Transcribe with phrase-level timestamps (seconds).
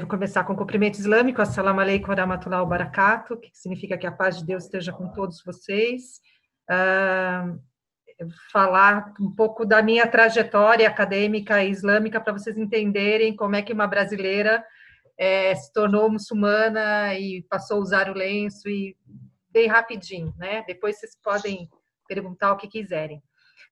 [0.00, 4.38] Vou começar com o cumprimento islâmico, assalamu alaikum warahmatullahi wabarakatuh, que significa que a paz
[4.38, 6.20] de Deus esteja com todos vocês.
[6.70, 7.60] Uh,
[8.50, 13.86] falar um pouco da minha trajetória acadêmica islâmica para vocês entenderem como é que uma
[13.86, 14.64] brasileira
[15.18, 18.96] é, se tornou muçulmana e passou a usar o lenço e
[19.50, 20.64] bem rapidinho, né?
[20.66, 21.68] Depois vocês podem
[22.08, 23.22] perguntar o que quiserem.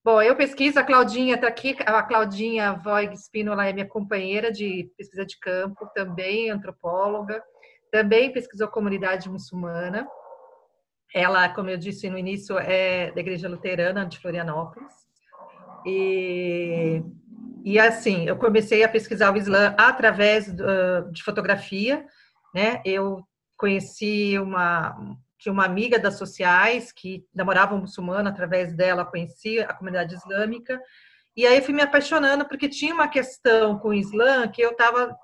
[0.04, 4.90] Bom, eu pesquiso, a Claudinha está aqui, a Claudinha Voig Spinola é minha companheira de
[4.96, 7.42] pesquisa de campo, também antropóloga,
[7.90, 10.06] também pesquisou comunidade muçulmana.
[11.12, 14.92] Ela, como eu disse no início, é da Igreja Luterana de Florianópolis.
[15.84, 17.02] E,
[17.65, 20.46] e assim, eu comecei a pesquisar o Islã através
[21.10, 22.06] de fotografia,
[22.54, 22.80] né?
[22.84, 23.23] Eu
[23.56, 24.96] conheci uma,
[25.38, 30.80] tinha uma amiga das sociais que namorava um muçulmano, através dela conhecia a comunidade islâmica.
[31.37, 35.16] E aí fui me apaixonando porque tinha uma questão com o Islã que eu estava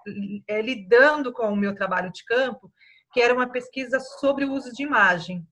[0.47, 2.73] é, lidando com o meu trabalho de campo,
[3.13, 5.45] que era uma pesquisa sobre o uso de imagem.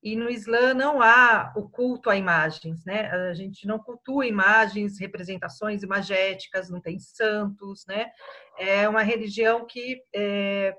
[0.00, 3.10] E no Islã não há o culto a imagens, né?
[3.10, 8.10] A gente não cultua imagens, representações imagéticas, não tem santos, né?
[8.58, 10.76] É uma religião que é,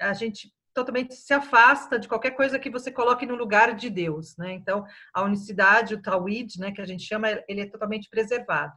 [0.00, 4.36] a gente totalmente se afasta de qualquer coisa que você coloque no lugar de Deus,
[4.36, 4.52] né?
[4.52, 8.74] Então, a unicidade, o Tawhid, né, que a gente chama, ele é totalmente preservado.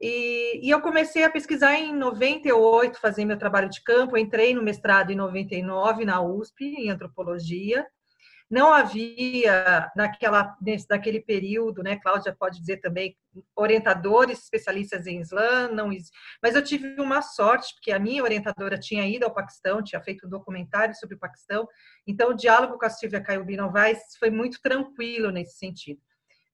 [0.00, 4.62] E, e, eu comecei a pesquisar em 98, fazer meu trabalho de campo, entrei no
[4.62, 7.86] mestrado em 99 na USP, em antropologia,
[8.50, 10.56] não havia naquela
[10.88, 11.96] naquele período, né?
[11.96, 13.16] Cláudia pode dizer também
[13.54, 15.88] orientadores especialistas em Islã, não,
[16.42, 20.26] mas eu tive uma sorte porque a minha orientadora tinha ido ao Paquistão, tinha feito
[20.26, 21.68] um documentário sobre o Paquistão,
[22.04, 26.00] então o diálogo com a Silvia Caiubi Novaes foi muito tranquilo nesse sentido.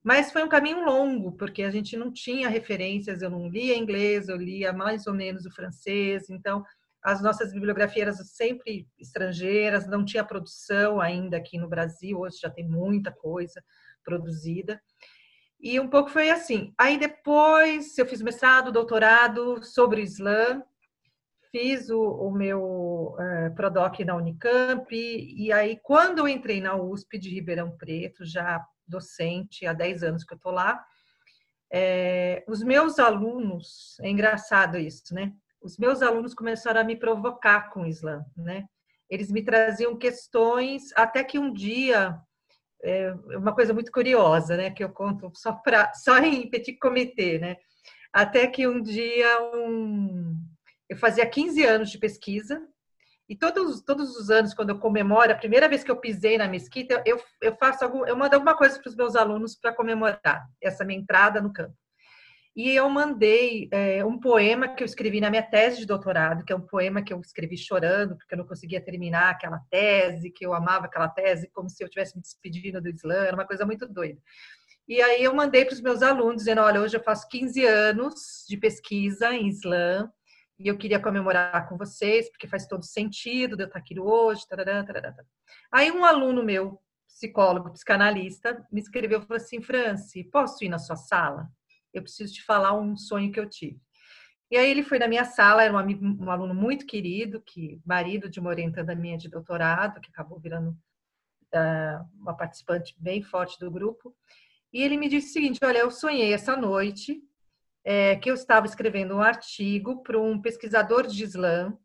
[0.05, 4.29] Mas foi um caminho longo, porque a gente não tinha referências, eu não lia inglês,
[4.29, 6.63] eu lia mais ou menos o francês, então
[7.07, 12.51] as nossas bibliografias eram sempre estrangeiras, não tinha produção ainda aqui no Brasil, hoje já
[12.51, 13.63] tem muita coisa
[14.05, 14.83] produzida.
[15.61, 16.75] E um pouco foi assim.
[16.77, 20.61] Aí depois eu fiz mestrado, doutorado sobre o Islã,
[21.53, 27.21] fiz o, o meu é, Prodoc na Unicamp, e aí quando eu entrei na USP
[27.21, 30.85] de Ribeirão Preto, já docente, há 10 anos que eu estou lá,
[31.73, 35.33] é, os meus alunos, é engraçado isso, né?
[35.67, 38.65] Os meus alunos começaram a me provocar com o Islã, né?
[39.11, 42.17] Eles me traziam questões, até que um dia,
[42.83, 44.71] é uma coisa muito curiosa, né?
[44.71, 47.57] Que eu conto só, pra, só em petit comité, né?
[48.13, 50.41] Até que um dia, um,
[50.89, 52.63] eu fazia 15 anos de pesquisa,
[53.29, 56.47] e todos, todos os anos, quando eu comemoro, a primeira vez que eu pisei na
[56.47, 60.47] mesquita, eu, eu faço algum, eu mando alguma coisa para os meus alunos para comemorar
[60.63, 61.75] essa minha entrada no campo.
[62.57, 66.51] E eu mandei é, um poema que eu escrevi na minha tese de doutorado, que
[66.51, 70.47] é um poema que eu escrevi chorando, porque eu não conseguia terminar aquela tese, que
[70.47, 73.67] eu amava aquela tese, como se eu tivesse me despedindo do Islã, era uma coisa
[73.67, 74.19] muito doida.
[74.89, 78.45] E aí eu mandei para os meus alunos, dizendo, olha, hoje eu faço 15 anos
[78.49, 80.11] de pesquisa em Islã,
[80.59, 84.49] e eu queria comemorar com vocês, porque faz todo sentido de eu estar aqui hoje.
[84.49, 85.15] Tarará, tarará.
[85.71, 90.79] Aí um aluno meu, psicólogo, psicanalista, me escreveu e falou assim, Franci, posso ir na
[90.79, 91.47] sua sala?
[91.93, 93.81] Eu preciso te falar um sonho que eu tive.
[94.51, 97.81] E aí ele foi na minha sala, era um, amigo, um aluno muito querido, que
[97.85, 103.59] marido de uma orientanda minha de doutorado, que acabou virando uh, uma participante bem forte
[103.59, 104.15] do grupo.
[104.73, 107.21] E ele me disse o seguinte: olha, eu sonhei essa noite
[107.85, 111.77] é, que eu estava escrevendo um artigo para um pesquisador de Islã,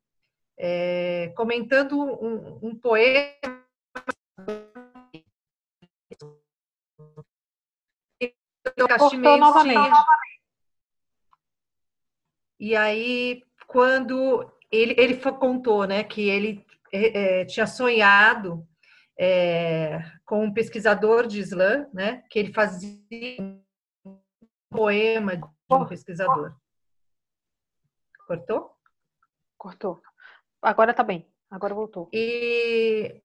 [0.57, 3.35] é, comentando um, um poema
[8.87, 9.95] Cortou novamente.
[12.59, 18.67] E aí, quando ele, ele contou, né, que ele é, tinha sonhado
[19.17, 22.99] é, com um pesquisador de Islã, né, que ele fazia
[24.05, 24.19] um
[24.69, 26.55] poema de um pesquisador.
[28.27, 28.75] Cortou?
[29.57, 30.01] Cortou.
[30.61, 31.27] Agora tá bem.
[31.49, 32.09] Agora voltou.
[32.13, 33.22] E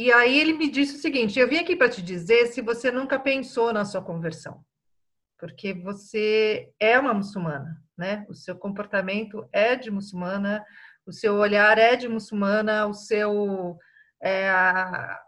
[0.00, 2.88] e aí ele me disse o seguinte: eu vim aqui para te dizer se você
[2.88, 4.64] nunca pensou na sua conversão,
[5.36, 8.24] porque você é uma muçulmana, né?
[8.28, 10.64] O seu comportamento é de muçulmana,
[11.04, 13.76] o seu olhar é de muçulmana, o seu
[14.22, 14.48] é,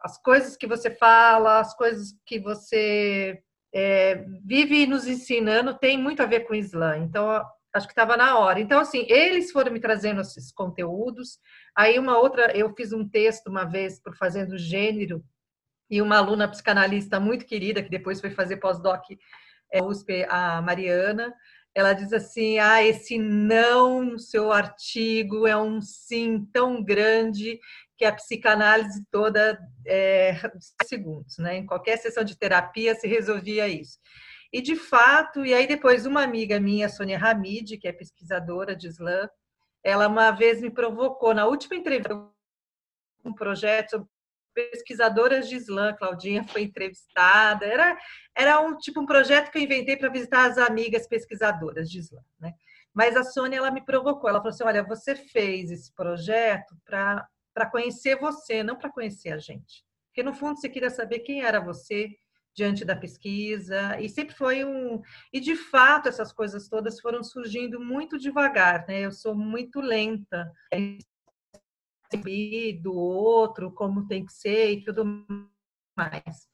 [0.02, 3.42] as coisas que você fala, as coisas que você
[3.74, 6.96] é, vive nos ensinando tem muito a ver com o Islã.
[6.96, 7.44] Então
[7.74, 8.60] acho que estava na hora.
[8.60, 11.38] Então, assim, eles foram me trazendo esses conteúdos.
[11.76, 15.24] Aí, uma outra, eu fiz um texto uma vez por Fazendo Gênero,
[15.90, 19.02] e uma aluna psicanalista muito querida, que depois foi fazer pós-doc
[19.72, 21.34] é, USP, a Mariana,
[21.74, 27.58] ela diz assim: ah, esse não seu artigo é um sim tão grande
[27.98, 30.34] que a psicanálise toda é
[30.84, 31.56] segundos, né?
[31.58, 33.98] Em qualquer sessão de terapia se resolvia isso.
[34.52, 38.88] E de fato, e aí depois uma amiga minha, Sônia Hamid, que é pesquisadora de
[38.88, 39.28] Islã,
[39.82, 42.28] ela uma vez me provocou na última entrevista
[43.24, 44.08] um projeto sobre
[44.52, 47.96] pesquisadoras de Islã, Claudinha foi entrevistada, era
[48.36, 52.20] era um tipo um projeto que eu inventei para visitar as amigas pesquisadoras de Islã,
[52.38, 52.52] né?
[52.92, 57.26] Mas a Sônia ela me provocou, ela falou assim: "Olha, você fez esse projeto para
[57.54, 59.84] para conhecer você, não para conhecer a gente.
[60.08, 62.08] Porque no fundo você queria saber quem era você
[62.60, 65.00] diante da pesquisa e sempre foi um
[65.32, 69.00] e de fato essas coisas todas foram surgindo muito devagar, né?
[69.00, 70.52] Eu sou muito lenta
[72.82, 75.06] do outro como tem que ser e tudo
[75.96, 76.46] mais.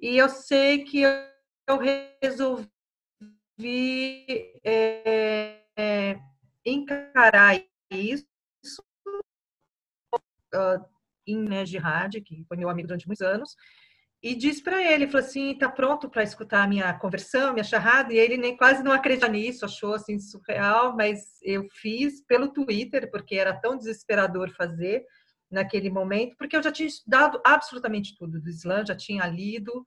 [0.00, 1.76] E eu sei que eu
[2.22, 2.70] resolvi
[4.62, 6.20] é, é,
[6.64, 7.60] encarar
[7.90, 8.24] isso
[10.54, 10.84] uh,
[11.26, 13.56] em né, Jihad, que foi meu amigo durante muitos anos,
[14.22, 18.12] e disse para ele, falou assim, tá pronto para escutar a minha conversão, minha charrada,
[18.12, 23.10] e ele nem quase não acredita nisso, achou assim surreal, mas eu fiz pelo Twitter,
[23.10, 25.04] porque era tão desesperador fazer
[25.50, 29.86] naquele momento, porque eu já tinha estudado absolutamente tudo do Islã, já tinha lido,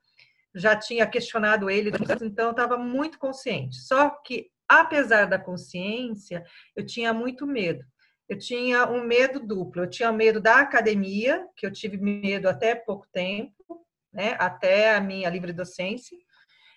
[0.55, 1.91] já tinha questionado ele,
[2.21, 3.77] então estava muito consciente.
[3.77, 6.43] Só que, apesar da consciência,
[6.75, 7.83] eu tinha muito medo
[8.29, 9.83] eu tinha um medo duplo.
[9.83, 15.01] Eu tinha medo da academia, que eu tive medo até pouco tempo, né, até a
[15.01, 16.17] minha livre docência,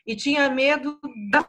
[0.06, 0.98] e tinha medo
[1.30, 1.46] da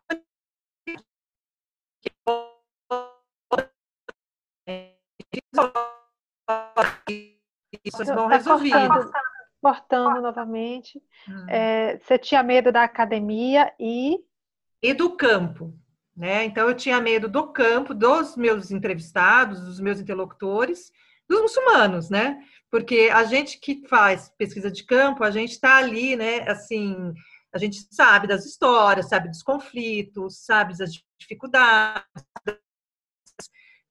[7.84, 9.12] isso vão tá Cortando,
[9.62, 11.02] cortando novamente.
[11.28, 11.46] Hum.
[11.50, 14.18] É, você tinha medo da academia e
[14.82, 15.74] e do campo.
[16.16, 16.46] Né?
[16.46, 20.92] Então, eu tinha medo do campo, dos meus entrevistados, dos meus interlocutores,
[21.30, 22.42] dos muçulmanos, né?
[22.70, 26.50] Porque a gente que faz pesquisa de campo, a gente está ali, né?
[26.50, 27.14] Assim,
[27.54, 32.04] a gente sabe das histórias, sabe dos conflitos, sabe das dificuldades.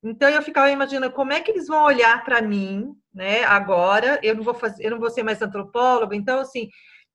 [0.03, 3.45] Então eu ficava imaginando como é que eles vão olhar para mim, né?
[3.45, 6.15] Agora eu não vou fazer, eu não vou ser mais antropólogo.
[6.15, 6.69] Então assim,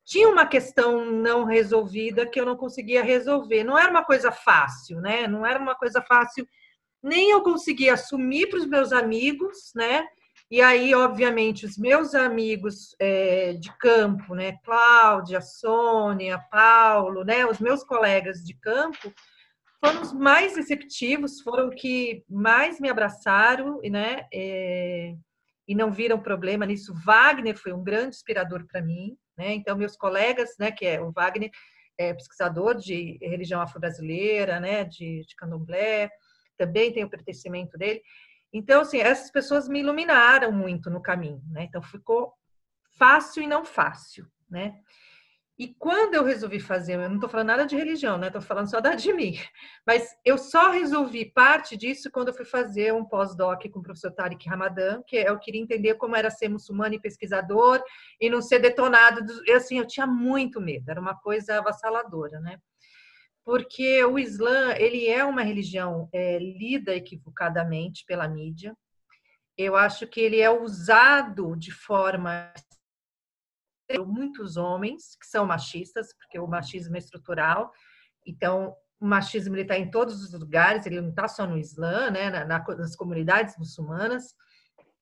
[0.03, 3.63] tinha uma questão não resolvida que eu não conseguia resolver.
[3.63, 5.27] Não era uma coisa fácil, né?
[5.27, 6.45] Não era uma coisa fácil,
[7.03, 10.06] nem eu conseguia assumir para os meus amigos, né?
[10.50, 14.57] E aí, obviamente, os meus amigos é, de campo, né?
[14.63, 17.45] Cláudia, Sônia, Paulo, né?
[17.45, 19.13] Os meus colegas de campo
[19.83, 24.27] foram os mais receptivos, foram que mais me abraçaram, né?
[24.31, 25.15] É,
[25.68, 26.94] e não viram problema nisso.
[27.06, 29.53] Wagner foi um grande inspirador para mim, né?
[29.53, 31.50] Então, meus colegas, né, que é o Wagner,
[31.98, 36.09] é pesquisador de religião afro-brasileira, né, de, de candomblé,
[36.62, 38.02] também tem o pertencimento dele.
[38.54, 41.63] Então, assim, essas pessoas me iluminaram muito no caminho, né?
[41.63, 42.34] Então, ficou
[42.98, 44.75] fácil e não fácil, né?
[45.58, 48.28] E quando eu resolvi fazer, eu não estou falando nada de religião, né?
[48.28, 49.38] Estou falando só da de mim.
[49.86, 54.12] Mas eu só resolvi parte disso quando eu fui fazer um pós-doc com o professor
[54.12, 57.81] Tariq Ramadan, que eu queria entender como era ser muçulmano e pesquisador
[58.19, 59.24] e não ser detonado.
[59.24, 59.54] Do...
[59.54, 62.58] Assim, eu tinha muito medo, era uma coisa avassaladora, né?
[63.43, 68.75] Porque o Islã, ele é uma religião é, lida equivocadamente pela mídia.
[69.57, 72.51] Eu acho que ele é usado de forma
[74.00, 77.71] muitos homens que são machistas, porque o machismo é estrutural.
[78.25, 82.29] Então, o machismo está em todos os lugares, ele não está só no Islã, né,
[82.29, 84.36] na, nas comunidades muçulmanas.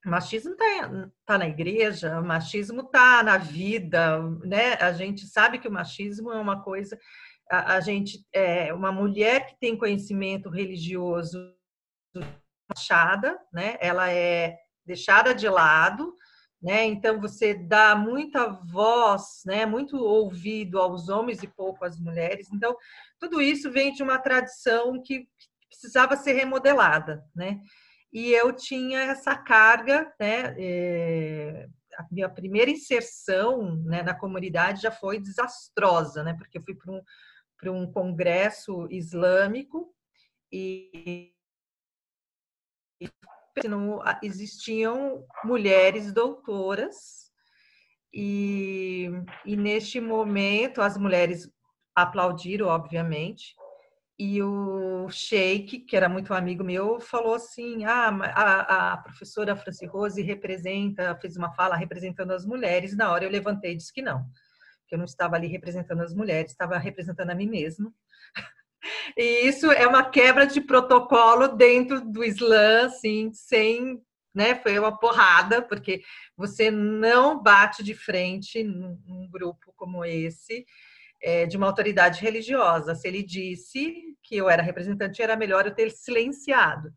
[0.05, 4.75] O machismo está tá na igreja, o machismo está na vida, né?
[4.75, 6.97] A gente sabe que o machismo é uma coisa.
[7.49, 11.53] A, a gente é uma mulher que tem conhecimento religioso
[12.69, 13.77] achada, né?
[13.79, 16.13] Ela é deixada de lado,
[16.61, 16.85] né?
[16.85, 19.65] Então você dá muita voz, né?
[19.65, 22.51] Muito ouvido aos homens e pouco às mulheres.
[22.51, 22.75] Então
[23.19, 25.27] tudo isso vem de uma tradição que
[25.67, 27.59] precisava ser remodelada, né?
[28.11, 30.55] E eu tinha essa carga, né?
[30.57, 36.33] É, a minha primeira inserção né, na comunidade já foi desastrosa, né?
[36.33, 37.01] Porque eu fui para um,
[37.59, 39.93] para um congresso islâmico
[40.51, 41.33] e
[43.67, 47.29] não existiam mulheres doutoras
[48.13, 49.09] e,
[49.45, 51.51] e neste momento as mulheres
[51.93, 53.53] aplaudiram, obviamente,
[54.17, 59.85] e o Sheik, que era muito amigo meu, falou assim: ah, a, a professora Franci
[59.85, 62.95] Rose representa, fez uma fala representando as mulheres.
[62.97, 64.25] Na hora eu levantei e disse que não,
[64.89, 67.93] que eu não estava ali representando as mulheres, estava representando a mim mesma.
[69.17, 74.01] E isso é uma quebra de protocolo dentro do Islã, assim, sem,
[74.33, 74.55] né?
[74.55, 76.01] Foi uma porrada, porque
[76.37, 80.65] você não bate de frente num grupo como esse
[81.21, 82.95] é, de uma autoridade religiosa.
[82.95, 86.89] Se ele disse que eu era representante, era melhor eu ter silenciado.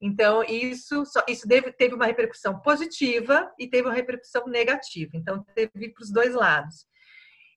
[0.00, 5.10] Então, isso, isso teve uma repercussão positiva e teve uma repercussão negativa.
[5.14, 6.86] Então, teve para os dois lados.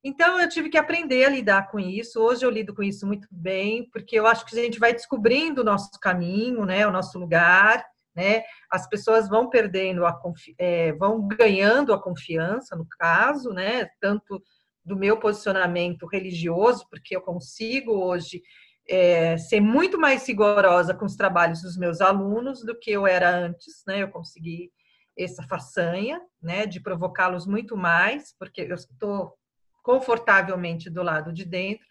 [0.04, 2.20] Então, eu tive que aprender a lidar com isso.
[2.20, 5.62] Hoje eu lido com isso muito bem, porque eu acho que a gente vai descobrindo
[5.62, 8.44] o nosso caminho, né, o nosso lugar, né?
[8.70, 10.20] As pessoas vão perdendo a
[10.58, 13.88] é, vão ganhando a confiança, no caso, né?
[14.00, 14.42] Tanto
[14.84, 18.42] do meu posicionamento religioso, porque eu consigo hoje
[18.90, 23.30] é, ser muito mais rigorosa com os trabalhos dos meus alunos do que eu era
[23.30, 24.04] antes, né?
[24.04, 24.72] Eu consegui
[25.18, 29.34] essa façanha, né, de provocá-los muito mais, porque eu estou
[29.82, 31.88] confortavelmente do lado de dentro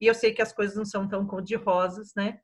[0.00, 2.40] e eu sei que as coisas não são tão cor-de-rosas, né?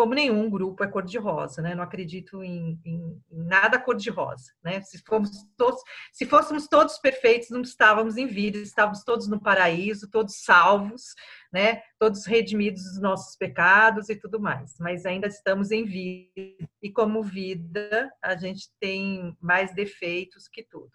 [0.00, 1.74] como nenhum grupo é cor-de-rosa, né?
[1.74, 4.80] Não acredito em, em, nada cor-de-rosa, né?
[4.80, 5.78] Se, fomos todos,
[6.12, 11.14] se fôssemos todos perfeitos, não estávamos em vida, estávamos todos no paraíso, todos salvos,
[11.52, 11.82] né?
[11.98, 14.74] Todos redimidos dos nossos pecados e tudo mais.
[14.80, 20.90] Mas ainda estamos em vida e como vida a gente tem mais defeitos que tudo.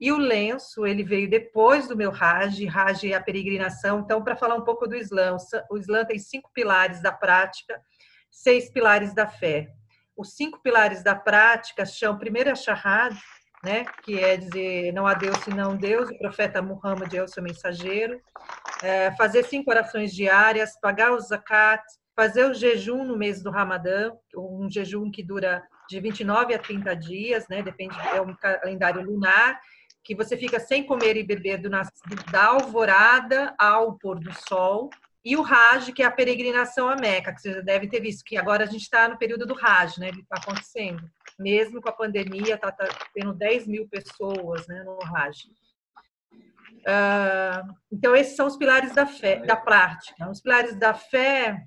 [0.00, 4.00] E o lenço, ele veio depois do meu Raj, Raj é a peregrinação.
[4.00, 5.36] Então, para falar um pouco do Islã,
[5.70, 7.80] o Islã tem cinco pilares da prática
[8.30, 9.68] seis pilares da fé.
[10.16, 13.16] Os cinco pilares da prática são, primeiro, a Shahad,
[13.64, 17.42] né, que é dizer não há Deus senão Deus, o profeta Muhammad é o seu
[17.42, 18.18] mensageiro,
[18.82, 21.82] é, fazer cinco orações diárias, pagar o zakat,
[22.16, 26.96] fazer o jejum no mês do Ramadã, um jejum que dura de 29 a 30
[26.96, 29.60] dias, né, depende, é um calendário lunar,
[30.02, 34.90] que você fica sem comer e beber do, da alvorada ao pôr do sol,
[35.24, 38.24] e o Raj, que é a peregrinação a Meca, que vocês já devem ter visto,
[38.24, 40.08] que agora a gente está no período do Raj, né?
[40.08, 41.02] Ele está acontecendo.
[41.38, 45.44] Mesmo com a pandemia, está tá tendo 10 mil pessoas né, no Raj.
[46.72, 50.30] Uh, então, esses são os pilares da fé, da prática.
[50.30, 51.66] Os pilares da fé,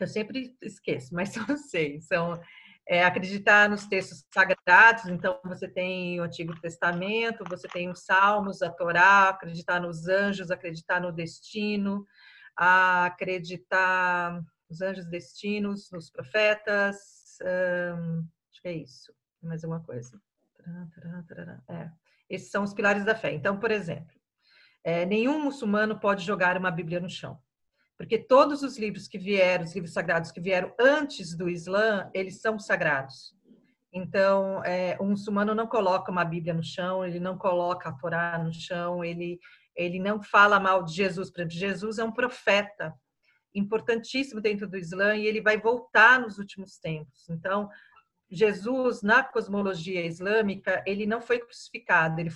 [0.00, 2.06] eu sempre esqueço, mas são seis.
[2.06, 2.40] São
[2.88, 8.62] é, acreditar nos textos sagrados, então você tem o Antigo Testamento, você tem os Salmos,
[8.62, 12.06] a Torá, acreditar nos anjos, acreditar no destino,
[12.56, 16.96] acreditar nos anjos destinos, nos profetas,
[18.50, 19.12] acho que é isso.
[19.42, 20.18] Mais uma coisa.
[21.68, 21.90] É.
[22.28, 23.32] Esses são os pilares da fé.
[23.32, 24.18] Então, por exemplo,
[24.82, 27.38] é, nenhum muçulmano pode jogar uma Bíblia no chão,
[27.98, 32.40] porque todos os livros que vieram, os livros sagrados que vieram antes do Islã, eles
[32.40, 33.36] são sagrados.
[33.92, 38.38] Então, é, um muçulmano não coloca uma Bíblia no chão, ele não coloca a Torá
[38.38, 39.40] no chão, ele
[39.74, 41.30] ele não fala mal de Jesus.
[41.30, 42.92] Por exemplo, Jesus é um profeta
[43.54, 47.28] importantíssimo dentro do Islã e ele vai voltar nos últimos tempos.
[47.28, 47.68] Então,
[48.28, 52.32] Jesus, na cosmologia islâmica, ele não foi crucificado, ele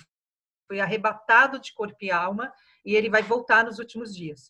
[0.67, 2.51] foi arrebatado de corpo e alma
[2.85, 4.49] e ele vai voltar nos últimos dias.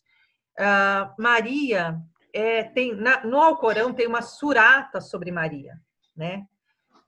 [0.58, 2.00] Uh, Maria
[2.32, 5.74] é, tem na, no Alcorão tem uma surata sobre Maria,
[6.16, 6.46] né?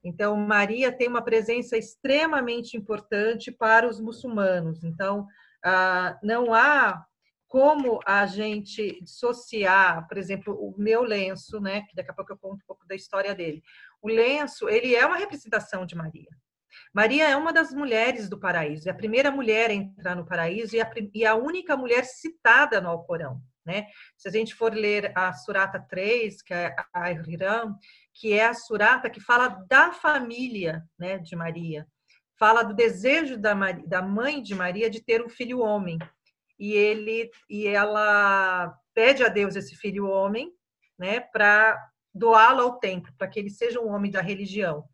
[0.03, 4.85] Então Maria tem uma presença extremamente importante para os muçulmanos.
[4.85, 5.27] Então
[5.69, 7.05] ah, não há
[7.49, 12.39] como a gente dissociar, por exemplo, o meu lenço, né, que daqui a pouco eu
[12.39, 13.63] conto um pouco da história dele.
[14.01, 16.29] O lenço, ele é uma representação de Maria.
[16.93, 20.77] Maria é uma das mulheres do paraíso, é a primeira mulher a entrar no paraíso
[20.77, 23.41] e a, e a única mulher citada no Alcorão.
[23.65, 23.89] Né?
[24.17, 27.77] Se a gente for ler a Surata 3, que é a Hiram,
[28.15, 31.87] que é a Surata que fala da família né, de Maria,
[32.39, 33.55] fala do desejo da,
[33.85, 35.99] da mãe de Maria de ter um filho homem.
[36.59, 40.53] E ele e ela pede a Deus esse filho homem,
[40.99, 41.77] né, para
[42.15, 44.85] doá-lo ao templo, para que ele seja um homem da religião.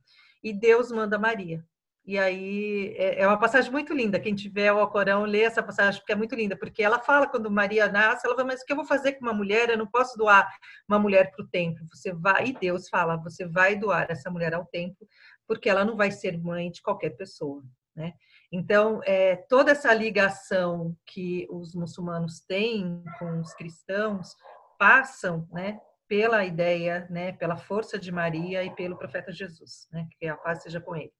[0.42, 1.64] E Deus manda Maria.
[2.04, 4.18] E aí é, é uma passagem muito linda.
[4.18, 7.50] Quem tiver o Alcorão, lê essa passagem, porque é muito linda, porque ela fala quando
[7.50, 9.68] Maria nasce, ela fala, mas o que eu vou fazer com uma mulher?
[9.70, 10.48] Eu não posso doar
[10.88, 11.86] uma mulher para o templo.
[11.92, 15.06] Você vai, e Deus fala, você vai doar essa mulher ao templo,
[15.46, 17.62] porque ela não vai ser mãe de qualquer pessoa,
[17.94, 18.14] né?
[18.50, 24.36] Então, é, toda essa ligação que os muçulmanos têm com os cristãos
[24.78, 30.26] passam, né, pela ideia, né, pela força de Maria e pelo profeta Jesus, né, que
[30.26, 31.12] a paz seja com ele.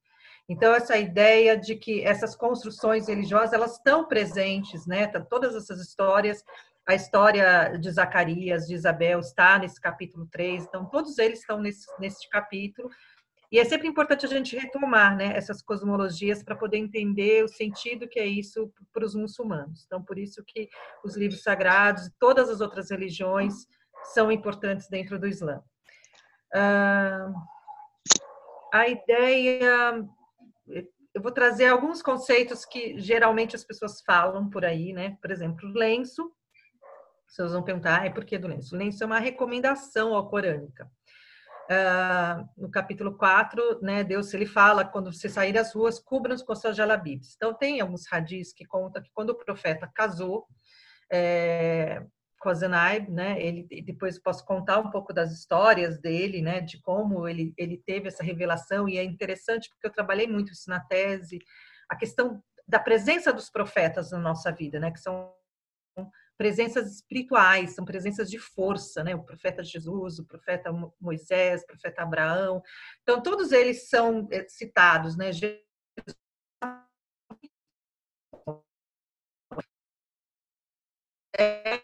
[0.48, 5.80] Então, essa ideia de que essas construções religiosas, elas estão presentes, né, tá, todas essas
[5.80, 6.44] histórias,
[6.86, 11.86] a história de Zacarias, de Isabel, está nesse capítulo 3, então, todos eles estão nesse,
[12.00, 12.90] nesse capítulo,
[13.52, 18.08] e é sempre importante a gente retomar né, essas cosmologias para poder entender o sentido
[18.08, 19.84] que é isso para os muçulmanos.
[19.84, 20.70] Então, por isso que
[21.04, 23.66] os livros sagrados e todas as outras religiões
[24.04, 25.62] são importantes dentro do Islã.
[26.54, 27.34] Uh,
[28.72, 30.02] a ideia,
[31.14, 35.16] eu vou trazer alguns conceitos que geralmente as pessoas falam por aí, né?
[35.20, 36.32] Por exemplo, lenço.
[37.28, 38.74] Vocês vão perguntar, ah, por que do lenço?
[38.74, 40.90] O lenço é uma recomendação alcorânica.
[41.70, 46.54] Uh, no capítulo 4, né, Deus ele fala, quando você sair das ruas, cubram-nos com
[46.54, 47.34] seus jalabibs.
[47.36, 50.46] Então, tem alguns hadis que contam que quando o profeta casou,
[51.10, 52.04] é,
[52.54, 53.40] Zenaib, né?
[53.40, 56.60] Ele depois posso contar um pouco das histórias dele, né?
[56.60, 60.68] De como ele ele teve essa revelação e é interessante porque eu trabalhei muito isso
[60.68, 61.38] na tese,
[61.88, 64.90] a questão da presença dos profetas na nossa vida, né?
[64.90, 65.32] Que são
[66.38, 69.14] presenças espirituais, são presenças de força, né?
[69.14, 72.62] O profeta Jesus, o profeta Moisés, o profeta Abraão.
[73.02, 75.30] Então todos eles são eh, citados, né?
[81.38, 81.81] É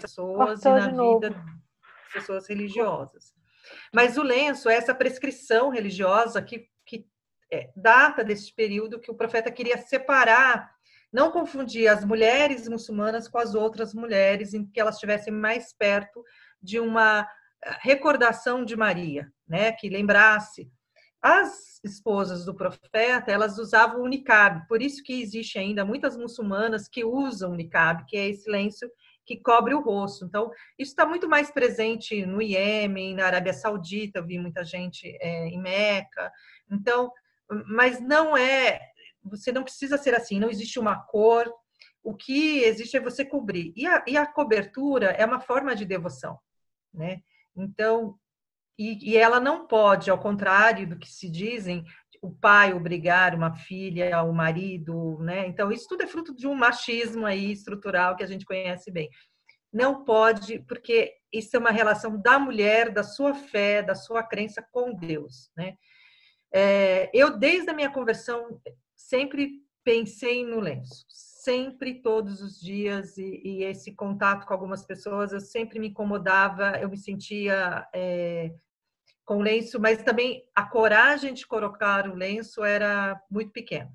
[0.00, 3.32] pessoas e na vida das pessoas religiosas.
[3.92, 7.06] Mas o lenço é essa prescrição religiosa que, que
[7.52, 10.74] é, data desse período que o profeta queria separar
[11.12, 16.24] não confundir as mulheres muçulmanas com as outras mulheres, em que elas estivessem mais perto
[16.62, 17.26] de uma
[17.62, 19.72] eh, recordação de Maria, né?
[19.72, 20.70] Que lembrasse
[21.22, 26.88] as esposas do profeta, elas usavam o niqab, por isso que existe ainda muitas muçulmanas
[26.88, 28.90] que usam o niqab, que é esse lenço
[29.26, 30.24] que cobre o rosto.
[30.24, 35.16] Então, isso está muito mais presente no Iêmen, na Arábia Saudita, eu vi muita gente
[35.20, 36.32] é, em Meca.
[36.70, 37.12] Então,
[37.66, 38.80] mas não é
[39.22, 41.52] você não precisa ser assim, não existe uma cor.
[42.02, 43.72] O que existe é você cobrir.
[43.76, 46.38] E a, e a cobertura é uma forma de devoção,
[46.92, 47.20] né?
[47.54, 48.18] Então,
[48.78, 51.84] e, e, ela não pode, ao contrário do que se dizem,
[52.22, 55.46] o pai obrigar uma filha, o marido, né?
[55.46, 59.10] Então, isso tudo é fruto de um machismo aí estrutural que a gente conhece bem.
[59.72, 64.66] Não pode, porque isso é uma relação da mulher, da sua fé, da sua crença
[64.72, 65.76] com Deus, né?
[66.52, 68.60] É, eu, desde a minha conversão,
[69.10, 75.32] sempre pensei no lenço, sempre, todos os dias, e, e, esse contato com algumas pessoas,
[75.32, 78.54] eu sempre me incomodava, eu me sentia é,
[79.24, 83.92] com lenço, mas também a coragem de colocar o lenço era muito pequena.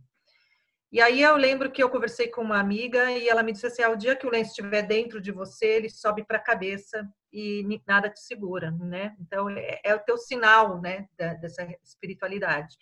[0.92, 3.84] E aí eu lembro que eu conversei com uma amiga e ela me disse assim:
[3.84, 7.08] ah, o dia que o lenço estiver dentro de você, ele sobe para a cabeça
[7.34, 9.16] e nada te segura, né?
[9.20, 12.78] Então é, é o teu sinal, né, dessa espiritualidade.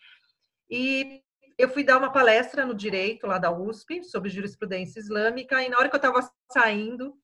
[0.69, 1.23] E
[1.57, 5.77] eu fui dar uma palestra no direito lá da USP sobre jurisprudência islâmica e na
[5.77, 7.15] hora que eu estava saindo,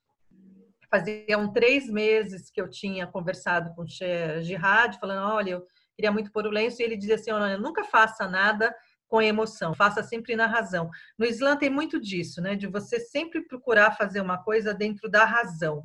[0.90, 5.66] faziam três meses que eu tinha conversado com o Sheikh Jihad, falando, olha, eu
[5.96, 8.74] queria muito pôr o lenço, e ele dizia assim, olha, nunca faça nada
[9.08, 10.90] com emoção, faça sempre na razão.
[11.18, 15.26] No Islã tem muito disso, né, de você sempre procurar fazer uma coisa dentro da
[15.26, 15.84] razão.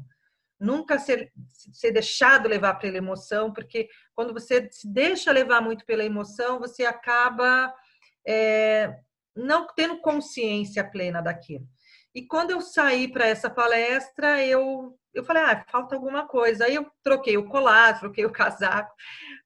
[0.60, 1.32] Nunca ser,
[1.72, 6.84] ser deixado levar pela emoção, porque quando você se deixa levar muito pela emoção, você
[6.84, 7.74] acaba
[8.26, 8.96] é,
[9.36, 11.66] não tendo consciência plena daquilo.
[12.14, 16.64] E quando eu saí para essa palestra, eu, eu falei, ah, falta alguma coisa.
[16.64, 18.94] Aí eu troquei o colar, troquei o casaco.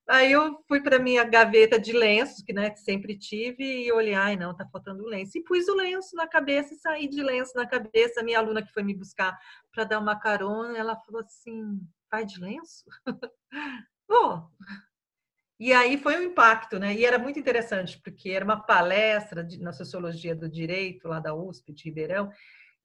[0.07, 4.15] Aí eu fui para minha gaveta de lenços, que, né, que sempre tive, e olhei,
[4.15, 5.39] ai, não, tá faltando lenço.
[5.39, 8.23] E pus o lenço na cabeça e saí de lenço na cabeça.
[8.23, 9.39] Minha aluna que foi me buscar
[9.73, 12.85] para dar uma carona, ela falou assim, vai de lenço?
[14.09, 14.51] Vou.
[15.59, 16.95] E aí foi um impacto, né?
[16.95, 21.35] E era muito interessante, porque era uma palestra de, na sociologia do direito, lá da
[21.35, 22.31] USP, de Ribeirão,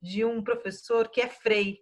[0.01, 1.79] de um professor que é frei.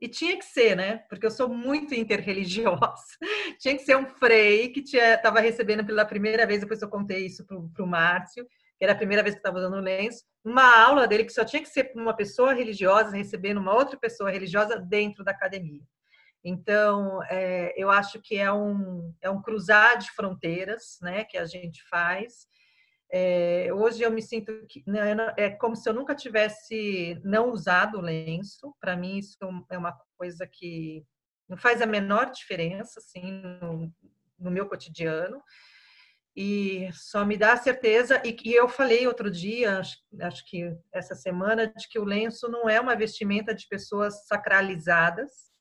[0.00, 0.98] E tinha que ser, né?
[1.08, 3.04] Porque eu sou muito interreligiosa.
[3.60, 7.46] tinha que ser um frei que estava recebendo pela primeira vez, depois eu contei isso
[7.46, 8.44] para o Márcio,
[8.76, 11.62] que era a primeira vez que estava dando lenço, uma aula dele que só tinha
[11.62, 15.82] que ser uma pessoa religiosa recebendo uma outra pessoa religiosa dentro da academia.
[16.44, 21.44] Então, é, eu acho que é um, é um cruzar de fronteiras né, que a
[21.44, 22.46] gente faz.
[23.10, 27.98] É, hoje eu me sinto que né, é como se eu nunca tivesse não usado
[27.98, 28.74] o lenço.
[28.80, 29.36] Para mim, isso
[29.70, 31.04] é uma coisa que
[31.48, 33.92] não faz a menor diferença assim, no,
[34.38, 35.40] no meu cotidiano.
[36.34, 40.74] E só me dá a certeza, e, e eu falei outro dia, acho, acho que
[40.90, 45.51] essa semana, de que o lenço não é uma vestimenta de pessoas sacralizadas,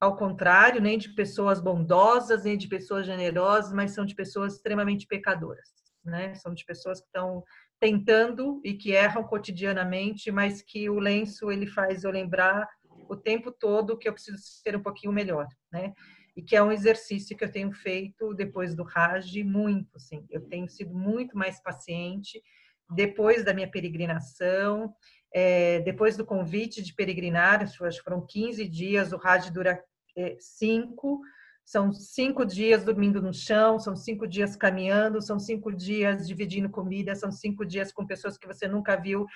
[0.00, 5.06] ao contrário, nem de pessoas bondosas, nem de pessoas generosas, mas são de pessoas extremamente
[5.06, 5.70] pecadoras,
[6.04, 6.34] né?
[6.34, 7.42] São de pessoas que estão
[7.80, 12.68] tentando e que erram cotidianamente, mas que o lenço ele faz eu lembrar
[13.08, 15.92] o tempo todo que eu preciso ser um pouquinho melhor, né?
[16.36, 20.26] E que é um exercício que eu tenho feito depois do Raj muito, assim.
[20.30, 22.42] Eu tenho sido muito mais paciente
[22.90, 24.94] depois da minha peregrinação,
[25.32, 29.82] é, depois do convite de peregrinar, acho que foram 15 dias, o Raj dura
[30.16, 31.20] é, cinco,
[31.64, 37.14] são cinco dias dormindo no chão, são cinco dias caminhando, são cinco dias dividindo comida,
[37.14, 39.26] são cinco dias com pessoas que você nunca viu,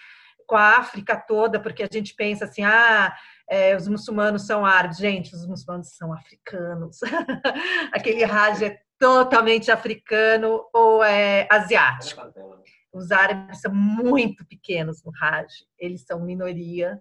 [0.46, 3.14] com a África toda, porque a gente pensa assim, ah,
[3.48, 4.98] é, os muçulmanos são árabes.
[4.98, 6.98] Gente, os muçulmanos são africanos.
[7.92, 12.22] Aquele Raj é totalmente africano ou é asiático.
[12.92, 15.46] Os árabes são muito pequenos no Raj,
[15.78, 17.00] eles são minoria.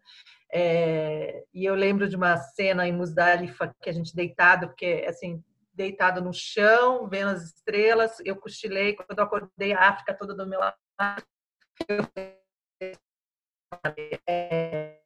[0.52, 5.43] É, e eu lembro de uma cena em Musdalifa que a gente deitado, porque assim,
[5.73, 10.47] deitado no chão, vendo as estrelas, eu cochilei, quando eu acordei, a África toda do
[10.47, 10.78] meu lado.
[14.28, 14.99] É,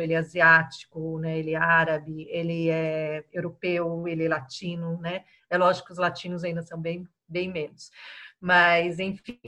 [0.00, 1.38] ele é asiático, né?
[1.38, 5.24] Ele é árabe, ele é europeu, ele é latino, né?
[5.48, 7.90] É lógico que os latinos ainda são bem, bem menos,
[8.40, 9.40] mas enfim.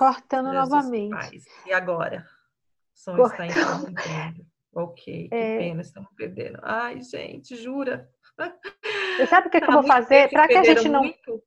[0.00, 1.44] Cortando novamente.
[1.66, 2.26] E agora?
[2.94, 3.50] O som Cortando.
[3.50, 4.46] está interrompendo.
[4.72, 5.58] Ok, que é...
[5.58, 6.58] pena, estamos perdendo.
[6.62, 8.08] Ai, gente, jura?
[9.18, 10.30] Você sabe o que, é que eu vou fazer?
[10.30, 11.02] Para que a gente não.
[11.02, 11.44] Muito?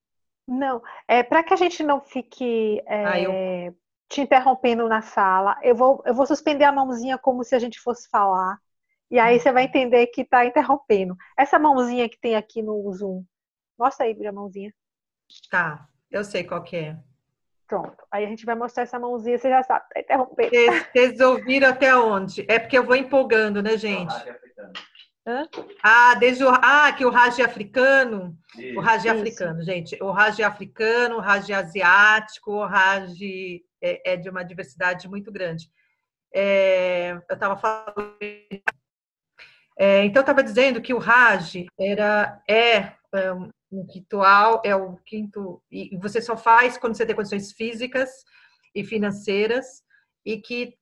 [0.48, 3.76] Não, é para que a gente não fique é, ah, eu...
[4.08, 7.80] te interrompendo na sala, eu vou, eu vou suspender a mãozinha como se a gente
[7.80, 8.60] fosse falar.
[9.10, 11.18] E aí você vai entender que está interrompendo.
[11.36, 13.26] Essa mãozinha que tem aqui no Zoom.
[13.80, 14.72] Mostra aí a mãozinha.
[15.50, 17.04] Tá, eu sei qual que é.
[17.68, 17.98] Pronto.
[18.12, 20.52] Aí a gente vai mostrar essa mãozinha, você já sabe, tá interrompendo.
[20.92, 22.46] Vocês ouviram até onde?
[22.48, 24.14] É porque eu vou empolgando, né, gente?
[25.26, 25.48] Hã?
[25.82, 28.78] Ah, desde o, ah, que o Raj africano, Isso.
[28.78, 33.18] o Raj africano, gente, o Raj africano, o Raj asiático, o Raj
[33.82, 35.72] é, é de uma diversidade muito grande.
[36.34, 38.18] É, eu estava falando,
[39.78, 42.94] é, então eu estava dizendo que o Raj era é, é
[43.74, 48.10] um ritual, é o quinto, e você só faz quando você tem condições físicas
[48.74, 49.84] e financeiras,
[50.26, 50.78] e que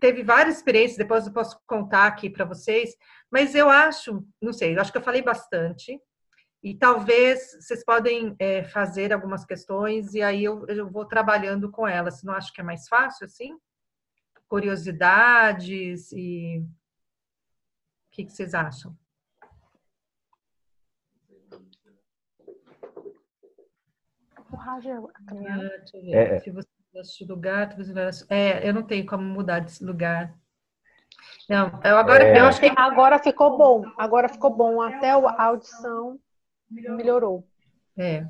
[0.00, 2.94] teve várias experiências, depois eu posso contar aqui para vocês,
[3.30, 5.98] mas eu acho, não sei, eu acho que eu falei bastante,
[6.62, 11.86] e talvez vocês podem é, fazer algumas questões, e aí eu, eu vou trabalhando com
[11.86, 13.56] elas, não acho que é mais fácil assim?
[14.48, 16.58] Curiosidades e...
[16.58, 18.94] O que, que vocês acham?
[24.52, 25.10] O rádio
[26.12, 26.68] é, é, Se você
[27.00, 30.34] assistir lugar, você vai É, eu não tenho como mudar desse lugar.
[31.48, 32.38] Não, eu agora é.
[32.38, 33.84] eu acho que agora ficou bom.
[33.96, 34.82] Agora ficou bom.
[34.82, 36.18] Até a audição
[36.70, 37.46] melhorou.
[37.96, 38.26] É.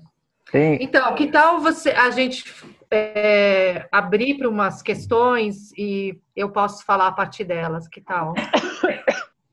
[0.51, 0.79] Sim.
[0.81, 2.45] Então, que tal você a gente
[2.91, 7.89] é, abrir para umas questões e eu posso falar a partir delas?
[7.89, 8.35] Que tal?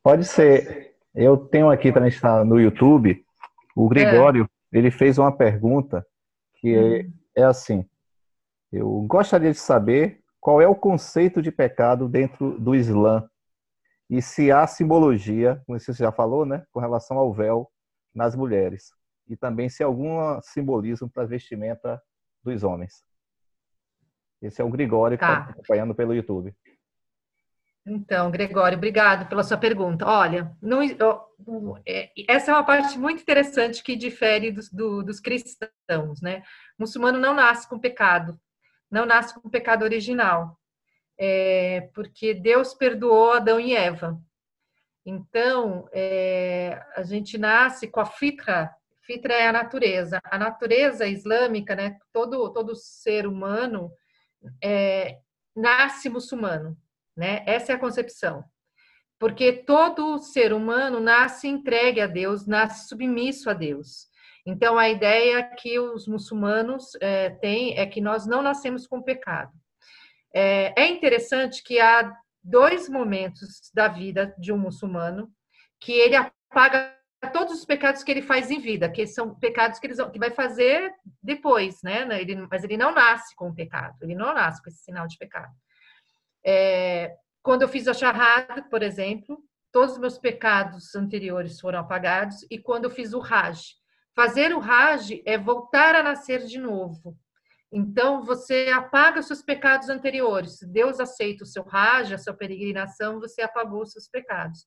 [0.04, 0.94] Pode ser.
[1.16, 3.26] Eu tenho aqui também está no YouTube.
[3.76, 4.78] O Gregório é.
[4.78, 6.06] ele fez uma pergunta
[6.60, 7.88] que é, é assim:
[8.72, 13.28] eu gostaria de saber qual é o conceito de pecado dentro do Islã
[14.10, 17.70] e se há simbologia, como você já falou, né, com relação ao véu
[18.14, 18.92] nas mulheres
[19.28, 22.02] e também se há algum simbolismo para a vestimenta
[22.44, 23.04] dos homens.
[24.42, 25.28] Esse é o Gregório tá.
[25.28, 26.56] que está acompanhando pelo YouTube.
[27.86, 30.06] Então, Gregório, obrigado pela sua pergunta.
[30.06, 30.82] Olha, não,
[31.88, 36.44] é, essa é uma parte muito interessante que difere dos, do, dos cristãos, né?
[36.78, 38.40] O muçulmano não nasce com pecado,
[38.92, 40.60] não nasce com pecado original,
[41.18, 44.20] é, porque Deus perdoou Adão e Eva.
[45.06, 50.20] Então, é, a gente nasce com a fitra, fitra é a natureza.
[50.26, 51.98] A natureza islâmica, né?
[52.14, 53.92] Todo, todo ser humano
[54.64, 55.18] é,
[55.56, 56.78] nasce muçulmano
[57.20, 57.44] né?
[57.46, 58.46] Essa é a concepção.
[59.20, 64.08] Porque todo ser humano nasce entregue a Deus, nasce submisso a Deus.
[64.46, 69.52] Então, a ideia que os muçulmanos é, têm é que nós não nascemos com pecado.
[70.34, 75.30] É, é interessante que há dois momentos da vida de um muçulmano
[75.78, 76.96] que ele apaga
[77.34, 80.32] todos os pecados que ele faz em vida, que são pecados que ele que vai
[80.32, 82.08] fazer depois, né?
[82.22, 85.18] Ele, mas ele não nasce com o pecado, ele não nasce com esse sinal de
[85.18, 85.52] pecado.
[86.46, 89.38] É, quando eu fiz a charrada, por exemplo,
[89.72, 93.76] todos os meus pecados anteriores foram apagados, e quando eu fiz o Raj.
[94.16, 97.18] Fazer o Raj é voltar a nascer de novo.
[97.72, 100.60] Então, você apaga os seus pecados anteriores.
[100.64, 104.66] Deus aceita o seu Raj, a sua peregrinação, você apagou os seus pecados.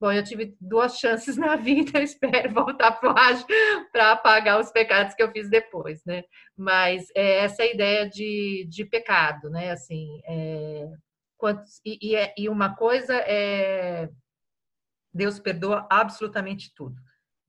[0.00, 3.44] Bom, eu tive duas chances na vida, espero voltar para o Raj
[3.92, 6.24] para apagar os pecados que eu fiz depois, né?
[6.56, 9.70] Mas é essa ideia de, de pecado, né?
[9.70, 10.88] Assim, é,
[11.84, 14.08] e, e, é, e uma coisa é
[15.12, 17.00] Deus perdoa absolutamente tudo.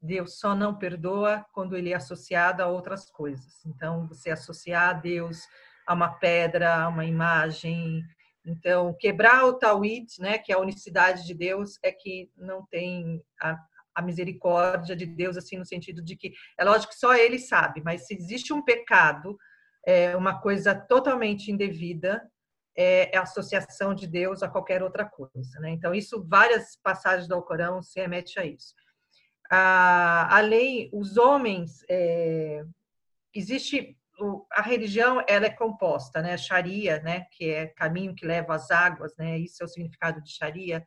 [0.02, 3.64] Deus só não perdoa quando ele é associado a outras coisas.
[3.66, 5.42] Então, você associar a Deus
[5.88, 8.04] a uma pedra, a uma imagem.
[8.44, 13.24] Então, quebrar o Tawhid, né, que é a unicidade de Deus, é que não tem
[13.40, 13.56] a,
[13.94, 17.82] a misericórdia de Deus, assim, no sentido de que, é lógico que só ele sabe,
[17.84, 19.38] mas se existe um pecado,
[19.86, 22.22] é uma coisa totalmente indevida,
[22.76, 25.60] é, a associação de Deus a qualquer outra coisa.
[25.60, 25.72] Né?
[25.72, 28.74] Então, isso, várias passagens do Alcorão se remete a isso.
[29.50, 32.64] A, a lei, os homens, é,
[33.34, 33.98] existe
[34.52, 36.38] a religião ela é composta, né?
[36.38, 37.26] Sharia, né?
[37.32, 39.40] Que é caminho que leva às águas, né?
[39.40, 40.86] Isso é o significado de Sharia.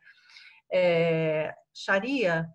[0.71, 2.47] É, Sharia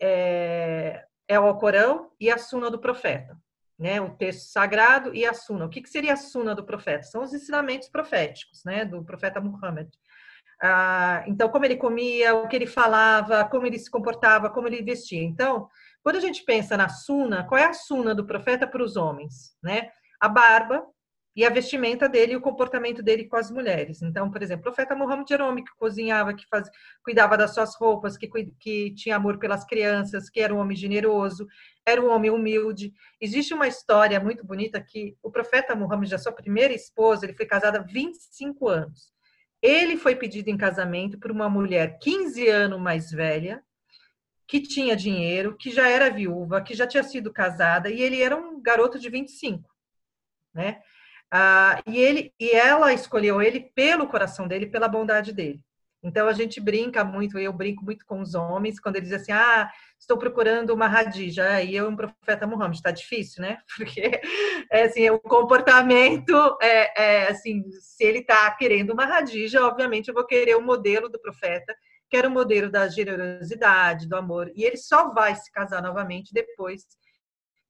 [0.00, 3.36] é, é o Alcorão e a Suna do Profeta
[3.78, 5.66] né, o texto sagrado e a suna.
[5.66, 7.04] O que, que seria a suna do profeta?
[7.04, 9.88] São os ensinamentos proféticos, né, do profeta Muhammad.
[10.60, 14.82] Ah, então, como ele comia, o que ele falava, como ele se comportava, como ele
[14.82, 15.22] vestia.
[15.22, 15.68] Então,
[16.02, 19.56] quando a gente pensa na suna, qual é a suna do profeta para os homens?
[19.62, 19.90] Né?
[20.20, 20.84] A barba,
[21.36, 24.02] e a vestimenta dele e o comportamento dele com as mulheres.
[24.02, 26.68] Então, por exemplo, o profeta Muhammad homem que cozinhava, que faz,
[27.02, 31.46] cuidava das suas roupas, que, que tinha amor pelas crianças, que era um homem generoso,
[31.86, 32.92] era um homem humilde.
[33.20, 37.46] Existe uma história muito bonita que o profeta Muhammad, a sua primeira esposa, ele foi
[37.46, 39.12] casado há 25 anos.
[39.62, 43.62] Ele foi pedido em casamento por uma mulher 15 anos mais velha,
[44.46, 48.34] que tinha dinheiro, que já era viúva, que já tinha sido casada, e ele era
[48.34, 49.68] um garoto de 25,
[50.54, 50.80] né?
[51.30, 55.60] Ah, e ele e ela escolheu ele pelo coração dele, pela bondade dele.
[56.02, 59.32] Então a gente brinca muito, eu brinco muito com os homens quando eles dizem assim:
[59.32, 63.58] "Ah, estou procurando uma radija", e eu um profeta Muhammad, está difícil, né?
[63.76, 64.20] Porque
[64.70, 70.14] é assim, o comportamento é, é assim, se ele está querendo uma radija, obviamente eu
[70.14, 71.74] vou querer o modelo do profeta,
[72.08, 76.32] que era o modelo da generosidade, do amor, e ele só vai se casar novamente
[76.32, 76.86] depois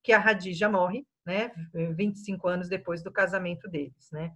[0.03, 1.53] que a Radija morre, né,
[1.95, 4.33] 25 anos depois do casamento deles, né?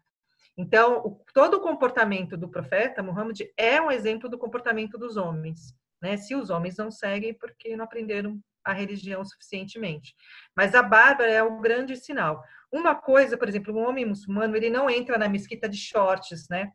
[0.54, 5.74] Então, o, todo o comportamento do profeta Muhammad é um exemplo do comportamento dos homens,
[6.02, 6.18] né?
[6.18, 10.14] Se os homens não seguem porque não aprenderam a religião suficientemente.
[10.54, 12.44] Mas a barba é um grande sinal.
[12.70, 16.70] Uma coisa, por exemplo, um homem muçulmano, ele não entra na mesquita de shorts, né?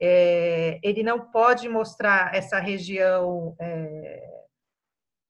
[0.00, 4.39] É, ele não pode mostrar essa região é,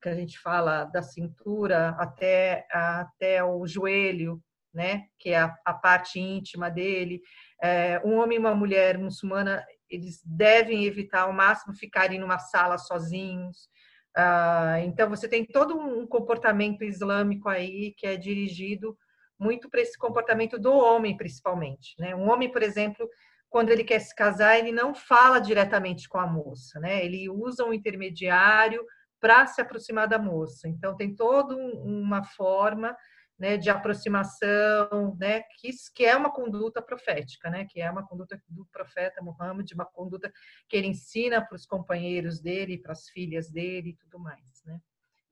[0.01, 5.75] que a gente fala da cintura até, até o joelho, né, que é a, a
[5.75, 7.21] parte íntima dele.
[7.63, 12.79] É, um homem e uma mulher muçulmana, eles devem evitar ao máximo ficarem numa sala
[12.79, 13.69] sozinhos.
[14.17, 18.97] Ah, então, você tem todo um comportamento islâmico aí que é dirigido
[19.39, 21.95] muito para esse comportamento do homem, principalmente.
[21.99, 22.15] Né?
[22.15, 23.09] Um homem, por exemplo,
[23.49, 27.05] quando ele quer se casar, ele não fala diretamente com a moça, né?
[27.05, 28.85] ele usa um intermediário
[29.21, 30.67] para se aproximar da moça.
[30.67, 32.97] Então, tem toda uma forma
[33.41, 38.39] né, de aproximação, né, que, que é uma conduta profética, né, que é uma conduta
[38.47, 40.31] do profeta Muhammad, uma conduta
[40.69, 44.63] que ele ensina para os companheiros dele, para as filhas dele e tudo mais.
[44.67, 44.79] Né.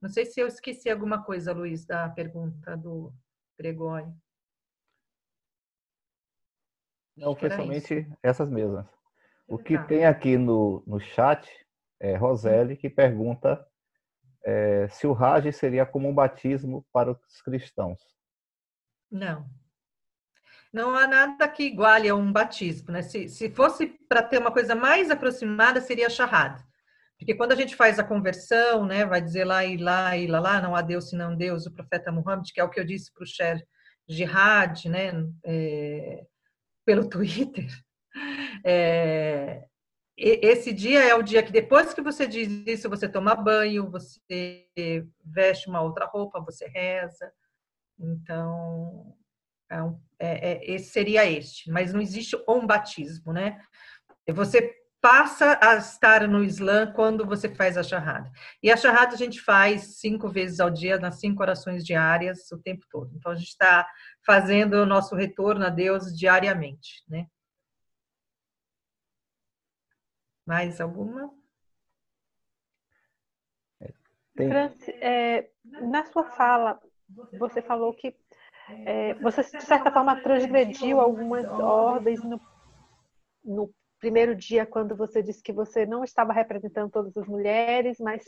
[0.01, 3.13] Não sei se eu esqueci alguma coisa, Luiz, da pergunta do
[3.55, 4.11] Gregório.
[7.15, 8.17] Não, foi somente isso.
[8.23, 8.87] essas mesmas.
[9.47, 9.83] O que tá.
[9.83, 11.47] tem aqui no, no chat
[11.99, 13.63] é Roseli, que pergunta
[14.49, 18.01] é, se o Raj seria como um batismo para os cristãos.
[19.11, 19.47] Não.
[20.73, 23.01] Não há nada que iguale a um batismo, né?
[23.01, 26.63] Se, se fosse para ter uma coisa mais aproximada, seria a Shahad.
[27.17, 30.39] Porque quando a gente faz a conversão, né, vai dizer lá e lá e lá,
[30.39, 33.11] lá, não há Deus senão Deus, o profeta Muhammad, que é o que eu disse
[33.13, 33.61] para o Sher
[34.07, 35.11] Jihad, né,
[35.43, 36.23] é,
[36.85, 37.67] pelo Twitter,
[38.65, 39.63] é,
[40.19, 44.65] esse dia é o dia que depois que você diz isso, você toma banho, você
[45.23, 47.31] veste uma outra roupa, você reza.
[47.97, 49.15] Então,
[49.69, 49.77] é,
[50.19, 51.71] é, é, esse seria este.
[51.71, 53.59] Mas não existe um batismo, né?
[54.27, 58.29] Você passa a estar no Islã quando você faz a charrada.
[58.61, 62.57] E a charrada a gente faz cinco vezes ao dia, nas cinco orações diárias, o
[62.57, 63.11] tempo todo.
[63.15, 63.87] Então, a gente está
[64.25, 67.27] fazendo o nosso retorno a Deus diariamente, né?
[70.49, 71.31] Mais alguma?
[74.35, 76.81] Franci, é, na sua fala,
[77.37, 78.17] você falou que
[78.83, 82.41] é, você, de certa forma, transgrediu algumas ordens no,
[83.43, 88.23] no primeiro dia, quando você disse que você não estava representando todas as mulheres, mas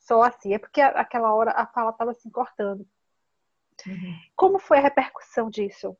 [0.00, 0.52] só assim.
[0.52, 2.84] É porque aquela hora a fala estava se cortando.
[3.86, 4.18] Uhum.
[4.34, 5.96] Como foi a repercussão disso?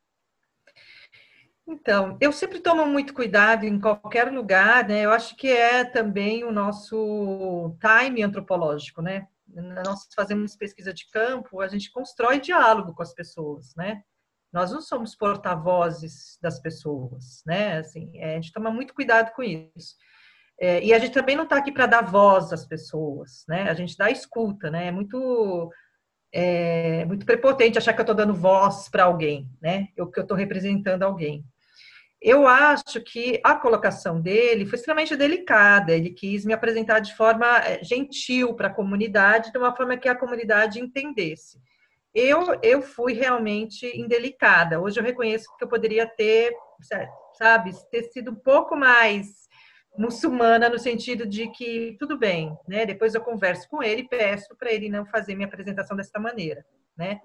[1.69, 5.05] Então, eu sempre tomo muito cuidado em qualquer lugar, né?
[5.05, 9.27] Eu acho que é também o nosso time antropológico, né?
[9.49, 14.03] Nós fazemos pesquisa de campo, a gente constrói diálogo com as pessoas, né?
[14.53, 17.79] Nós não somos porta-vozes das pessoas, né?
[17.79, 19.97] Assim, é, a gente toma muito cuidado com isso.
[20.59, 23.69] É, e a gente também não está aqui para dar voz às pessoas, né?
[23.69, 24.87] A gente dá escuta, né?
[24.87, 25.71] É muito,
[26.33, 29.89] é, muito prepotente achar que eu estou dando voz para alguém, né?
[29.97, 31.45] Eu que eu estou representando alguém.
[32.27, 35.93] Eu acho que a colocação dele foi extremamente delicada.
[35.93, 40.09] Ele quis me apresentar de forma é, gentil para a comunidade, de uma forma que
[40.09, 41.59] a comunidade entendesse
[42.17, 44.81] eu, eu fui realmente indelicada.
[44.81, 46.51] Hoje eu reconheço que eu poderia ter,
[47.35, 49.47] sabe, ter sido um pouco mais
[49.99, 52.87] muçulmana no sentido de que tudo bem, né?
[52.87, 56.65] Depois eu converso com ele e peço para ele não fazer minha apresentação dessa maneira,
[56.97, 57.21] né?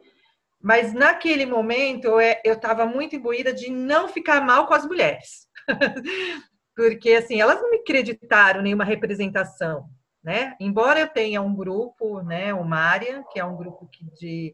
[0.62, 2.08] Mas naquele momento
[2.43, 5.47] eu estava muito imbuída de não ficar mal com as mulheres,
[6.76, 9.89] porque assim elas não me acreditaram nenhuma representação,
[10.24, 10.56] né?
[10.60, 14.54] Embora eu tenha um grupo, né, o Mária, que é um grupo de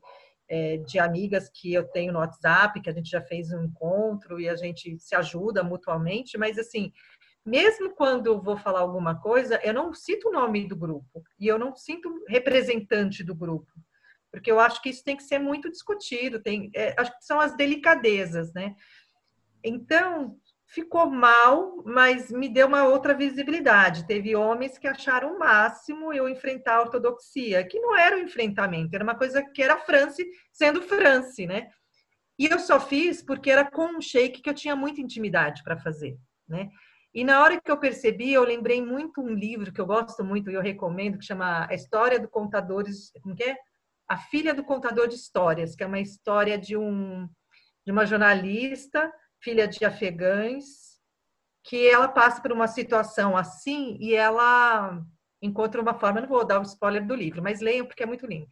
[0.50, 4.40] é, de amigas que eu tenho no WhatsApp, que a gente já fez um encontro
[4.40, 6.92] e a gente se ajuda mutuamente, mas assim,
[7.46, 11.48] mesmo quando eu vou falar alguma coisa, eu não cito o nome do grupo e
[11.48, 13.72] eu não sinto representante do grupo,
[14.32, 17.40] porque eu acho que isso tem que ser muito discutido, tem, é, acho que são
[17.40, 18.76] as delicadezas, né?
[19.64, 20.38] Então,
[20.68, 24.06] ficou mal, mas me deu uma outra visibilidade.
[24.06, 28.94] Teve homens que acharam o máximo eu enfrentar a ortodoxia, que não era um enfrentamento,
[28.94, 31.70] era uma coisa que era France sendo France, né?
[32.38, 35.78] E eu só fiz porque era com um sheik que eu tinha muita intimidade para
[35.78, 36.70] fazer, né?
[37.14, 40.52] E na hora que eu percebi, eu lembrei muito um livro que eu gosto muito
[40.52, 43.58] e eu recomendo, que chama A História do Contadores, como que é?
[44.08, 47.28] A Filha do Contador de Histórias, que é uma história de um
[47.86, 49.10] de uma jornalista
[49.42, 50.98] filha de afegães,
[51.64, 55.02] que ela passa por uma situação assim e ela
[55.42, 58.26] encontra uma forma, não vou dar o spoiler do livro, mas leiam porque é muito
[58.26, 58.48] lindo.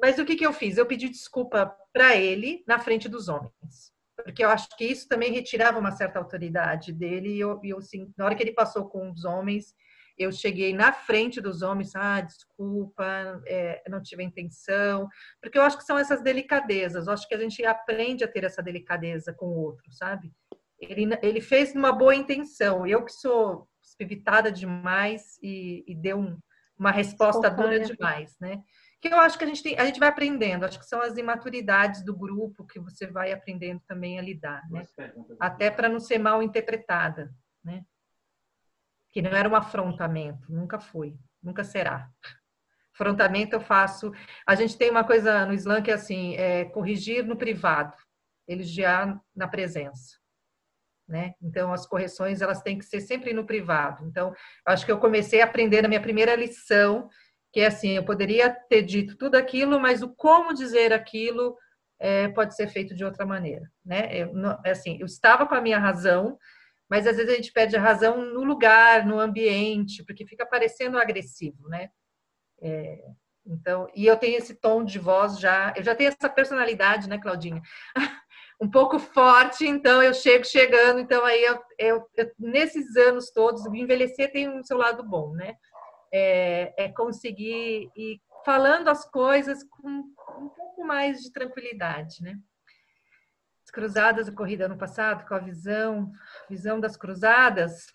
[0.00, 0.76] Mas o que, que eu fiz?
[0.76, 5.32] Eu pedi desculpa para ele na frente dos homens, porque eu acho que isso também
[5.32, 9.10] retirava uma certa autoridade dele e eu, eu assim, na hora que ele passou com
[9.10, 9.74] os homens,
[10.18, 15.08] eu cheguei na frente dos homens, ah, desculpa, é, não tive a intenção,
[15.40, 18.44] porque eu acho que são essas delicadezas, eu acho que a gente aprende a ter
[18.44, 20.32] essa delicadeza com o outro, sabe?
[20.80, 26.38] Ele, ele fez uma boa intenção, eu que sou evitada demais e, e deu um,
[26.78, 28.62] uma resposta dura demais, né?
[29.00, 31.16] Que eu acho que a gente, tem, a gente vai aprendendo, acho que são as
[31.16, 34.84] imaturidades do grupo que você vai aprendendo também a lidar, né?
[35.38, 37.32] Até para não ser mal interpretada,
[37.64, 37.84] né?
[39.16, 42.06] Que não era um afrontamento, nunca foi, nunca será.
[42.92, 44.12] Afrontamento eu faço.
[44.46, 47.96] A gente tem uma coisa no Islã que é assim: é corrigir no privado,
[48.46, 50.18] elogiar na presença.
[51.08, 51.32] Né?
[51.40, 54.04] Então, as correções elas têm que ser sempre no privado.
[54.04, 54.34] Então,
[54.66, 57.08] acho que eu comecei a aprender na minha primeira lição,
[57.54, 61.56] que é assim: eu poderia ter dito tudo aquilo, mas o como dizer aquilo
[61.98, 63.64] é, pode ser feito de outra maneira.
[63.82, 64.14] Né?
[64.14, 64.30] Eu,
[64.62, 66.36] é assim, eu estava com a minha razão,
[66.88, 70.98] mas às vezes a gente pede a razão no lugar, no ambiente, porque fica parecendo
[70.98, 71.90] agressivo, né?
[72.60, 73.02] É,
[73.44, 77.18] então, e eu tenho esse tom de voz já, eu já tenho essa personalidade, né,
[77.18, 77.62] Claudinha?
[78.60, 83.66] um pouco forte, então eu chego chegando, então aí eu, eu, eu nesses anos todos,
[83.66, 85.54] envelhecer tem um seu lado bom, né?
[86.12, 92.38] É, é conseguir ir falando as coisas com um pouco mais de tranquilidade, né?
[93.66, 96.12] As cruzadas ocorridas ano passado, com a visão,
[96.48, 97.92] visão das cruzadas.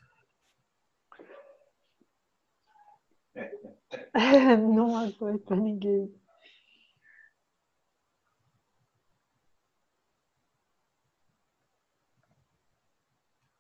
[4.75, 6.13] Não aguenta ninguém.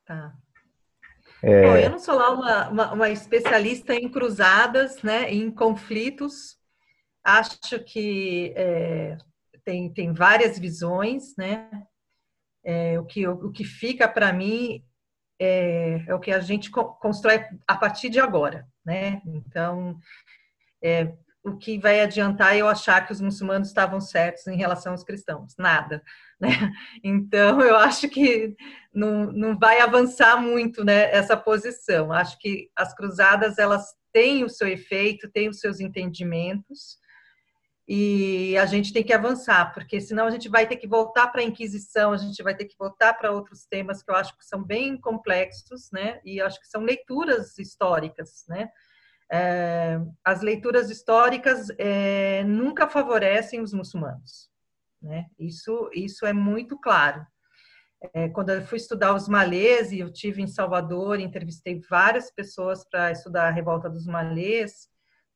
[0.05, 0.35] Tá.
[1.41, 1.61] É...
[1.61, 6.59] Bom, eu não sou lá uma, uma, uma, especialista em cruzadas, né, em conflitos.
[7.23, 9.17] Acho que é,
[9.63, 11.87] tem, tem várias visões, né?
[12.63, 14.83] É, o, que, o que fica para mim
[15.39, 19.21] é, é o que a gente constrói a partir de agora, né?
[19.25, 19.97] Então,
[20.83, 25.03] é, o que vai adiantar eu achar que os muçulmanos estavam certos em relação aos
[25.03, 25.55] cristãos?
[25.57, 26.03] Nada,
[26.39, 26.49] né?
[27.03, 28.55] Então, eu acho que
[28.93, 32.11] não, não vai avançar muito, né, essa posição.
[32.11, 33.83] Acho que as cruzadas, elas
[34.13, 36.97] têm o seu efeito, têm os seus entendimentos,
[37.93, 41.41] e a gente tem que avançar, porque senão a gente vai ter que voltar para
[41.41, 44.45] a Inquisição, a gente vai ter que voltar para outros temas que eu acho que
[44.45, 46.21] são bem complexos, né?
[46.23, 48.69] E acho que são leituras históricas, né?
[49.29, 54.49] É, as leituras históricas é, nunca favorecem os muçulmanos,
[55.01, 55.25] né?
[55.37, 57.27] Isso, isso é muito claro.
[58.13, 62.85] É, quando eu fui estudar os malês, e eu tive em Salvador, entrevistei várias pessoas
[62.89, 64.89] para estudar a revolta dos malês,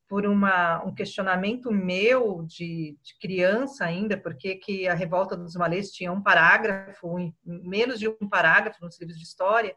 [0.08, 5.92] por uma, um questionamento meu de, de, criança ainda, porque que a revolta dos malês
[5.92, 9.76] tinha um parágrafo, um, menos de um parágrafo nos livros de história,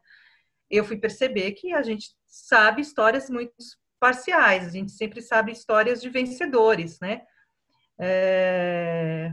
[0.71, 3.55] eu fui perceber que a gente sabe histórias muito
[3.99, 7.23] parciais, a gente sempre sabe histórias de vencedores, né?
[7.99, 9.33] É...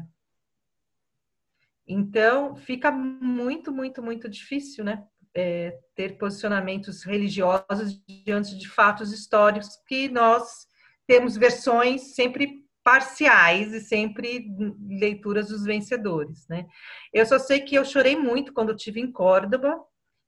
[1.85, 5.05] Então, fica muito, muito, muito difícil, né?
[5.37, 10.65] É, ter posicionamentos religiosos diante de fatos históricos que nós
[11.07, 14.47] temos versões sempre parciais e sempre
[14.87, 16.65] leituras dos vencedores, né?
[17.11, 19.75] Eu só sei que eu chorei muito quando eu tive em Córdoba,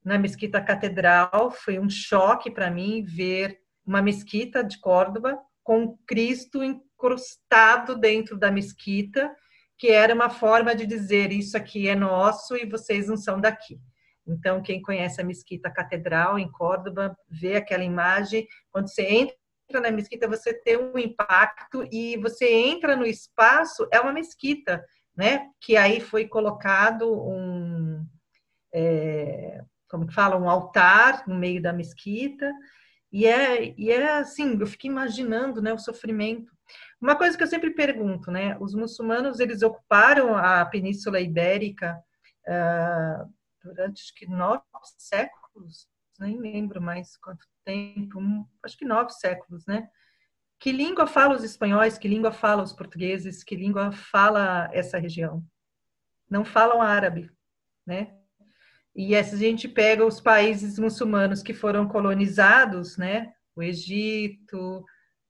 [0.04, 6.64] na mesquita catedral, foi um choque para mim ver uma mesquita de Córdoba com Cristo
[6.64, 9.30] incrustado dentro da mesquita,
[9.78, 13.78] que era uma forma de dizer isso aqui é nosso e vocês não são daqui.
[14.26, 19.36] Então, quem conhece a mesquita catedral em Córdoba, vê aquela imagem, quando você entra
[19.68, 24.82] entra na mesquita, você tem um impacto e você entra no espaço, é uma mesquita,
[25.14, 25.50] né?
[25.60, 28.06] Que aí foi colocado um,
[28.72, 32.50] é, como que fala, um altar no meio da mesquita.
[33.12, 36.50] E é, e é assim, eu fico imaginando né, o sofrimento.
[37.00, 38.56] Uma coisa que eu sempre pergunto, né?
[38.60, 41.98] Os muçulmanos, eles ocuparam a Península Ibérica
[42.46, 44.62] uh, durante, acho que, nove
[44.98, 45.88] séculos,
[46.18, 48.20] nem lembro mais quanto tempo,
[48.62, 49.88] acho que nove séculos, né?
[50.58, 51.96] Que língua fala os espanhóis?
[51.96, 53.44] Que língua fala os portugueses?
[53.44, 55.44] Que língua fala essa região?
[56.28, 57.30] Não falam árabe,
[57.86, 58.14] né?
[58.94, 63.32] E a gente pega os países muçulmanos que foram colonizados, né?
[63.54, 64.84] O Egito,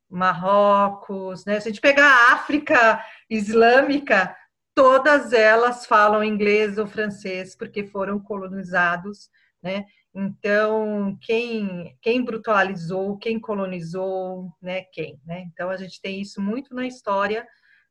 [0.09, 1.61] Marrocos, né?
[1.61, 4.35] Se a gente pegar a África Islâmica,
[4.75, 9.29] todas elas falam inglês ou francês porque foram colonizados,
[9.63, 9.85] né?
[10.21, 15.43] Então, quem, quem brutalizou, quem colonizou, né, quem, né?
[15.43, 17.47] Então, a gente tem isso muito na história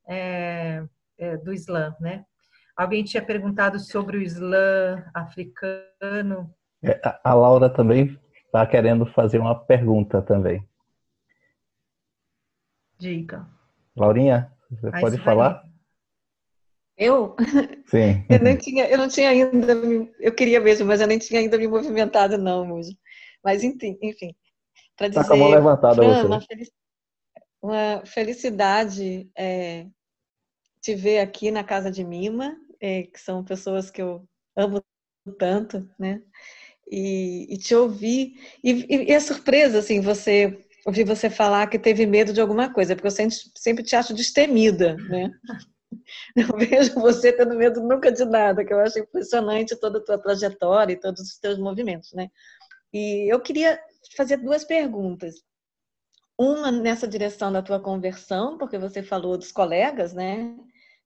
[0.06, 0.84] é,
[1.18, 2.26] é, do Islã, né?
[2.76, 6.54] Alguém tinha perguntado sobre o Islã africano.
[6.84, 10.68] É, a Laura também está querendo fazer uma pergunta também.
[13.00, 13.48] Diga.
[13.96, 15.64] Laurinha, você Aí pode falar?
[16.98, 17.36] Eu?
[17.86, 18.26] Sim.
[18.30, 19.74] eu, não tinha, eu não tinha ainda,
[20.20, 22.98] eu queria mesmo, mas eu nem tinha ainda me movimentado, não, mesmo.
[23.44, 24.36] Mas enfim, enfim
[24.98, 25.22] para dizer.
[25.22, 26.28] Tá com a mão levantada Fran, você.
[26.28, 26.72] Uma, felic,
[27.62, 29.86] uma felicidade é,
[30.82, 34.84] te ver aqui na casa de Mima, é, que são pessoas que eu amo
[35.38, 36.22] tanto, né?
[36.90, 38.34] E, e te ouvir
[38.64, 42.72] e, e, e é surpresa assim você ouvir você falar que teve medo de alguma
[42.74, 45.30] coisa, porque eu sempre, sempre te acho destemida, né?
[46.36, 50.18] Não vejo você tendo medo nunca de nada, que eu acho impressionante toda a tua
[50.18, 52.30] trajetória e todos os teus movimentos, né?
[52.94, 53.80] E eu queria
[54.16, 55.36] fazer duas perguntas.
[56.38, 60.56] Uma nessa direção da tua conversão, porque você falou dos colegas, né?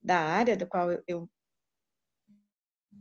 [0.01, 1.29] Da área da qual eu,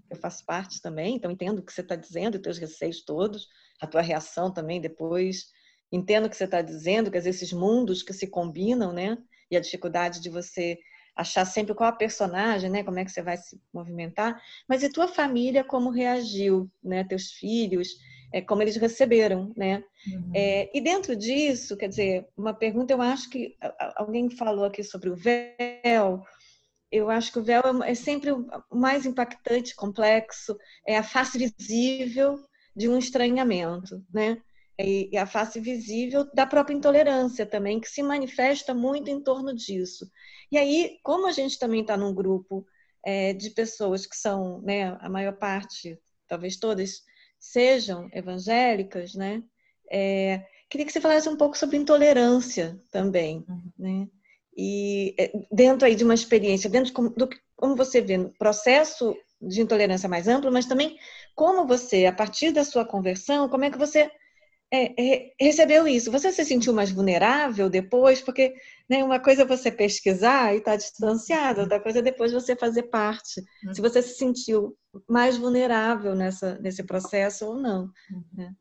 [0.08, 3.48] eu faço parte também, então entendo o que você está dizendo, os teus receios todos,
[3.80, 5.46] a tua reação também depois.
[5.92, 9.18] Entendo o que você está dizendo, que esses mundos que se combinam, né?
[9.50, 10.78] E a dificuldade de você
[11.16, 12.82] achar sempre qual a personagem, né?
[12.82, 14.40] Como é que você vai se movimentar.
[14.68, 17.04] Mas e tua família como reagiu, né?
[17.04, 17.88] Teus filhos,
[18.32, 19.82] é, como eles receberam, né?
[20.06, 20.32] Uhum.
[20.34, 23.56] É, e dentro disso, quer dizer, uma pergunta, eu acho que
[23.96, 26.22] alguém falou aqui sobre o véu.
[26.90, 30.56] Eu acho que o véu é, é sempre o mais impactante, complexo,
[30.86, 32.38] é a face visível
[32.74, 34.40] de um estranhamento, né?
[34.82, 40.10] E a face visível da própria intolerância também, que se manifesta muito em torno disso.
[40.50, 42.66] E aí, como a gente também está num grupo
[43.04, 47.02] é, de pessoas que são, né, a maior parte, talvez todas,
[47.38, 49.42] sejam evangélicas, né?
[49.90, 53.72] É, queria que você falasse um pouco sobre intolerância também, uhum.
[53.78, 54.08] né?
[54.56, 59.62] E é, dentro aí de uma experiência, dentro do, como você vê no processo de
[59.62, 60.98] intolerância mais amplo, mas também
[61.34, 64.10] como você, a partir da sua conversão, como é que você
[64.72, 66.12] é, é, recebeu isso?
[66.12, 68.20] Você se sentiu mais vulnerável depois?
[68.20, 68.54] Porque
[68.88, 72.54] né, uma coisa é você pesquisar e estar tá distanciado, outra coisa é depois você
[72.54, 73.42] fazer parte.
[73.64, 73.74] Uhum.
[73.74, 74.76] Se você se sentiu
[75.08, 77.90] mais vulnerável nessa, nesse processo ou não.
[78.10, 78.24] Uhum.
[78.32, 78.54] Né?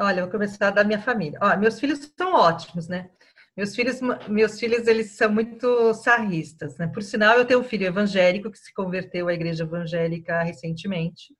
[0.00, 1.38] Olha, vou começar da minha família.
[1.40, 3.10] Ó, meus filhos são ótimos, né?
[3.56, 6.86] Meus filhos, meus filhos, eles são muito sarristas, né?
[6.86, 11.34] Por sinal, eu tenho um filho evangélico que se converteu à igreja evangélica recentemente,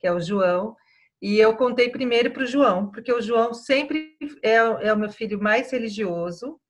[0.00, 0.74] que é o João.
[1.20, 5.10] E eu contei primeiro para o João, porque o João sempre é, é, o meu
[5.10, 6.60] filho mais religioso,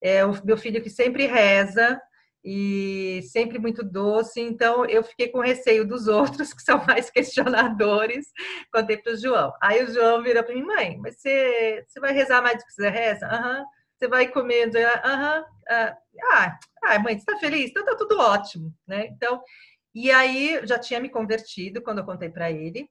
[0.00, 2.00] é o meu filho que sempre reza
[2.42, 4.40] e sempre muito doce.
[4.40, 8.26] Então eu fiquei com receio dos outros que são mais questionadores.
[8.72, 9.52] Contei para o João.
[9.62, 12.72] Aí o João virou para mim, mãe, mas você, você vai rezar mais do que
[12.72, 13.26] você reza?
[13.26, 13.58] Aham.
[13.60, 13.64] Uhum.
[13.98, 14.78] Você vai comendo?
[14.78, 15.40] Aham.
[15.40, 15.44] Uhum.
[16.32, 17.70] Ah, ah, mãe, você está feliz?
[17.70, 19.06] Então tá tudo ótimo, né?
[19.08, 19.42] Então
[19.94, 22.88] e aí já tinha me convertido quando eu contei para ele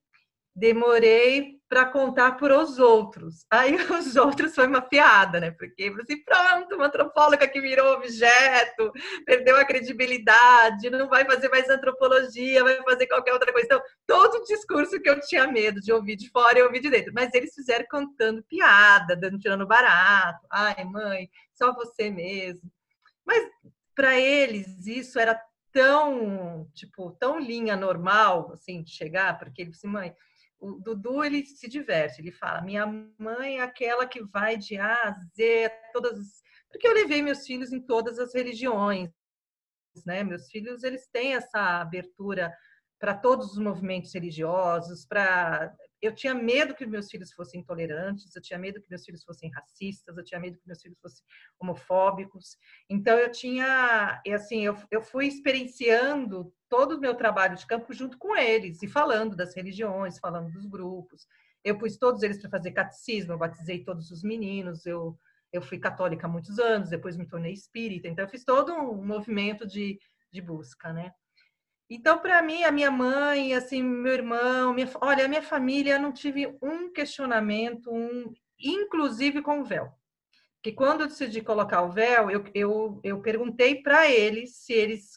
[0.58, 3.46] demorei para contar para os outros.
[3.52, 5.52] Aí os outros foi uma piada, né?
[5.52, 8.92] Porque assim, pronto, uma antropóloga que virou objeto,
[9.24, 13.66] perdeu a credibilidade, não vai fazer mais antropologia, vai fazer qualquer outra coisa.
[13.66, 16.90] Então, todo o discurso que eu tinha medo de ouvir de fora, eu ouvi de
[16.90, 17.14] dentro.
[17.14, 20.44] Mas eles fizeram contando piada, dando tirando barato.
[20.52, 22.72] Ai, mãe, só você mesmo.
[23.24, 23.48] Mas
[23.94, 25.40] para eles isso era
[25.72, 30.16] tão, tipo, tão linha normal, assim, de chegar, porque ele disse, mãe,
[30.60, 32.86] o Dudu ele se diverte, ele fala: minha
[33.18, 37.72] mãe é aquela que vai de A a Z, todas porque eu levei meus filhos
[37.72, 39.10] em todas as religiões,
[40.06, 40.24] né?
[40.24, 42.54] Meus filhos eles têm essa abertura
[43.00, 48.42] para todos os movimentos religiosos, para eu tinha medo que meus filhos fossem intolerantes, eu
[48.42, 51.26] tinha medo que meus filhos fossem racistas, eu tinha medo que meus filhos fossem
[51.60, 52.58] homofóbicos.
[52.90, 57.94] Então eu tinha, e assim, eu, eu fui experienciando todo o meu trabalho de campo
[57.94, 61.28] junto com eles e falando das religiões, falando dos grupos.
[61.64, 65.18] Eu pus todos eles para fazer catecismo, eu batizei todos os meninos, eu
[65.52, 69.04] eu fui católica há muitos anos, depois me tornei espírita, então eu fiz todo um
[69.04, 69.98] movimento de,
[70.32, 71.14] de busca, né?
[71.90, 76.12] Então, para mim, a minha mãe, assim, meu irmão, minha, olha, a minha família, não
[76.12, 79.90] tive um questionamento, um, inclusive com o véu.
[80.62, 85.12] Que quando eu decidi colocar o véu, eu, eu, eu perguntei para eles se eles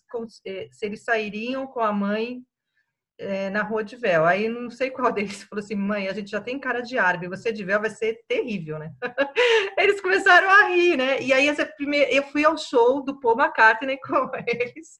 [0.45, 2.45] eh, se eles sairiam com a mãe
[3.21, 4.25] é, na rua de véu.
[4.25, 7.29] Aí não sei qual deles falou assim: mãe, a gente já tem cara de árabe,
[7.29, 8.93] você de véu vai ser terrível, né?
[9.79, 11.21] eles começaram a rir, né?
[11.21, 14.97] E aí essa primeira, eu fui ao show do Paul McCartney com eles.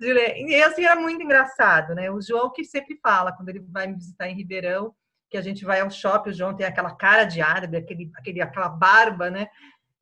[0.00, 2.10] E assim era muito engraçado, né?
[2.10, 4.92] O João que sempre fala, quando ele vai me visitar em Ribeirão,
[5.30, 8.42] que a gente vai ao shopping, o João tem aquela cara de árabe, aquele, aquele,
[8.42, 9.46] aquela barba, né?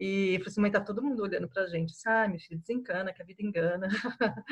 [0.00, 1.92] E falei assim, mãe, tá todo mundo olhando pra gente.
[2.06, 3.88] Ah, meu filho, desencana, que a vida engana.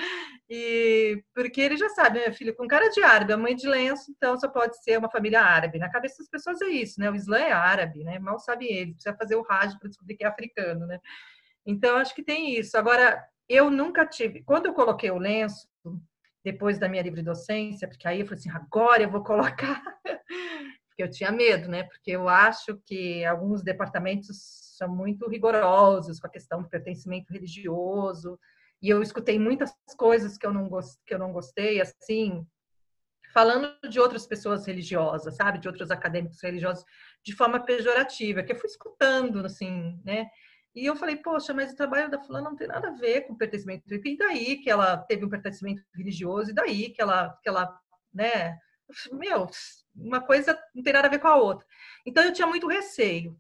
[0.51, 4.11] e porque ele já sabe, meu filho, com cara de árabe, a mãe de lenço,
[4.11, 5.79] então só pode ser uma família árabe.
[5.79, 7.09] Na cabeça das pessoas é isso, né?
[7.09, 8.19] O Islã é árabe, né?
[8.19, 10.99] Mal sabe ele, precisa fazer o rádio para descobrir que é africano, né?
[11.65, 12.77] Então, acho que tem isso.
[12.77, 14.43] Agora, eu nunca tive.
[14.43, 15.69] Quando eu coloquei o lenço,
[16.45, 19.81] depois da minha livre docência, porque aí eu falei assim, agora eu vou colocar.
[20.89, 21.85] porque eu tinha medo, né?
[21.85, 28.39] Porque eu acho que alguns departamentos são muito rigorosos com a questão do pertencimento religioso.
[28.83, 32.47] E eu escutei muitas coisas que eu não, gost, que eu não gostei, assim,
[33.33, 35.59] falando de outras pessoas religiosas, sabe?
[35.59, 36.85] De outros acadêmicos religiosos,
[37.25, 40.29] de forma pejorativa, que eu fui escutando, assim, né?
[40.75, 43.35] E eu falei, poxa, mas o trabalho da fulana não tem nada a ver com
[43.35, 43.83] pertencimento.
[43.89, 47.81] E daí que ela teve um pertencimento religioso, e daí que ela, que ela
[48.17, 48.59] né?
[49.13, 49.47] Meu,
[49.95, 51.67] uma coisa não tem nada a ver com a outra.
[52.07, 53.39] Então eu tinha muito receio.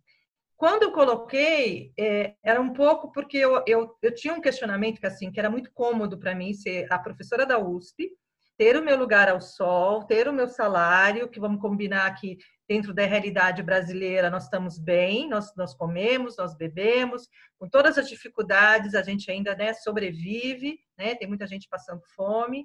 [0.56, 5.06] Quando eu coloquei, é, era um pouco porque eu, eu, eu tinha um questionamento que,
[5.06, 8.10] assim, que era muito cômodo para mim ser a professora da USP,
[8.56, 12.94] ter o meu lugar ao sol, ter o meu salário, que vamos combinar que dentro
[12.94, 17.28] da realidade brasileira nós estamos bem, nós, nós comemos, nós bebemos,
[17.58, 22.64] com todas as dificuldades a gente ainda né, sobrevive, né, tem muita gente passando fome.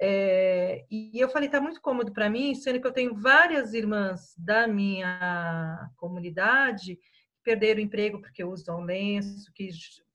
[0.00, 4.34] É, e eu falei, está muito cômodo para mim, sendo que eu tenho várias irmãs
[4.36, 6.98] da minha comunidade
[7.42, 9.68] perderam emprego porque usam lenço, que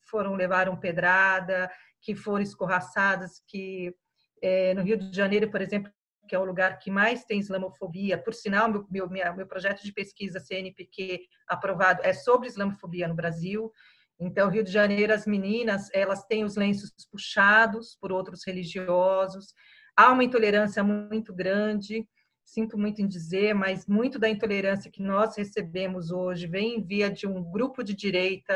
[0.09, 1.69] foram levaram pedrada,
[2.01, 3.93] que foram escorraçadas, que
[4.41, 5.91] é, no Rio de Janeiro, por exemplo,
[6.27, 9.93] que é o lugar que mais tem islamofobia, por sinal, meu, meu, meu projeto de
[9.93, 13.71] pesquisa CNPq aprovado é sobre islamofobia no Brasil.
[14.19, 19.53] Então, Rio de Janeiro, as meninas, elas têm os lenços puxados por outros religiosos,
[19.95, 22.07] há uma intolerância muito grande
[22.47, 27.27] sinto muito em dizer, mas muito da intolerância que nós recebemos hoje vem via de
[27.27, 28.55] um grupo de direita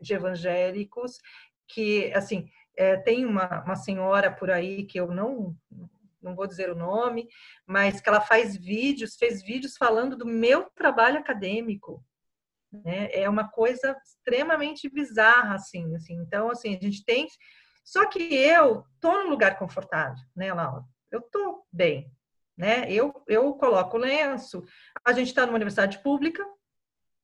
[0.00, 1.18] de evangélicos
[1.68, 5.54] que, assim, é, tem uma, uma senhora por aí que eu não
[6.20, 7.28] não vou dizer o nome,
[7.64, 12.04] mas que ela faz vídeos, fez vídeos falando do meu trabalho acadêmico.
[12.72, 13.08] Né?
[13.12, 16.14] É uma coisa extremamente bizarra, assim, assim.
[16.14, 17.28] Então, assim, a gente tem.
[17.84, 20.82] Só que eu tô num lugar confortável, né, Laura?
[21.08, 22.10] Eu tô bem,
[22.58, 22.90] né?
[22.90, 24.64] Eu, eu coloco o lenço.
[25.04, 26.44] A gente está numa universidade pública,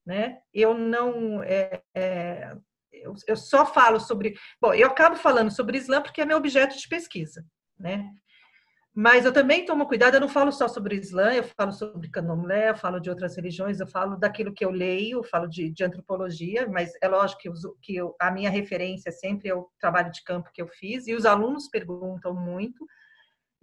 [0.06, 0.38] né?
[0.52, 1.42] Eu não.
[1.42, 2.56] É, é,
[2.92, 4.36] eu, eu só falo sobre.
[4.60, 7.44] Bom, eu acabo falando sobre Islã porque é meu objeto de pesquisa,
[7.76, 8.08] né?
[8.96, 12.70] Mas eu também tomo cuidado, eu não falo só sobre Islã, eu falo sobre candomblé,
[12.70, 15.82] eu falo de outras religiões, eu falo daquilo que eu leio, eu falo de, de
[15.82, 20.12] antropologia, mas é lógico que, eu, que eu, a minha referência sempre é o trabalho
[20.12, 22.86] de campo que eu fiz, e os alunos perguntam muito,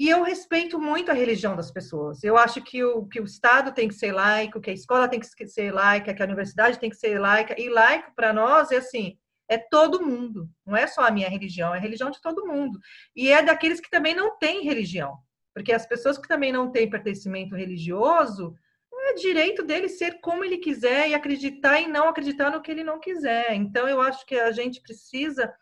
[0.02, 2.24] e eu respeito muito a religião das pessoas.
[2.24, 5.20] Eu acho que o, que o Estado tem que ser laico, que a escola tem
[5.20, 7.54] que ser laica, que a universidade tem que ser laica.
[7.56, 9.16] E laico, para nós, é assim:
[9.48, 10.50] é todo mundo.
[10.66, 12.80] Não é só a minha religião, é a religião de todo mundo.
[13.16, 15.20] E é daqueles que também não têm religião.
[15.54, 18.56] Porque as pessoas que também não têm pertencimento religioso,
[19.04, 22.84] é direito dele ser como ele quiser e acreditar e não acreditar no que ele
[22.84, 23.54] não quiser.
[23.54, 25.54] Então, eu acho que a gente precisa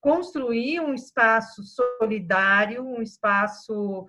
[0.00, 4.06] construir um espaço solidário, um espaço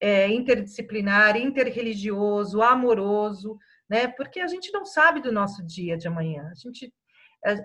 [0.00, 4.08] é, interdisciplinar, interreligioso, amoroso, né?
[4.08, 6.48] Porque a gente não sabe do nosso dia de amanhã.
[6.50, 6.92] A gente,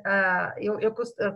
[0.06, 0.94] a, eu, eu,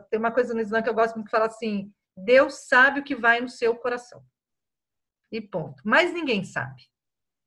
[0.09, 3.03] tem uma coisa no Islã que eu gosto muito de falar assim: Deus sabe o
[3.03, 4.23] que vai no seu coração.
[5.31, 5.81] E ponto.
[5.85, 6.83] Mas ninguém sabe.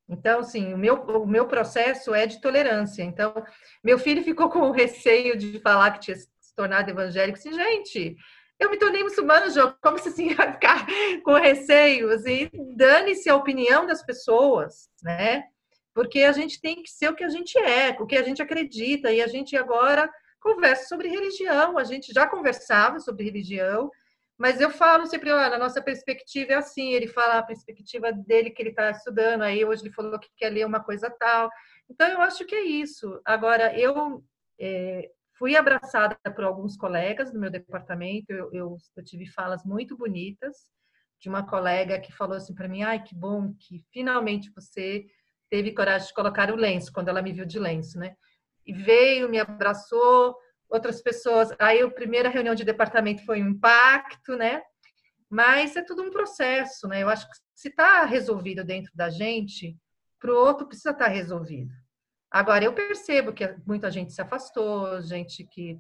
[0.09, 3.03] Então, assim, o meu, o meu processo é de tolerância.
[3.03, 3.34] Então,
[3.82, 7.38] meu filho ficou com receio de falar que tinha se tornado evangélico.
[7.38, 8.16] Assim, gente,
[8.59, 10.87] eu me tornei muçulmana, João, como se assim ficar
[11.23, 15.45] com receios e dane-se a opinião das pessoas, né?
[15.95, 18.43] Porque a gente tem que ser o que a gente é, o que a gente
[18.43, 23.91] acredita, e a gente agora conversa sobre religião, a gente já conversava sobre religião,
[24.37, 28.51] mas eu falo sempre, olha, na nossa perspectiva é assim, ele fala a perspectiva dele
[28.51, 31.49] que ele está estudando, aí hoje ele falou que quer ler uma coisa tal.
[31.89, 33.21] Então, eu acho que é isso.
[33.25, 34.25] Agora, eu
[34.59, 39.97] é, Fui abraçada por alguns colegas do meu departamento, eu, eu, eu tive falas muito
[39.97, 40.68] bonitas
[41.20, 45.07] de uma colega que falou assim para mim: ai, que bom que finalmente você
[45.51, 48.16] teve coragem de colocar o lenço, quando ela me viu de lenço, né?
[48.66, 50.37] E veio, me abraçou,
[50.68, 51.51] outras pessoas.
[51.59, 54.62] Aí a primeira reunião de departamento foi um impacto, né?
[55.28, 57.03] Mas é tudo um processo, né?
[57.03, 59.76] Eu acho que se está resolvido dentro da gente,
[60.18, 61.72] para o outro precisa estar tá resolvido.
[62.35, 65.78] Agora, eu percebo que muita gente se afastou, gente que,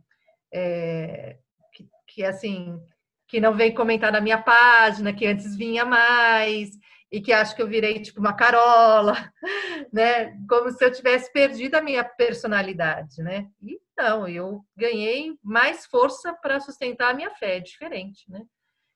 [0.52, 1.36] é,
[1.72, 2.80] que, que, assim,
[3.26, 6.70] que não vem comentar na minha página, que antes vinha mais,
[7.10, 9.14] e que acho que eu virei tipo uma carola,
[9.92, 10.38] né?
[10.48, 13.48] Como se eu tivesse perdido a minha personalidade, né?
[13.60, 18.44] E não, eu ganhei mais força para sustentar a minha fé, é diferente, né?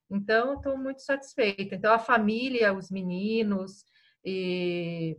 [0.08, 1.74] Então, estou muito satisfeita.
[1.74, 3.84] Então, a família, os meninos,
[4.24, 5.16] e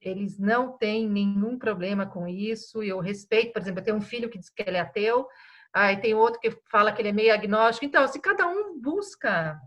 [0.00, 2.82] eles não têm nenhum problema com isso.
[2.82, 5.26] Eu respeito, por exemplo, eu tenho um filho que diz que ele é ateu,
[5.72, 7.84] aí tem outro que fala que ele é meio agnóstico.
[7.84, 9.60] Então, se cada um busca,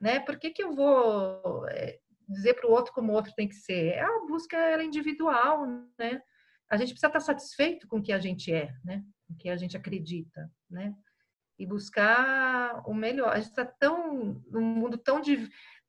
[0.00, 0.20] né?
[0.20, 3.54] Por que, que eu vou eh, dizer para o outro como o outro tem que
[3.54, 3.98] ser?
[3.98, 5.66] A busca é individual,
[5.98, 6.22] né?
[6.70, 9.02] A gente precisa estar satisfeito com o que a gente é, né?
[9.26, 10.94] Com o que a gente acredita, né?
[11.58, 13.32] E buscar o melhor.
[13.32, 15.20] A gente está tão num mundo tão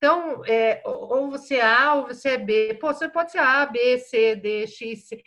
[0.01, 2.73] então, é, ou você é A ou você é B.
[2.81, 5.07] Pô, você pode ser A, B, C, D, X.
[5.07, 5.23] C.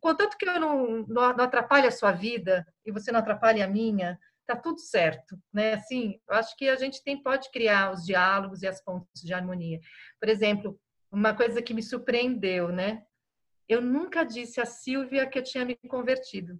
[0.00, 4.18] Contanto que eu não, não, atrapalhe a sua vida e você não atrapalhe a minha,
[4.46, 5.74] tá tudo certo, né?
[5.74, 9.34] Assim, eu acho que a gente tem pode criar os diálogos e as pontes de
[9.34, 9.78] harmonia.
[10.18, 10.80] Por exemplo,
[11.12, 13.02] uma coisa que me surpreendeu, né?
[13.68, 16.58] Eu nunca disse a Silvia que eu tinha me convertido.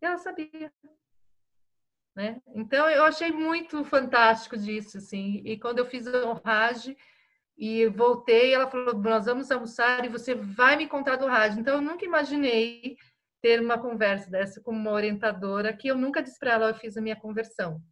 [0.00, 0.72] Ela sabia.
[2.14, 2.40] Né?
[2.54, 5.42] Então eu achei muito fantástico disso, assim.
[5.44, 6.94] E quando eu fiz o Raj
[7.58, 11.56] e voltei, ela falou: "Nós vamos almoçar e você vai me contar do Raj".
[11.58, 12.96] Então eu nunca imaginei
[13.42, 16.96] ter uma conversa dessa com uma orientadora que eu nunca disse para ela eu fiz
[16.96, 17.82] a minha conversão,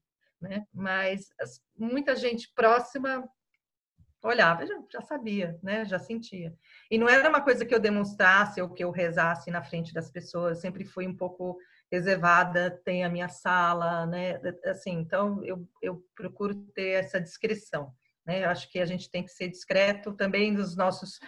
[0.41, 0.67] né?
[0.73, 1.29] Mas
[1.77, 3.29] muita gente próxima
[4.23, 5.85] olhava, já, já sabia, né?
[5.85, 6.55] Já sentia.
[6.91, 10.11] E não era uma coisa que eu demonstrasse ou que eu rezasse na frente das
[10.11, 11.59] pessoas, sempre fui um pouco
[11.93, 14.41] reservada, tem a minha sala, né?
[14.65, 17.93] Assim, então eu, eu procuro ter essa descrição,
[18.27, 18.45] né?
[18.45, 21.21] Eu acho que a gente tem que ser discreto também nos nossos,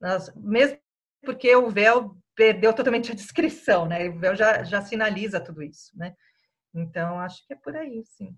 [0.00, 0.78] nas, mesmo
[1.24, 4.08] porque o véu perdeu totalmente a descrição, né?
[4.08, 6.14] O véu já, já sinaliza tudo isso, né?
[6.72, 8.36] Então acho que é por aí, sim.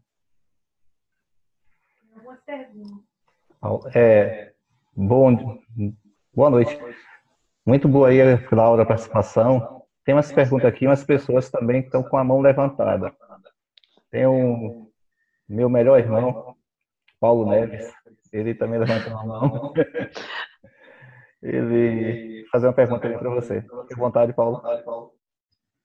[3.94, 4.54] É,
[4.94, 5.60] bom,
[6.32, 6.78] boa noite.
[7.66, 8.18] Muito boa aí,
[8.50, 9.85] Laura, a participação.
[10.06, 13.12] Tem umas perguntas aqui, umas pessoas também que estão com a mão levantada.
[14.08, 14.88] Tem um
[15.48, 16.54] meu melhor irmão,
[17.18, 17.92] Paulo Neves.
[18.32, 19.74] Ele também levantou a mão.
[21.42, 23.62] ele fazer uma pergunta para você.
[23.62, 24.62] Fique à vontade, Paulo.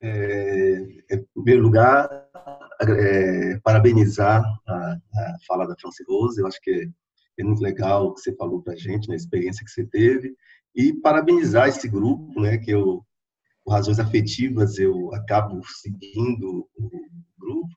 [0.03, 0.77] É,
[1.09, 2.07] em primeiro lugar,
[2.79, 6.39] é, parabenizar a, a, fala da Franci Rose.
[6.39, 6.87] Eu acho que
[7.39, 9.83] é, muito legal o que você falou para a gente, na né, experiência que você
[9.83, 10.35] teve.
[10.75, 13.03] E parabenizar esse grupo, né, que eu,
[13.71, 16.89] por razões afetivas, eu acabo seguindo o
[17.39, 17.69] grupo.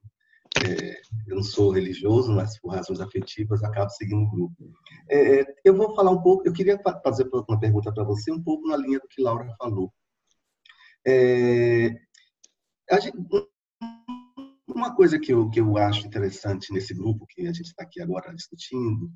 [0.66, 4.72] É, eu não sou religioso, mas por razões afetivas acabo seguindo o grupo.
[5.08, 8.66] É, eu vou falar um pouco, eu queria fazer uma pergunta para você, um pouco
[8.66, 9.92] na linha do que Laura falou.
[11.06, 11.90] É,
[13.00, 13.18] gente,
[14.66, 18.00] uma coisa que eu, que eu acho interessante nesse grupo que a gente está aqui
[18.00, 19.12] agora discutindo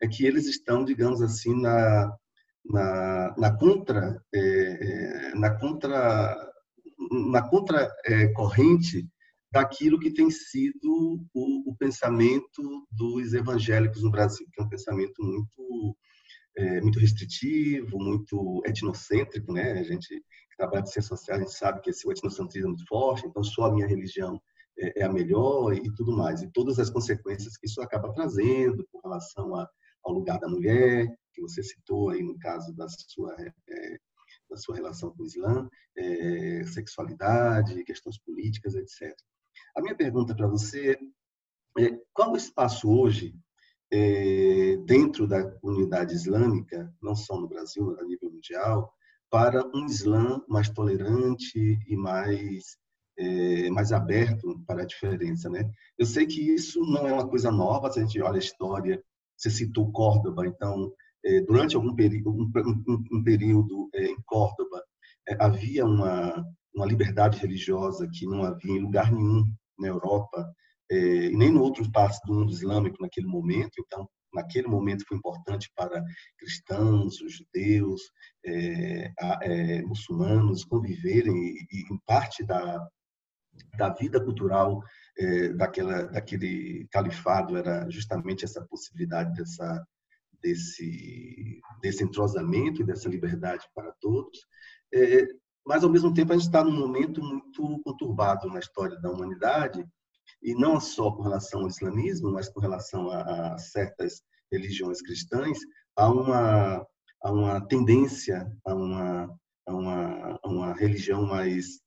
[0.00, 2.16] é que eles estão, digamos assim, na,
[2.64, 6.52] na, na contra, é, é na contra,
[7.10, 9.08] na contra é, corrente
[9.52, 15.22] daquilo que tem sido o, o, pensamento dos evangélicos no Brasil, que é um pensamento
[15.22, 15.96] muito
[16.56, 19.72] é, muito restritivo, muito etnocêntrico, né?
[19.72, 22.86] A gente que trabalha de ciências sociais, a gente sabe que esse etnocentrismo é muito
[22.86, 24.40] forte, então só a minha religião
[24.78, 26.42] é, é a melhor e tudo mais.
[26.42, 29.66] E todas as consequências que isso acaba trazendo com relação a,
[30.04, 33.98] ao lugar da mulher, que você citou aí no caso da sua, é,
[34.50, 39.14] da sua relação com o Islã, é, sexualidade, questões políticas, etc.
[39.76, 40.98] A minha pergunta para você
[41.78, 43.34] é qual o espaço hoje
[43.92, 48.92] é, dentro da comunidade islâmica, não só no Brasil, a nível mundial,
[49.30, 52.76] para um Islã mais tolerante e mais
[53.18, 55.70] é, mais aberto para a diferença, né?
[55.98, 59.02] Eu sei que isso não é uma coisa nova, se a gente olha a história,
[59.36, 60.92] você citou Córdoba, então é,
[61.46, 62.50] durante algum período, um,
[63.12, 64.82] um, período é, em Córdoba
[65.28, 66.44] é, havia uma
[66.74, 69.44] uma liberdade religiosa que não havia em lugar nenhum
[69.78, 70.50] na Europa
[70.90, 70.96] é,
[71.26, 73.72] e nem no outro passo do mundo islâmico naquele momento.
[73.78, 76.02] Então, naquele momento foi importante para
[76.38, 78.00] cristãos, os judeus,
[78.44, 79.12] é,
[79.42, 82.86] é, muçulmanos conviverem e, e, em parte da,
[83.76, 84.80] da vida cultural
[85.18, 89.84] é, daquela, daquele califado era justamente essa possibilidade dessa,
[90.42, 94.38] desse, desse entrosamento e dessa liberdade para todos.
[94.92, 95.26] É,
[95.64, 99.86] mas, ao mesmo tempo, a gente está num momento muito conturbado na história da humanidade,
[100.42, 105.58] e não só com relação ao islamismo, mas com relação a, a certas religiões cristãs,
[105.96, 106.86] há uma,
[107.22, 111.80] há uma tendência a uma, a uma, a uma religião mais,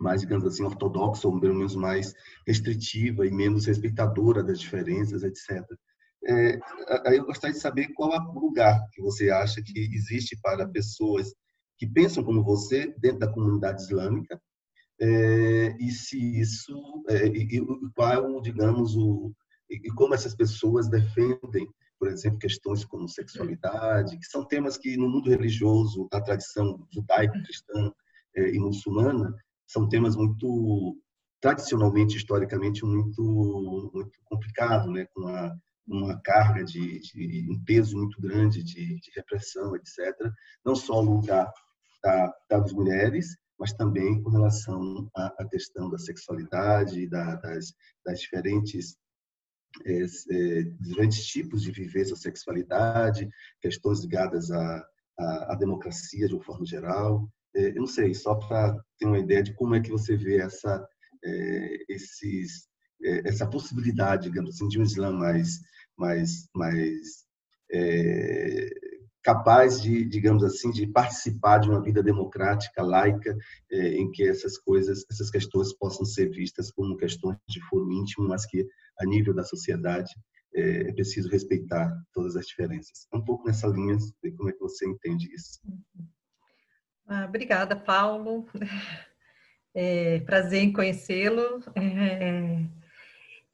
[0.00, 2.14] mais, digamos assim, ortodoxa, ou pelo menos mais
[2.46, 5.62] restritiva e menos respeitadora das diferenças, etc.
[6.22, 6.58] É,
[7.16, 11.32] eu gostaria de saber qual é o lugar que você acha que existe para pessoas
[11.78, 14.38] que pensam como você dentro da comunidade islâmica
[15.00, 17.62] é, e se isso é, e,
[17.94, 19.32] qual digamos o
[19.70, 21.66] e como essas pessoas defendem
[21.98, 27.32] por exemplo questões como sexualidade que são temas que no mundo religioso da tradição judaico
[27.44, 27.90] cristã
[28.36, 29.34] é, e muçulmana
[29.66, 30.98] são temas muito
[31.40, 35.56] tradicionalmente historicamente muito muito complicado né com a
[35.90, 39.96] uma carga de, de, um peso muito grande de, de repressão etc
[40.64, 41.52] não só o lugar
[42.02, 47.74] da, das mulheres mas também com relação à, à questão da sexualidade, da, das,
[48.06, 48.96] das, diferentes
[49.84, 53.28] é, é, diferentes tipos de essa sexualidade,
[53.60, 54.84] questões ligadas à,
[55.18, 57.30] à, à democracia de uma forma geral.
[57.54, 60.38] É, eu não sei, só para ter uma ideia de como é que você vê
[60.38, 60.84] essa,
[61.88, 62.66] esses,
[63.24, 65.60] essa possibilidade, digamos assim, de um Islã mais,
[66.00, 67.26] mais, mais
[67.70, 68.70] é,
[69.22, 73.36] capaz de, digamos assim, de participar de uma vida democrática, laica,
[73.70, 78.26] é, em que essas coisas, essas questões possam ser vistas como questões de foro íntimo,
[78.26, 78.66] mas que
[78.98, 80.10] a nível da sociedade
[80.54, 83.06] é, é preciso respeitar todas as diferenças.
[83.12, 85.60] Um pouco nessa linha, ver como é que você entende isso.
[87.06, 88.46] Ah, obrigada, Paulo.
[89.72, 91.62] É, prazer em conhecê-lo.
[91.76, 92.66] É,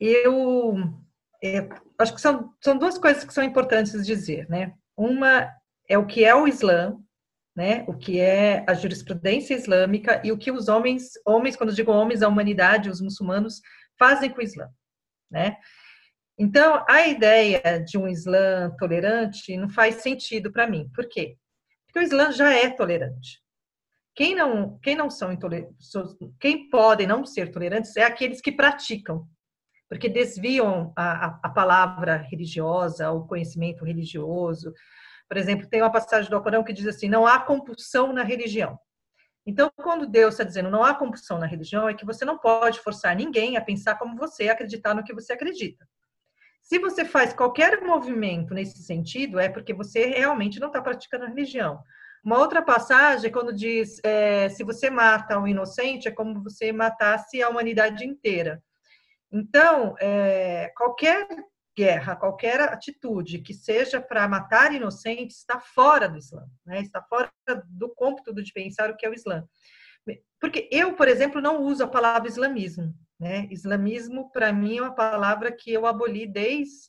[0.01, 0.74] eu
[1.43, 1.68] é,
[1.99, 4.74] acho que são, são duas coisas que são importantes dizer, né?
[4.97, 5.51] Uma
[5.89, 6.97] é o que é o Islã,
[7.55, 7.84] né?
[7.89, 12.22] O que é a jurisprudência islâmica e o que os homens, homens, quando digo homens,
[12.22, 13.61] a humanidade, os muçulmanos
[13.99, 14.68] fazem com o Islã,
[15.30, 15.57] né?
[16.39, 20.91] Então, a ideia de um Islã tolerante não faz sentido para mim.
[20.95, 21.37] Por quê?
[21.87, 23.41] Porque o Islã já é tolerante.
[24.14, 25.91] Quem não, quem não são intolerantes,
[26.39, 29.26] quem podem não ser tolerantes é aqueles que praticam,
[29.89, 34.72] porque desviam a, a palavra religiosa, o conhecimento religioso.
[35.28, 38.78] Por exemplo, tem uma passagem do Alcorão que diz assim: não há compulsão na religião.
[39.47, 42.80] Então, quando Deus está dizendo não há compulsão na religião, é que você não pode
[42.80, 45.87] forçar ninguém a pensar como você, acreditar no que você acredita.
[46.61, 51.28] Se você faz qualquer movimento nesse sentido, é porque você realmente não está praticando a
[51.28, 51.80] religião.
[52.24, 57.41] Uma outra passagem, quando diz: é, se você mata um inocente, é como você matasse
[57.41, 58.61] a humanidade inteira.
[59.33, 61.27] Então, é, qualquer
[61.77, 66.81] guerra, qualquer atitude que seja para matar inocentes está fora do Islã, né?
[66.81, 67.31] está fora
[67.66, 69.47] do cômputo de pensar o que é o Islã.
[70.41, 72.95] Porque eu, por exemplo, não uso a palavra islamismo.
[73.18, 73.49] Né?
[73.51, 76.89] Islamismo, para mim, é uma palavra que eu aboli desde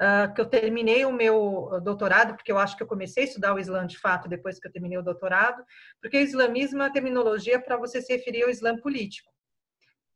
[0.00, 3.54] uh, que eu terminei o meu doutorado, porque eu acho que eu comecei a estudar
[3.54, 5.62] o Islã de fato depois que eu terminei o doutorado,
[6.00, 9.30] porque o islamismo é uma terminologia para você se referir ao Islã político.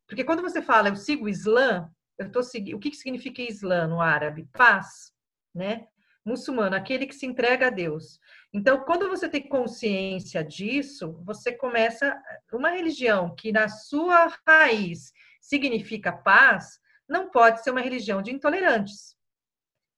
[0.06, 2.76] Porque quando você fala eu sigo o Islã, eu tô seguindo.
[2.76, 4.48] O que, que significa Islã no árabe?
[4.52, 5.12] Paz,
[5.54, 5.86] né?
[6.24, 8.18] Muçulmano, aquele que se entrega a Deus.
[8.52, 12.16] Então, quando você tem consciência disso, você começa
[12.50, 19.14] uma religião que na sua raiz significa paz, não pode ser uma religião de intolerantes.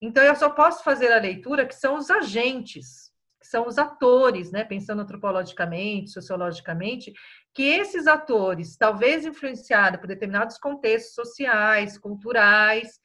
[0.03, 3.06] Então, eu só posso fazer a leitura que são os agentes,
[3.47, 4.65] que são os atores, né?
[4.65, 7.13] pensando antropologicamente, sociologicamente,
[7.55, 12.99] que esses atores, talvez influenciados por determinados contextos sociais, culturais,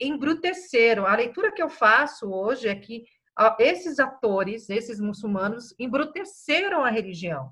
[0.00, 1.06] embruteceram.
[1.06, 3.04] A leitura que eu faço hoje é que
[3.58, 7.50] esses atores, esses muçulmanos, embruteceram a religião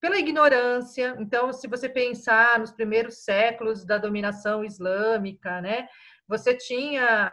[0.00, 1.16] pela ignorância.
[1.18, 5.88] Então, se você pensar nos primeiros séculos da dominação islâmica, né,
[6.28, 7.30] você tinha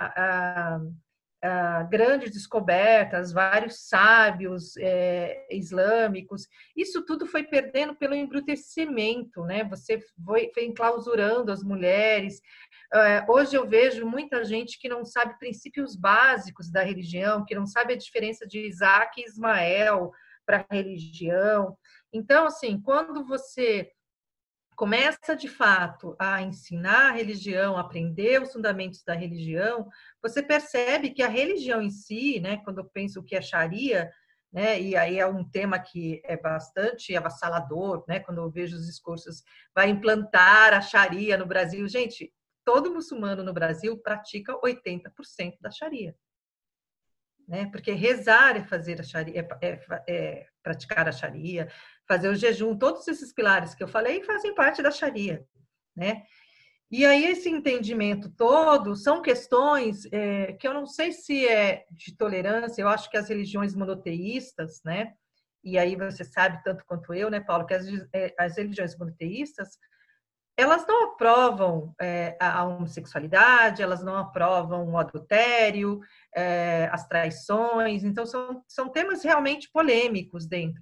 [1.89, 6.47] grandes descobertas, vários sábios é, islâmicos.
[6.75, 9.63] Isso tudo foi perdendo pelo embrutecimento, né?
[9.65, 12.41] Você foi, foi enclausurando as mulheres.
[12.93, 17.67] É, hoje eu vejo muita gente que não sabe princípios básicos da religião, que não
[17.67, 20.11] sabe a diferença de Isaac e Ismael
[20.45, 21.77] para a religião.
[22.11, 23.91] Então, assim, quando você
[24.77, 29.89] começa de fato a ensinar a religião, aprender os fundamentos da religião,
[30.21, 34.11] você percebe que a religião em si, né, quando eu penso o que é Sharia,
[34.53, 38.85] né, e aí é um tema que é bastante avassalador, né, quando eu vejo os
[38.85, 41.87] discursos, vai implantar a Sharia no Brasil.
[41.87, 42.31] Gente,
[42.63, 46.15] todo muçulmano no Brasil pratica 80% da Sharia
[47.47, 47.65] né?
[47.71, 51.71] Porque rezar é fazer a sharia, é, é, é, praticar a sharia,
[52.07, 55.45] fazer o jejum, todos esses pilares que eu falei fazem parte da sharia,
[55.95, 56.23] né?
[56.89, 62.15] E aí esse entendimento todo são questões é, que eu não sei se é de
[62.15, 62.81] tolerância.
[62.81, 65.13] Eu acho que as religiões monoteístas, né?
[65.61, 69.77] E aí você sabe tanto quanto eu, né, Paulo, que as, é, as religiões monoteístas
[70.57, 75.99] elas não aprovam é, a homossexualidade, elas não aprovam o adultério,
[76.35, 80.81] é, as traições, então são, são temas realmente polêmicos dentro.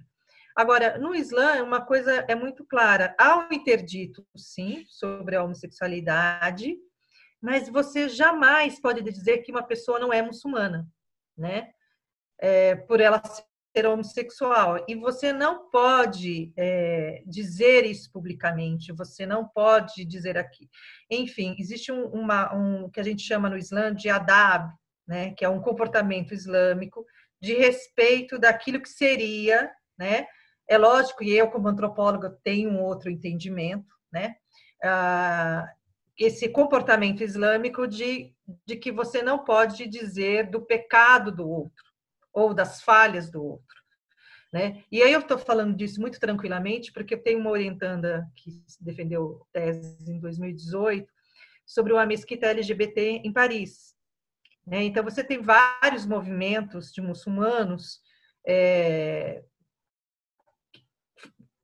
[0.56, 6.74] Agora, no Islã, uma coisa é muito clara: há um interdito, sim, sobre a homossexualidade,
[7.42, 10.88] mas você jamais pode dizer que uma pessoa não é muçulmana,
[11.36, 11.70] né?
[12.38, 13.22] É, por ela
[13.76, 14.82] ser homossexual.
[14.88, 20.70] E você não pode é, dizer isso publicamente, você não pode dizer aqui.
[21.10, 24.72] Enfim, existe um, uma, um que a gente chama no Islã de adab,
[25.06, 27.04] né, que é um comportamento islâmico
[27.40, 30.26] de respeito daquilo que seria, né?
[30.68, 34.36] É lógico, e eu como antropóloga tenho um outro entendimento, né?
[34.82, 35.68] Ah,
[36.18, 41.84] esse comportamento islâmico de, de que você não pode dizer do pecado do outro
[42.32, 43.76] ou das falhas do outro.
[44.52, 44.84] Né?
[44.90, 49.46] E aí eu estou falando disso muito tranquilamente, porque eu tenho uma orientanda que defendeu
[49.52, 51.06] tese em 2018
[51.66, 53.94] sobre uma mesquita LGBT em Paris.
[54.66, 54.84] Né?
[54.84, 58.00] Então você tem vários movimentos de muçulmanos
[58.46, 59.42] é,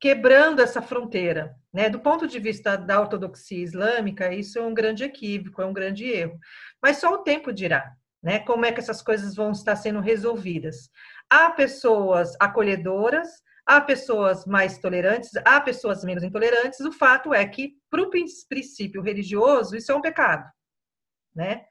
[0.03, 1.55] quebrando essa fronteira.
[1.73, 1.89] Né?
[1.89, 6.05] Do ponto de vista da ortodoxia islâmica, isso é um grande equívoco, é um grande
[6.05, 6.37] erro.
[6.81, 8.39] Mas só o tempo dirá né?
[8.39, 10.89] Como é que essas coisas vão estar sendo resolvidas?
[11.29, 13.29] Há pessoas acolhedoras,
[13.65, 16.79] há pessoas mais tolerantes, há pessoas menos intolerantes.
[16.79, 20.49] O fato é que, para o princípio religioso, isso é um pecado,
[21.35, 21.65] né?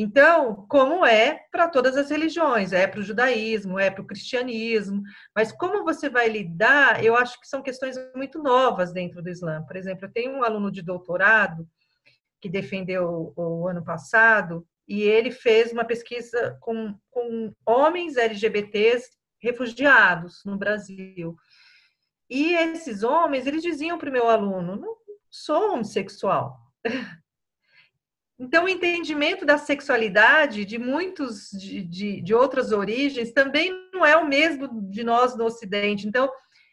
[0.00, 5.02] Então, como é para todas as religiões, é para o judaísmo, é para o cristianismo,
[5.34, 9.60] mas como você vai lidar, eu acho que são questões muito novas dentro do Islã.
[9.64, 11.68] Por exemplo, eu tenho um aluno de doutorado
[12.40, 19.10] que defendeu o ano passado e ele fez uma pesquisa com, com homens LGBTs
[19.42, 21.34] refugiados no Brasil.
[22.30, 24.96] E esses homens, eles diziam para o meu aluno, não
[25.28, 26.56] sou homossexual.
[28.40, 34.16] Então, o entendimento da sexualidade de muitos de, de, de, outras origens também não é
[34.16, 36.06] o mesmo de nós no Ocidente.
[36.06, 36.30] Então,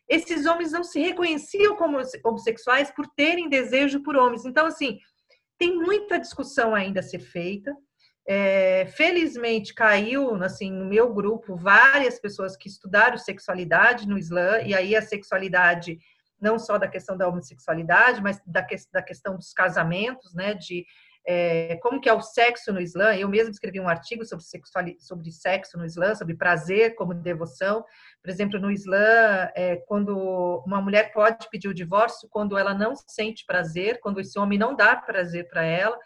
[0.07, 4.45] esses homens não se reconheciam como homossexuais por terem desejo por homens.
[4.45, 4.99] Então, assim,
[5.57, 7.75] tem muita discussão ainda a ser feita
[8.27, 14.73] É, felizmente caiu assim no meu grupo várias pessoas que estudaram sexualidade no Islã e
[14.73, 15.99] aí a sexualidade
[16.41, 20.83] não só da questão da homossexualidade mas da, que, da questão dos casamentos né de
[21.27, 23.15] é, como que é o sexo no Islã.
[23.15, 24.45] Eu mesmo escrevi um artigo sobre,
[24.99, 27.83] sobre sexo no Islã, sobre prazer como devoção.
[28.21, 32.93] Por exemplo, no Islã, é, quando uma mulher pode pedir o divórcio quando ela não
[32.95, 35.97] sente prazer, quando esse homem não dá prazer para ela.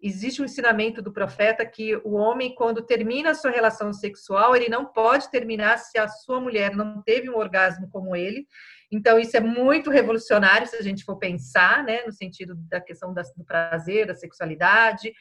[0.00, 4.68] Existe um ensinamento do profeta que o homem, quando termina a sua relação sexual, ele
[4.68, 8.46] não pode terminar se a sua mulher não teve um orgasmo como ele.
[8.94, 13.12] Então, isso é muito revolucionário se a gente for pensar, né, no sentido da questão
[13.12, 15.12] do prazer, da sexualidade.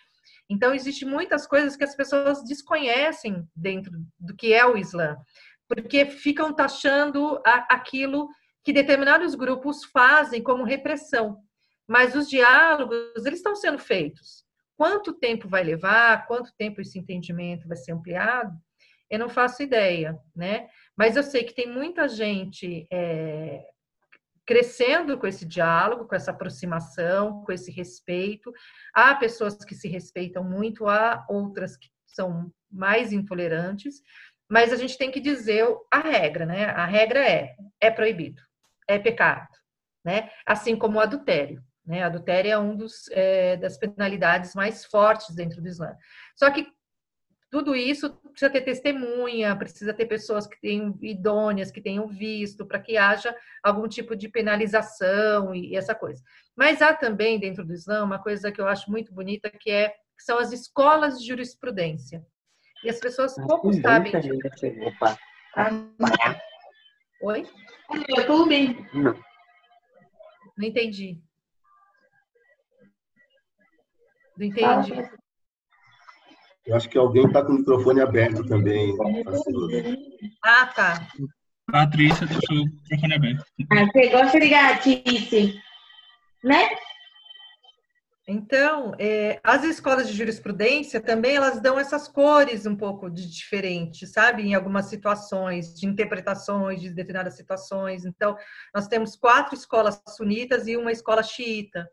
[0.48, 5.18] Então, existe muitas coisas que as pessoas desconhecem dentro do que é o Islã,
[5.68, 8.30] porque ficam taxando aquilo
[8.64, 11.40] que determinados grupos fazem como repressão.
[11.88, 14.44] Mas os diálogos, eles estão sendo feitos.
[14.78, 16.28] Quanto tempo vai levar?
[16.28, 18.56] Quanto tempo esse entendimento vai ser ampliado?
[19.14, 20.68] Eu não faço ideia, né?
[20.98, 23.64] Mas eu sei que tem muita gente é,
[24.44, 28.52] crescendo com esse diálogo, com essa aproximação, com esse respeito.
[28.92, 34.02] Há pessoas que se respeitam muito, há outras que são mais intolerantes,
[34.50, 36.66] mas a gente tem que dizer a regra, né?
[36.72, 38.42] A regra é: é proibido,
[38.88, 39.48] é pecado,
[40.04, 40.32] né?
[40.44, 41.64] Assim como o adultério.
[41.86, 42.02] Né?
[42.02, 45.96] Adultério é um dos é, das penalidades mais fortes dentro do Islã.
[46.36, 46.66] Só que
[47.54, 52.80] tudo isso precisa ter testemunha, precisa ter pessoas que tenham idôneas, que tenham visto, para
[52.80, 56.24] que haja algum tipo de penalização e essa coisa.
[56.56, 59.90] Mas há também dentro do Islã uma coisa que eu acho muito bonita, que é
[59.90, 62.26] que são as escolas de jurisprudência.
[62.84, 64.12] E as pessoas pouco sabem.
[64.88, 65.16] Opa.
[67.22, 67.46] Oi?
[68.10, 68.88] YouTube?
[68.96, 69.14] Não.
[70.58, 71.22] Não entendi.
[74.36, 75.23] Não entendi.
[76.66, 78.96] Eu acho que alguém está com o microfone aberto também.
[80.44, 81.08] Ah, tá.
[81.72, 83.46] Patrícia deixou o microfone aberto.
[83.72, 85.62] Ah, você gosta de gatice,
[86.44, 86.70] né?
[88.26, 94.08] Então, é, as escolas de jurisprudência também elas dão essas cores um pouco de diferente,
[94.08, 94.44] sabe?
[94.44, 98.06] Em algumas situações, de interpretações de determinadas situações.
[98.06, 98.38] Então,
[98.74, 101.86] nós temos quatro escolas sunitas e uma escola xiita.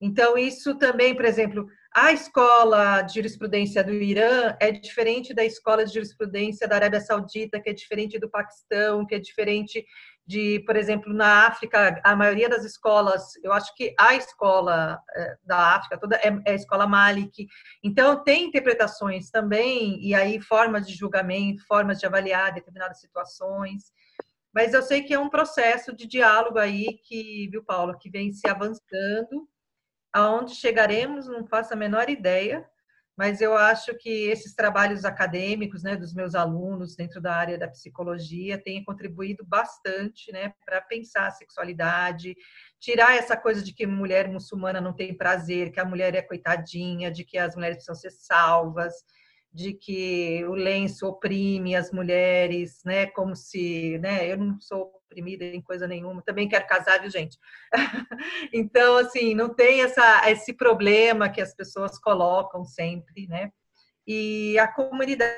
[0.00, 5.84] Então, isso também, por exemplo, a escola de jurisprudência do Irã é diferente da escola
[5.84, 9.84] de jurisprudência da Arábia Saudita, que é diferente do Paquistão, que é diferente
[10.26, 15.36] de, por exemplo, na África, a maioria das escolas, eu acho que a escola é,
[15.44, 17.46] da África toda é, é a escola Malik.
[17.82, 23.92] Então, tem interpretações também, e aí formas de julgamento, formas de avaliar determinadas situações.
[24.54, 28.32] Mas eu sei que é um processo de diálogo aí que, viu, Paulo, que vem
[28.32, 29.48] se avançando
[30.12, 32.66] Aonde chegaremos, não faço a menor ideia,
[33.16, 37.68] mas eu acho que esses trabalhos acadêmicos, né, dos meus alunos dentro da área da
[37.68, 42.34] psicologia, têm contribuído bastante, né, para pensar a sexualidade,
[42.80, 47.10] tirar essa coisa de que mulher muçulmana não tem prazer, que a mulher é coitadinha,
[47.10, 48.94] de que as mulheres precisam ser salvas,
[49.52, 55.44] de que o lenço oprime as mulheres, né, como se, né, eu não sou oprimida
[55.44, 57.38] em coisa nenhuma, também quero casar, viu, gente?
[58.52, 63.52] então, assim, não tem essa, esse problema que as pessoas colocam sempre, né?
[64.06, 65.36] E a comunidade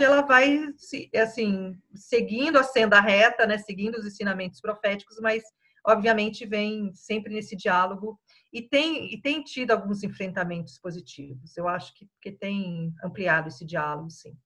[0.00, 0.68] ela vai
[1.16, 5.42] assim seguindo a senda reta, né, seguindo os ensinamentos proféticos, mas
[5.86, 8.18] obviamente vem sempre nesse diálogo
[8.52, 11.56] e tem, e tem tido alguns enfrentamentos positivos.
[11.56, 14.36] Eu acho que, que tem ampliado esse diálogo, sim.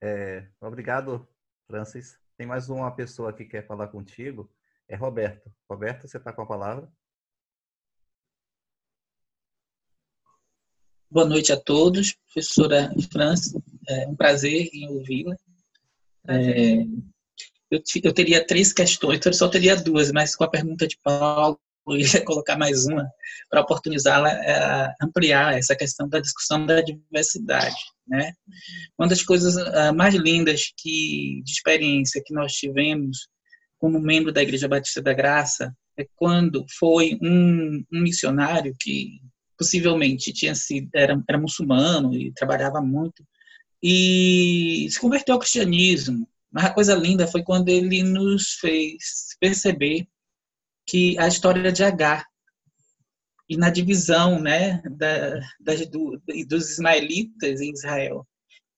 [0.00, 1.26] É, obrigado,
[1.66, 2.18] Francis.
[2.36, 4.52] Tem mais uma pessoa que quer falar contigo.
[4.88, 5.50] É Roberto.
[5.70, 6.92] Roberto, você está com a palavra?
[11.08, 13.54] Boa noite a todos, professora Francis.
[13.88, 15.36] É um prazer em ouvi-la.
[16.26, 16.84] É,
[17.72, 21.58] eu, eu, teria três questões, eu só teria duas, mas com a pergunta de Paulo,
[21.88, 23.08] eu ia colocar mais uma
[23.50, 27.74] para oportunizá-la a ampliar essa questão da discussão da diversidade.
[28.06, 28.32] Né?
[28.98, 33.26] Uma das coisas uh, mais lindas que, de experiência que nós tivemos
[33.78, 39.18] como membro da Igreja Batista da Graça é quando foi um, um missionário que
[39.58, 43.24] possivelmente tinha sido era, era muçulmano e trabalhava muito
[43.82, 46.28] e se converteu ao cristianismo.
[46.52, 50.06] Mas a coisa linda foi quando ele nos fez perceber
[50.86, 52.26] que a história de Agar
[53.48, 58.26] e na divisão né, da, das, do, dos ismaelitas em Israel.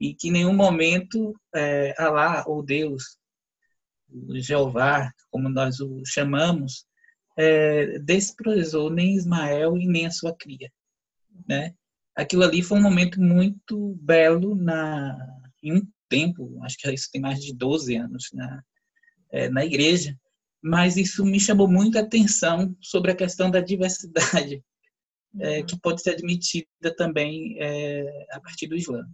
[0.01, 3.16] E que em nenhum momento é, Alá, ou Deus,
[4.11, 6.87] o Jeová, como nós o chamamos,
[7.37, 10.70] é, desprezou nem Ismael e nem a sua cria,
[11.49, 11.75] né?
[12.14, 15.16] Aquilo ali foi um momento muito belo na
[15.62, 18.62] em um tempo, acho que isso tem mais de 12 anos na
[19.35, 20.17] é, na igreja,
[20.62, 24.62] mas isso me chamou muita atenção sobre a questão da diversidade
[25.41, 25.67] é, uhum.
[25.67, 29.05] que pode ser admitida também é, a partir do Islã.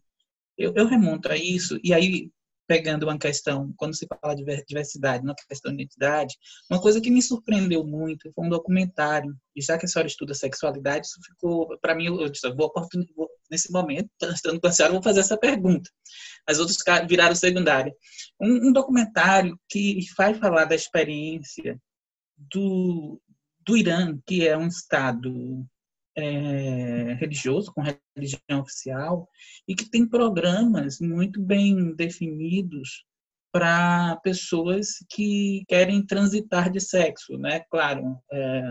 [0.59, 2.31] Eu, eu, remonto a isso, e aí
[2.71, 6.37] pegando uma questão, quando se fala de diversidade, uma questão de identidade,
[6.71, 10.35] uma coisa que me surpreendeu muito foi um documentário, e já que a senhora estuda
[10.35, 12.73] sexualidade, isso ficou, para mim, eu disse, vou,
[13.16, 15.91] vou, nesse momento, estando com a senhora, vou fazer essa pergunta.
[16.47, 16.77] As outras
[17.09, 17.93] viraram secundária.
[18.41, 21.77] Um, um documentário que vai falar da experiência
[22.55, 23.21] do,
[23.66, 25.66] do Irã, que é um estado
[26.23, 27.83] é, religioso, com
[28.16, 29.29] religião oficial,
[29.66, 33.05] e que tem programas muito bem definidos
[33.53, 37.61] para pessoas que querem transitar de sexo, né?
[37.71, 38.62] Claro, é,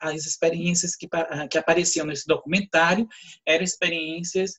[0.00, 1.06] as experiências que,
[1.50, 3.06] que apareciam nesse documentário
[3.46, 4.52] eram experiências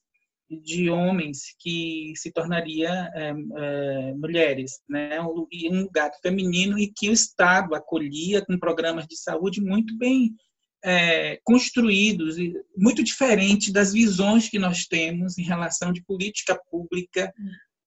[0.50, 5.18] de homens que se tornaria é, é, mulheres, né?
[5.52, 10.36] E um lugar feminino e que o Estado acolhia com programas de saúde muito bem
[10.84, 12.36] é, construídos,
[12.76, 17.34] muito diferente das visões que nós temos em relação de política pública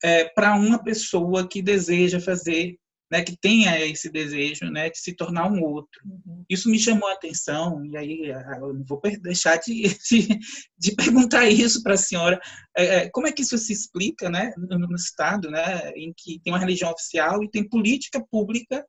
[0.03, 2.79] é, para uma pessoa que deseja fazer,
[3.11, 6.01] né, que tenha esse desejo né, de se tornar um outro.
[6.05, 6.45] Uhum.
[6.49, 10.39] Isso me chamou a atenção, e aí eu não vou deixar de, de,
[10.79, 12.41] de perguntar isso para a senhora.
[12.77, 16.41] É, é, como é que isso se explica né, no, no Estado, né, em que
[16.41, 18.85] tem uma religião oficial e tem política pública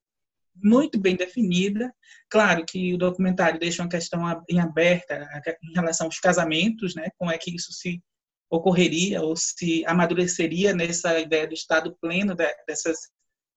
[0.63, 1.93] muito bem definida.
[2.29, 5.27] Claro que o documentário deixa uma questão em aberta
[5.63, 7.09] em relação aos casamentos, né?
[7.17, 8.01] Como é que isso se
[8.49, 12.97] ocorreria ou se amadureceria nessa ideia do estado pleno dessas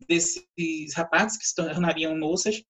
[0.09, 2.63] desses rapazes que se tornariam moças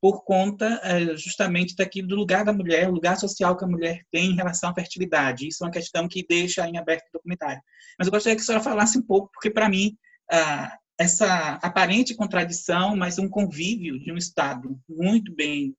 [0.00, 4.02] por conta é, justamente daquilo do lugar da mulher, o lugar social que a mulher
[4.10, 5.48] tem em relação à fertilidade.
[5.48, 7.62] Isso é uma questão que deixa em aberto o documentário.
[7.98, 9.96] Mas eu gostaria que a senhora falasse um pouco, porque para mim
[10.30, 15.74] ah, essa aparente contradição, mas um convívio de um Estado muito bem,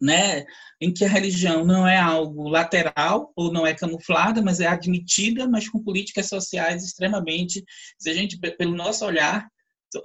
[0.00, 0.44] né,
[0.80, 5.48] em que a religião não é algo lateral ou não é camuflada, mas é admitida,
[5.48, 7.64] mas com políticas sociais extremamente,
[7.98, 9.48] se a gente pelo nosso olhar,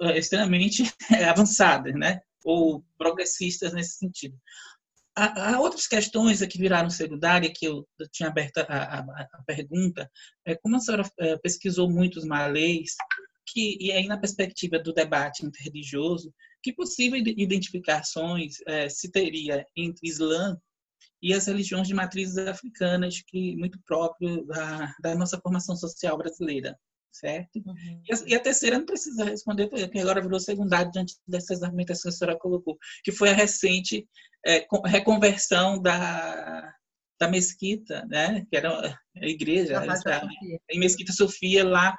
[0.02, 0.82] é extremamente
[1.28, 4.36] avançadas, né, ou progressistas nesse sentido.
[5.18, 10.10] Há, outras questões que viraram secundária, que eu, tinha aberto a, a, a, pergunta,
[10.44, 12.94] é como a senhora é, pesquisou muitos malês,
[13.46, 16.32] que, e aí na perspectiva do debate interreligioso,
[16.62, 20.56] que possíveis identificações é, se teria entre Islã
[21.22, 26.76] e as religiões de matrizes africanas, que muito próprio da, da nossa formação social brasileira,
[27.12, 27.56] certo?
[27.64, 28.02] Uhum.
[28.08, 32.02] E, a, e, a, terceira não precisa responder, porque agora virou secundário diante dessas argumentações
[32.02, 34.06] que a senhora colocou, que foi a recente
[34.44, 36.74] é, reconversão da,
[37.18, 38.44] da mesquita, né?
[38.50, 40.28] que era a igreja, a,
[40.70, 41.96] em Mesquita Sofia, lá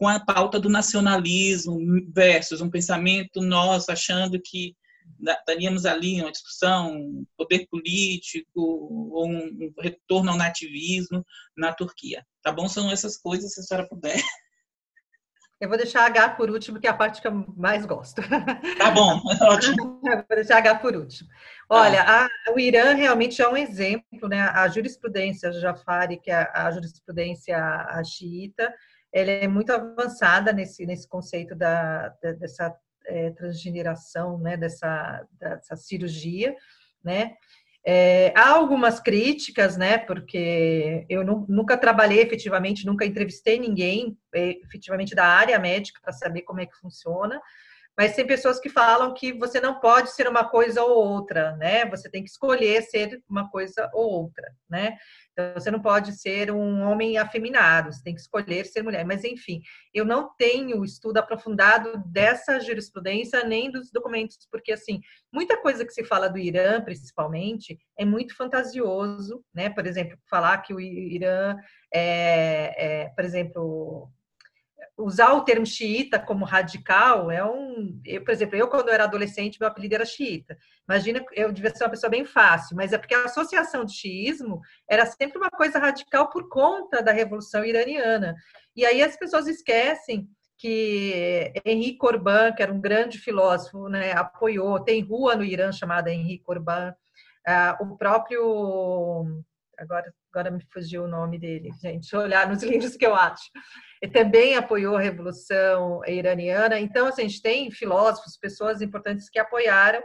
[0.00, 1.78] com a pauta do nacionalismo
[2.08, 4.74] versus um pensamento nosso achando que
[5.20, 11.22] estaríamos ali uma discussão poder político ou um retorno ao nativismo
[11.54, 12.24] na Turquia.
[12.42, 12.66] Tá bom?
[12.66, 14.18] São essas coisas, se a senhora puder.
[15.60, 18.22] Eu vou deixar H por último, que é a parte que eu mais gosto.
[18.78, 20.00] Tá bom, ótimo.
[20.06, 21.28] Eu vou deixar H por último.
[21.68, 22.28] Olha, tá.
[22.46, 24.40] a, o Irã realmente é um exemplo, né?
[24.40, 27.58] A jurisprudência Jafari, que é a jurisprudência
[28.02, 28.74] xiita,
[29.12, 32.74] ela é muito avançada nesse, nesse conceito da, da dessa
[33.06, 36.54] é, transgeneração, né, dessa, dessa cirurgia,
[37.02, 37.34] né,
[37.84, 44.50] é, há algumas críticas, né, porque eu não, nunca trabalhei efetivamente, nunca entrevistei ninguém é,
[44.62, 47.40] efetivamente da área médica para saber como é que funciona,
[47.96, 51.84] mas tem pessoas que falam que você não pode ser uma coisa ou outra, né?
[51.86, 54.96] Você tem que escolher ser uma coisa ou outra, né?
[55.32, 59.04] Então, você não pode ser um homem afeminado, você tem que escolher ser mulher.
[59.04, 59.60] Mas, enfim,
[59.92, 65.00] eu não tenho estudo aprofundado dessa jurisprudência nem dos documentos, porque, assim,
[65.32, 69.70] muita coisa que se fala do Irã, principalmente, é muito fantasioso, né?
[69.70, 71.56] Por exemplo, falar que o Irã
[71.92, 74.10] é, é por exemplo,
[75.00, 78.00] usar o termo xiita como radical é um.
[78.04, 80.56] Eu, por exemplo, eu, quando era adolescente, meu apelido era xiita.
[80.88, 84.60] Imagina, eu devia ser uma pessoa bem fácil, mas é porque a associação de xiismo
[84.88, 88.34] era sempre uma coisa radical por conta da Revolução Iraniana.
[88.76, 90.28] E aí as pessoas esquecem
[90.58, 94.78] que Henri Corbin, que era um grande filósofo, né, apoiou.
[94.80, 96.92] Tem rua no Irã chamada Henri Corbin.
[97.46, 99.42] Ah, o próprio
[99.78, 103.14] agora, agora me fugiu o nome dele, gente, deixa eu olhar nos livros que eu
[103.14, 103.50] acho.
[104.00, 106.80] Ele também apoiou a Revolução Iraniana.
[106.80, 110.02] Então, assim, a gente tem filósofos, pessoas importantes que apoiaram,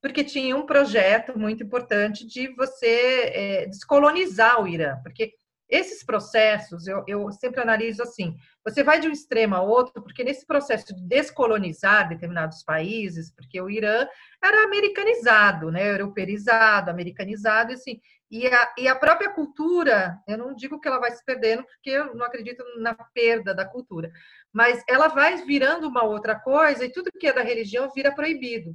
[0.00, 5.32] porque tinha um projeto muito importante de você é, descolonizar o Irã, porque
[5.72, 10.22] esses processos, eu, eu, sempre analiso assim: você vai de um extremo a outro, porque
[10.22, 14.06] nesse processo de descolonizar determinados países, porque o Irã
[14.44, 17.98] era americanizado, né, europeizado, americanizado, assim,
[18.32, 21.90] e a, e a própria cultura, eu não digo que ela vai se perdendo, porque
[21.90, 24.10] eu não acredito na perda da cultura,
[24.52, 28.74] mas ela vai virando uma outra coisa, e tudo que é da religião vira proibido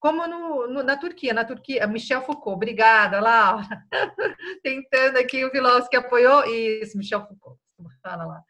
[0.00, 1.34] como no, no, na Turquia.
[1.34, 3.68] Na Turquia, Michel Foucault, obrigada, Laura.
[4.64, 6.42] Tentando aqui o filósofo que apoiou.
[6.46, 7.60] Isso, Michel Foucault,
[8.02, 8.42] fala lá.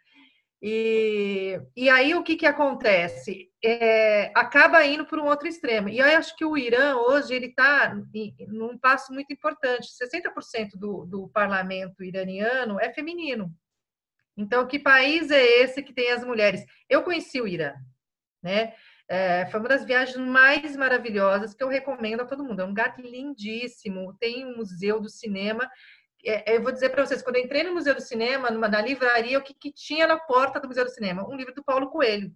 [0.62, 3.50] E, e aí o que, que acontece?
[3.64, 5.88] É, acaba indo para um outro extremo.
[5.88, 7.94] E eu acho que o Irã hoje ele está
[8.48, 9.88] num passo muito importante.
[9.88, 13.50] 60% do, do parlamento iraniano é feminino.
[14.36, 16.64] Então, que país é esse que tem as mulheres?
[16.88, 17.74] Eu conheci o Irã,
[18.42, 18.74] né?
[19.08, 22.60] É, foi uma das viagens mais maravilhosas que eu recomendo a todo mundo.
[22.60, 25.68] É um lugar lindíssimo, tem um museu do cinema.
[26.24, 28.80] É, eu vou dizer para vocês, quando eu entrei no Museu do Cinema, numa, na
[28.80, 31.26] livraria, o que, que, tinha na porta do Museu do Cinema?
[31.28, 32.32] Um livro do Paulo Coelho.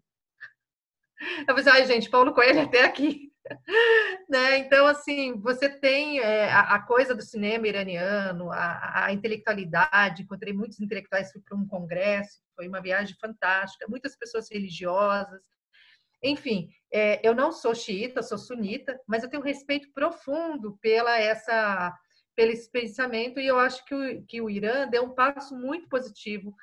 [1.49, 3.33] Eu pensei, ai, gente, Paulo Coelho até aqui.
[4.29, 4.59] né?
[4.59, 10.23] Então, assim, você tem é, a, a, coisa do cinema iraniano, a, a intelectualidade.
[10.23, 13.87] Encontrei muitos intelectuais, para um congresso, foi uma viagem fantástica.
[13.89, 15.43] Muitas pessoas religiosas,
[16.25, 21.21] enfim, é, eu não sou xiita, sou sunita, mas eu tenho um respeito profundo pela
[21.21, 21.95] essa,
[22.35, 25.89] pelo esse pensamento e eu acho que o, que o Irã deu um passo muito
[25.89, 26.55] positivo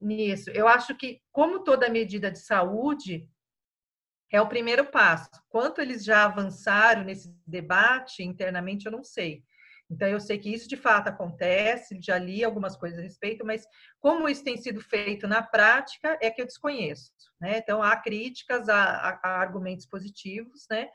[0.00, 0.50] nisso.
[0.50, 3.28] Eu acho que, como toda medida de saúde,
[4.30, 5.30] é o primeiro passo.
[5.48, 9.42] Quanto eles já avançaram nesse debate internamente, eu não sei.
[9.90, 13.66] Então, eu sei que isso de fato acontece, já li algumas coisas a respeito, mas
[13.98, 17.10] como isso tem sido feito na prática é que eu desconheço.
[17.40, 17.58] Né?
[17.58, 20.90] Então, há críticas, há, há argumentos positivos, né?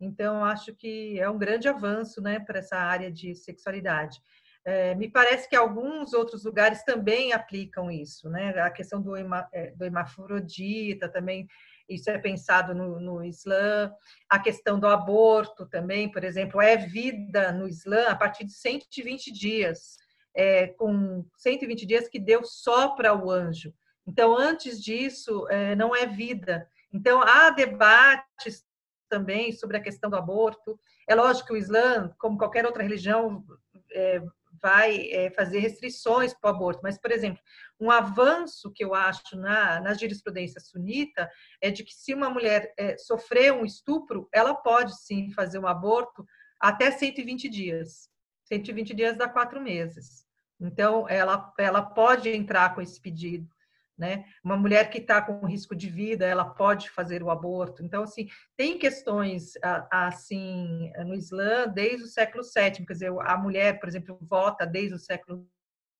[0.00, 4.20] Então, acho que é um grande avanço né, para essa área de sexualidade.
[4.66, 8.48] É, me parece que alguns outros lugares também aplicam isso, né?
[8.60, 11.46] A questão do, hema, é, do hemafrodita também
[11.88, 13.92] isso é pensado no, no Islã.
[14.28, 19.30] A questão do aborto também, por exemplo, é vida no Islã a partir de 120
[19.32, 19.98] dias,
[20.34, 23.72] é, com 120 dias que deu só para o anjo.
[24.06, 26.66] Então, antes disso, é, não é vida.
[26.92, 28.64] Então, há debates
[29.08, 30.78] também sobre a questão do aborto.
[31.08, 33.44] É lógico que o Islã, como qualquer outra religião,
[33.92, 34.22] é,
[34.64, 37.42] vai é, fazer restrições para o aborto, mas, por exemplo,
[37.78, 42.72] um avanço que eu acho na, na jurisprudência sunita é de que se uma mulher
[42.78, 46.24] é, sofrer um estupro, ela pode sim fazer um aborto
[46.58, 48.08] até 120 dias.
[48.44, 50.24] 120 dias dá quatro meses.
[50.58, 53.53] Então, ela, ela pode entrar com esse pedido.
[53.96, 54.24] Né?
[54.42, 57.84] Uma mulher que está com risco de vida, ela pode fazer o aborto.
[57.84, 59.52] Então, assim, tem questões
[59.88, 62.84] assim no Islã desde o século VII.
[62.84, 65.46] Quer dizer, a mulher, por exemplo, vota desde o século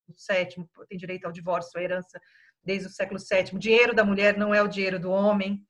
[0.08, 2.20] VII, tem direito ao divórcio, à herança
[2.64, 3.54] desde o século VII.
[3.54, 5.64] O dinheiro da mulher não é o dinheiro do homem.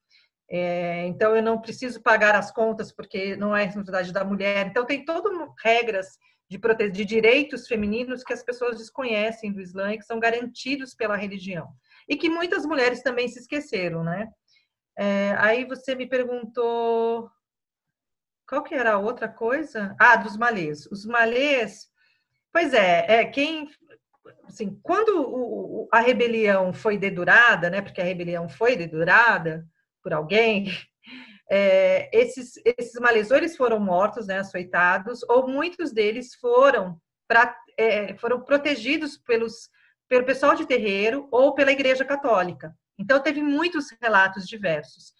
[0.48, 4.66] É, então, eu não preciso pagar as contas porque não é responsabilidade da mulher.
[4.66, 5.30] Então, tem todas
[5.62, 6.18] regras
[6.48, 6.58] de,
[6.90, 11.68] de direitos femininos que as pessoas desconhecem do Islã e que são garantidos pela religião
[12.08, 14.28] e que muitas mulheres também se esqueceram, né?
[14.96, 17.30] É, aí você me perguntou
[18.48, 19.96] qual que era a outra coisa?
[19.98, 20.86] Ah, dos malês.
[20.86, 21.88] Os malês,
[22.52, 23.68] pois é, é quem
[24.44, 27.82] assim, quando o, a rebelião foi dedurada, né?
[27.82, 29.66] Porque a rebelião foi dedurada
[30.02, 30.70] por alguém,
[31.50, 36.98] é, esses, esses malesores foram mortos, né, açoitados, ou muitos deles foram,
[37.28, 39.68] pra, é, foram protegidos pelos
[40.14, 42.72] pelo pessoal de terreiro ou pela Igreja Católica.
[42.96, 45.12] Então, teve muitos relatos diversos.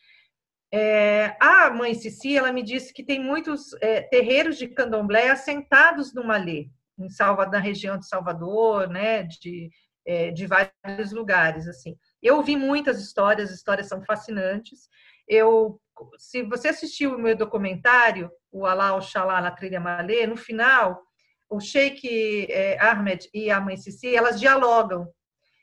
[0.72, 6.14] É, a mãe Cici, ela me disse que tem muitos é, terreiros de candomblé assentados
[6.14, 9.68] no Malê, em Salvador, na região de Salvador, né, de,
[10.06, 11.96] é, de vários lugares, assim.
[12.22, 14.88] Eu ouvi muitas histórias, as histórias são fascinantes.
[15.26, 15.80] Eu,
[16.18, 21.02] se você assistiu o meu documentário, o Alá Oxalá na Trilha Malê, no final,
[21.48, 25.06] o Sheikh é, Ahmed e a mãe Cici, elas dialogam.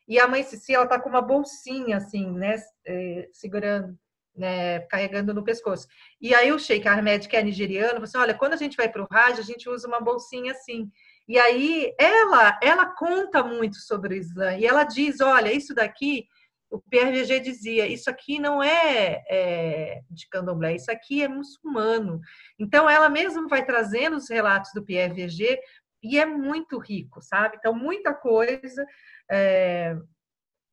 [0.08, 2.56] E a mãe Cici, ela tá com uma bolsinha, assim, né,
[2.86, 3.98] é, segurando,
[4.36, 5.88] né, carregando no pescoço.
[6.20, 8.90] E aí o Sheikh Ahmed, que é nigeriano, falou assim, olha, quando a gente vai
[8.90, 10.90] para o Hajj, a gente usa uma bolsinha assim.
[11.28, 16.26] E aí ela, ela conta muito sobre o Islã, e ela diz, olha, isso daqui
[16.72, 22.22] o PRG dizia: isso aqui não é, é, de candomblé, isso aqui é muçulmano.
[22.58, 25.60] Então, ela mesma vai trazendo os relatos do PRG
[26.02, 27.58] e é muito rico, sabe?
[27.58, 28.86] Então, muita coisa
[29.30, 29.98] é,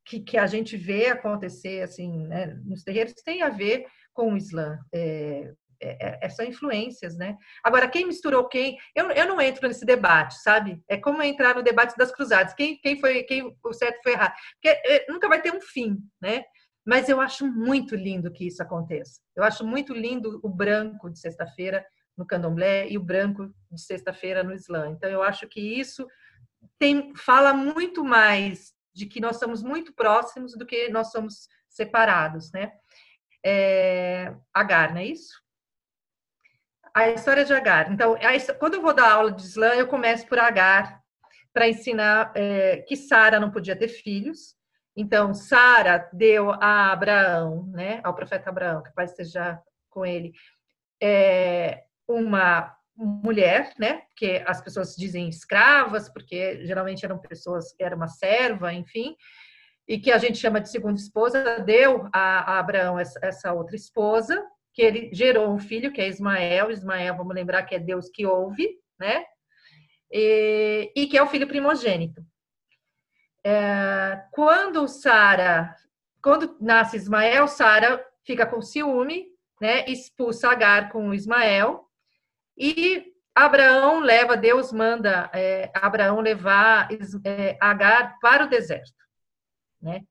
[0.06, 3.84] que, que a gente vê acontecer assim né, nos terreiros tem a ver
[4.14, 4.78] com o Islã.
[4.94, 7.36] É, é, é, são influências, né?
[7.62, 8.76] Agora, quem misturou quem?
[8.94, 10.82] Eu, eu não entro nesse debate, sabe?
[10.88, 12.54] É como entrar no debate das cruzadas.
[12.54, 14.34] Quem, quem foi, quem o certo foi errado?
[14.54, 16.44] Porque é, nunca vai ter um fim, né?
[16.84, 19.20] Mas eu acho muito lindo que isso aconteça.
[19.36, 21.84] Eu acho muito lindo o branco de sexta-feira
[22.16, 24.88] no candomblé e o branco de sexta-feira no Islã.
[24.88, 26.06] Então, eu acho que isso
[26.78, 32.50] tem, fala muito mais de que nós somos muito próximos do que nós somos separados,
[32.52, 32.72] né?
[33.44, 35.40] É, Agar, não é isso?
[36.98, 37.92] A história de Agar.
[37.92, 41.00] Então, a, quando eu vou dar aula de Islã, eu começo por Agar,
[41.52, 44.56] para ensinar é, que Sara não podia ter filhos.
[44.96, 50.32] Então, Sara deu a Abraão, né, ao profeta Abraão, que paz esteja com ele,
[51.00, 54.02] é, uma mulher, né?
[54.16, 59.14] Que as pessoas dizem escravas, porque geralmente eram pessoas, era uma serva, enfim,
[59.86, 63.76] e que a gente chama de segunda esposa, deu a, a Abraão essa, essa, outra
[63.76, 64.44] esposa,
[64.78, 66.70] que ele gerou um filho, que é Ismael.
[66.70, 69.24] Ismael, vamos lembrar que é Deus que ouve, né?
[70.08, 72.24] E, e que é o filho primogênito.
[73.42, 75.74] É, quando Sara,
[76.22, 79.26] quando nasce Ismael, Sara fica com ciúme,
[79.60, 79.84] né?
[79.88, 81.84] Expulsa Agar com Ismael
[82.56, 86.88] e Abraão leva, Deus manda é, Abraão levar
[87.24, 89.04] é, Agar para o deserto,
[89.82, 90.02] né?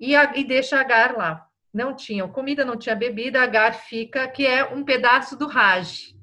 [0.00, 1.48] E, e deixa Agar lá.
[1.72, 6.14] Não tinha comida, não tinha bebida, Agar fica, que é um pedaço do Raj.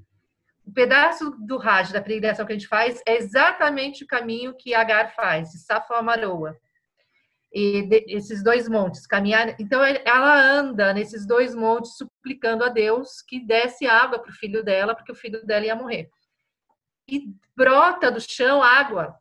[0.66, 4.74] O pedaço do Raj, da peregrinação que a gente faz, é exatamente o caminho que
[4.74, 6.58] Agar faz, de Safa Maroa
[7.54, 9.56] e de, esses dois montes, caminhar.
[9.60, 14.64] Então ela anda nesses dois montes suplicando a Deus que desse água para o filho
[14.64, 16.10] dela, porque o filho dela ia morrer.
[17.08, 19.18] E brota do chão água,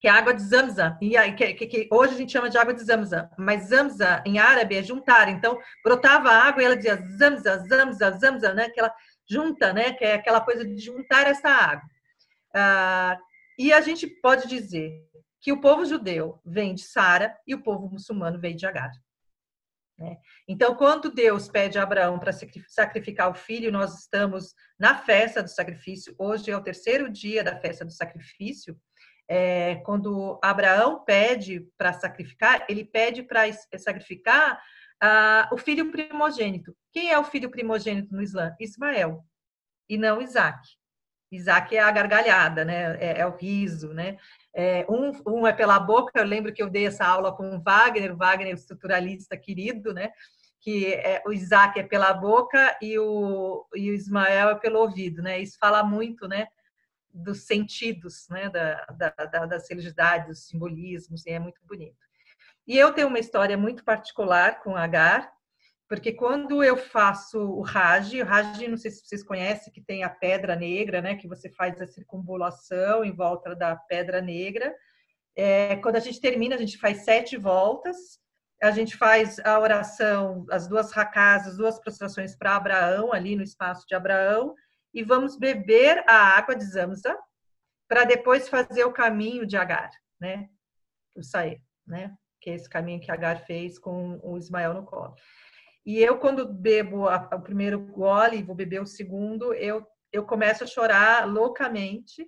[0.00, 2.58] que é água de Zamza, e aí, que, que, que, hoje a gente chama de
[2.58, 5.28] água de Zamza, mas Zamza em árabe é juntar.
[5.28, 8.68] Então brotava água e ela dizia Zamza, Zamza, Zamza, né?
[8.68, 8.94] Que ela
[9.28, 9.92] junta, né?
[9.92, 11.88] Que é aquela coisa de juntar essa água.
[12.54, 13.18] Ah,
[13.58, 14.92] e a gente pode dizer
[15.40, 18.90] que o povo judeu vem de Sara e o povo muçulmano vem de Agar.
[19.98, 20.16] Né?
[20.46, 22.32] Então, quando Deus pede a Abraão para
[22.68, 26.14] sacrificar o filho, nós estamos na festa do sacrifício.
[26.18, 28.78] Hoje é o terceiro dia da festa do sacrifício.
[29.28, 33.42] É, quando Abraão pede para sacrificar, ele pede para
[33.76, 34.60] sacrificar
[35.00, 36.76] ah, o filho primogênito.
[36.92, 38.54] Quem é o filho primogênito no Islã?
[38.60, 39.24] Ismael,
[39.88, 40.60] e não Isaac.
[41.30, 42.96] Isaac é a gargalhada, né?
[43.00, 44.16] É, é o riso, né?
[44.54, 47.60] É, um, um, é pela boca, eu lembro que eu dei essa aula com o
[47.60, 50.12] Wagner, o Wagner, estruturalista querido, né?
[50.60, 55.20] Que é, o Isaac é pela boca e o, e o Ismael é pelo ouvido,
[55.20, 55.38] né?
[55.40, 56.46] Isso fala muito, né?
[57.16, 58.50] Dos sentidos, né?
[58.50, 62.06] Da, da, da, dos simbolismos, e é muito bonito.
[62.66, 65.32] E eu tenho uma história muito particular com Agar,
[65.88, 70.02] porque quando eu faço o Raj, o Raj, não sei se vocês conhecem, que tem
[70.02, 74.74] a pedra negra, né, que você faz a circunvolação em volta da pedra negra.
[75.36, 77.96] É, quando a gente termina, a gente faz sete voltas,
[78.60, 83.42] a gente faz a oração, as duas racas, as duas prostrações para Abraão, ali no
[83.42, 84.54] espaço de Abraão,
[84.96, 87.14] e vamos beber a água de Zamza,
[87.86, 90.48] para depois fazer o caminho de Agar, né,
[91.14, 95.14] o sair, né, que é esse caminho que Agar fez com o Ismael no colo.
[95.84, 100.24] E eu, quando bebo a, o primeiro gole e vou beber o segundo, eu, eu
[100.24, 102.26] começo a chorar loucamente,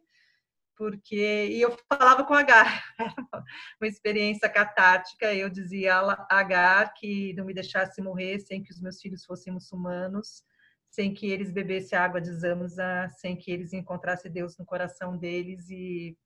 [0.76, 1.48] porque.
[1.50, 2.84] E eu falava com Agar,
[3.80, 5.34] uma experiência catártica.
[5.34, 9.52] Eu dizia a Agar que não me deixasse morrer sem que os meus filhos fossem
[9.52, 10.44] muçulmanos,
[10.90, 15.68] sem que eles bebessem água de Zamza, sem que eles encontrassem Deus no coração deles
[15.70, 16.16] e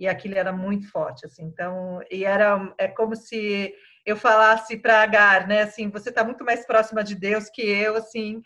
[0.00, 1.44] e aquilo era muito forte assim.
[1.44, 3.74] Então e era é como se
[4.08, 7.94] eu falasse para Agar, né, assim, você está muito mais próxima de Deus que eu,
[7.94, 8.40] assim,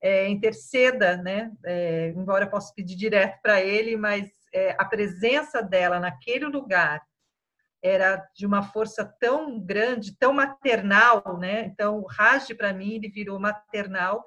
[0.00, 5.60] é, interceda, né, é, embora eu possa pedir direto para Ele, mas é, a presença
[5.60, 7.02] dela naquele lugar
[7.82, 13.08] era de uma força tão grande, tão maternal, né, então o Raj para mim ele
[13.08, 14.24] virou maternal,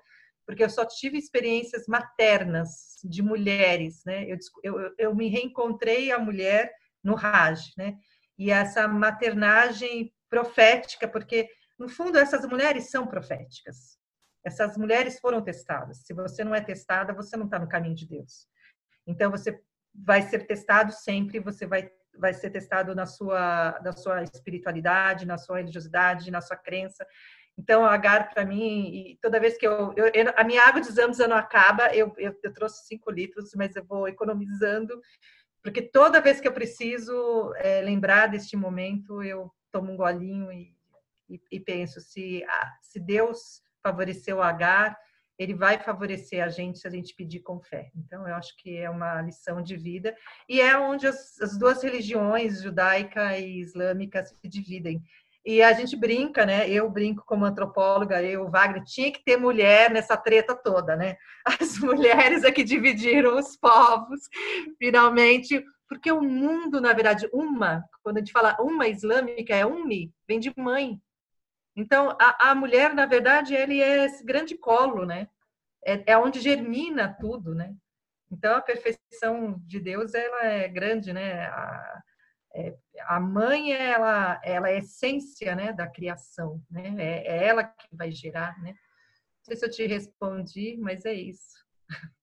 [0.51, 6.19] porque eu só tive experiências maternas de mulheres, né, eu, eu, eu me reencontrei a
[6.19, 6.69] mulher
[7.01, 7.97] no Raj, né,
[8.37, 11.47] e essa maternagem profética, porque
[11.79, 13.97] no fundo essas mulheres são proféticas.
[14.43, 15.99] Essas mulheres foram testadas.
[16.05, 18.45] Se você não é testada, você não está no caminho de Deus.
[19.07, 19.57] Então você
[19.95, 21.39] vai ser testado sempre.
[21.39, 26.57] Você vai vai ser testado na sua na sua espiritualidade, na sua religiosidade, na sua
[26.57, 27.05] crença.
[27.57, 31.27] Então, a Agar, para mim, toda vez que eu, eu, A minha água de Zamza
[31.27, 34.99] não acaba, eu, eu, eu, trouxe cinco litros, mas eu vou economizando
[35.63, 40.75] porque toda vez que eu preciso é, lembrar deste momento, eu tomo um golinho e,
[41.29, 42.43] e, e penso se,
[42.81, 44.97] se Deus favoreceu o Agar,
[45.37, 47.91] ele vai favorecer a gente se a gente pedir com fé.
[47.95, 50.15] Então, eu acho que é uma lição de vida
[50.47, 55.01] e é onde as, as duas religiões, judaica e islâmica, se dividem.
[55.43, 56.69] E a gente brinca, né?
[56.69, 61.15] Eu brinco como antropóloga, eu, Wagner, tinha que ter mulher nessa treta toda, né?
[61.45, 64.21] As mulheres é que dividiram os povos,
[64.77, 70.13] finalmente, porque o mundo, na verdade, uma, quando a gente fala uma islâmica, é ummi,
[70.27, 71.01] vem de mãe.
[71.75, 75.27] Então, a, a mulher, na verdade, ele é esse grande colo, né?
[75.83, 77.73] É, é onde germina tudo, né?
[78.31, 81.45] Então, a perfeição de Deus, ela é grande, né?
[81.47, 82.01] A,
[82.53, 82.75] é,
[83.07, 86.95] a mãe ela, ela é a essência né, da criação, né?
[86.97, 88.71] É, é, ela que vai gerar, né?
[88.71, 91.65] Não sei se eu te respondi, mas é isso.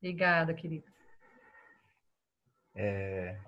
[0.00, 0.92] Obrigada, querida.
[2.74, 3.38] É,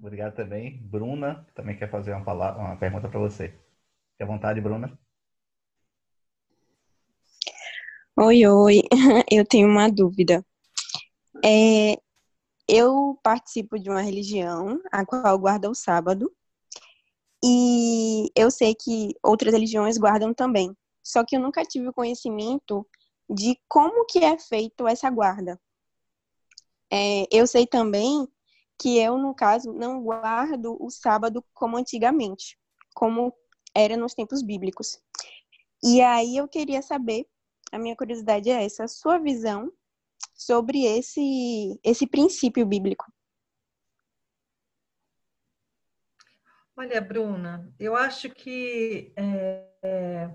[0.00, 0.80] obrigado também.
[0.82, 3.48] Bruna também quer fazer uma, palavra, uma pergunta para você.
[3.48, 4.96] Fique à vontade, Bruna.
[8.18, 8.82] Oi, oi.
[9.30, 10.44] Eu tenho uma dúvida.
[11.44, 11.96] É,
[12.68, 16.32] eu participo de uma religião, a qual guarda o sábado,
[17.44, 20.76] e eu sei que outras religiões guardam também.
[21.02, 22.86] Só que eu nunca tive o conhecimento
[23.30, 25.60] de como que é feito essa guarda.
[26.90, 28.26] É, eu sei também
[28.78, 32.58] que eu, no caso, não guardo o sábado como antigamente,
[32.94, 33.32] como
[33.74, 35.00] era nos tempos bíblicos.
[35.82, 37.26] E aí eu queria saber,
[37.70, 39.72] a minha curiosidade é essa, a sua visão
[40.34, 43.04] sobre esse, esse princípio bíblico.
[46.76, 50.30] Olha, Bruna, eu acho que é, é,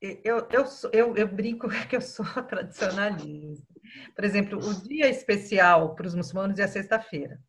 [0.00, 3.66] eu, eu, eu, eu, brinco que eu sou tradicionalista.
[4.14, 7.42] Por exemplo, o dia especial para os muçulmanos é a sexta-feira.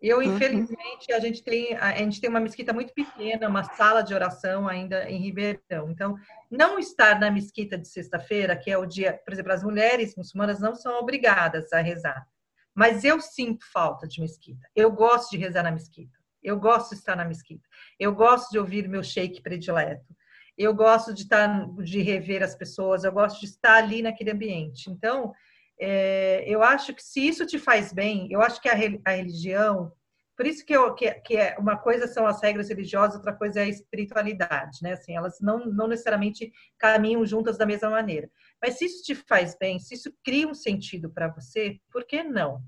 [0.00, 0.22] Eu, uhum.
[0.22, 4.68] infelizmente, a gente tem a gente tem uma mesquita muito pequena, uma sala de oração
[4.68, 5.90] ainda em Ribeirão.
[5.90, 6.14] Então,
[6.50, 10.60] não estar na mesquita de sexta-feira, que é o dia, por exemplo, as mulheres muçulmanas
[10.60, 12.26] não são obrigadas a rezar.
[12.74, 14.68] Mas eu sinto falta de mesquita.
[14.74, 16.16] Eu gosto de rezar na mesquita.
[16.40, 17.68] Eu gosto de estar na mesquita.
[17.98, 20.14] Eu gosto de ouvir meu sheik predileto.
[20.56, 24.90] Eu gosto de estar de rever as pessoas, eu gosto de estar ali naquele ambiente.
[24.90, 25.32] Então,
[25.80, 28.74] é, eu acho que se isso te faz bem, eu acho que a,
[29.04, 29.92] a religião,
[30.38, 33.58] por isso que, eu, que, que é, uma coisa são as regras religiosas, outra coisa
[33.58, 34.92] é a espiritualidade, né?
[34.92, 38.30] Assim, elas não, não necessariamente caminham juntas da mesma maneira.
[38.62, 42.22] Mas se isso te faz bem, se isso cria um sentido para você, por que
[42.22, 42.62] não?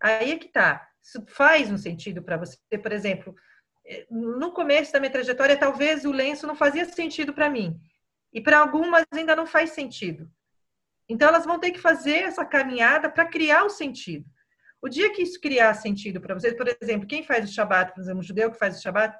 [0.00, 0.88] Aí é que tá.
[1.02, 2.56] Isso faz um sentido para você.
[2.82, 3.34] Por exemplo,
[3.86, 7.78] eh, no começo da minha trajetória, talvez o lenço não fazia sentido para mim.
[8.32, 10.30] E para algumas ainda não faz sentido.
[11.08, 14.24] Então, elas vão ter que fazer essa caminhada para criar o sentido.
[14.80, 18.00] O dia que isso criar sentido para vocês, por exemplo, quem faz o Shabat, por
[18.00, 19.16] exemplo, um judeu que faz o Shabat,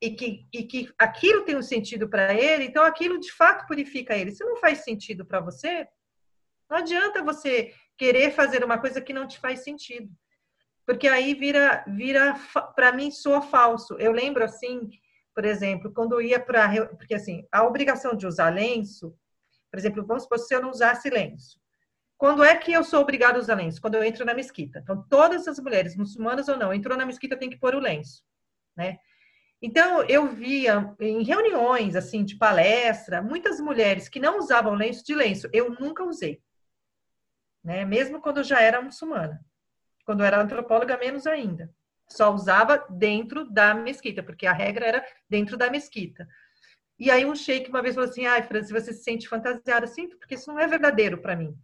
[0.00, 4.14] e que, e que aquilo tem um sentido para ele, então aquilo de fato purifica
[4.14, 4.30] ele.
[4.30, 5.88] Se não faz sentido para você,
[6.68, 10.10] não adianta você querer fazer uma coisa que não te faz sentido.
[10.84, 12.34] Porque aí vira, vira
[12.74, 13.94] para mim, soa falso.
[13.98, 14.88] Eu lembro assim,
[15.34, 16.86] por exemplo, quando eu ia para.
[16.88, 19.16] Porque assim, a obrigação de usar lenço
[19.76, 21.60] por exemplo, vamos supor, se eu não usasse lenço.
[22.16, 23.78] Quando é que eu sou obrigada a usar lenço?
[23.78, 24.78] Quando eu entro na mesquita.
[24.78, 28.24] Então, todas as mulheres, muçulmanas ou não, entrou na mesquita, tem que pôr o lenço,
[28.74, 28.96] né?
[29.60, 35.14] Então, eu via em reuniões, assim, de palestra, muitas mulheres que não usavam lenço de
[35.14, 35.46] lenço.
[35.52, 36.40] Eu nunca usei,
[37.62, 37.84] né?
[37.84, 39.44] Mesmo quando eu já era muçulmana.
[40.06, 41.70] Quando eu era antropóloga, menos ainda.
[42.08, 46.26] Só usava dentro da mesquita, porque a regra era dentro da mesquita.
[46.98, 49.86] E aí um sheik uma vez falou assim, ai, Francis, você se sente fantasiada?
[49.86, 51.56] Sinto, porque isso não é verdadeiro para mim.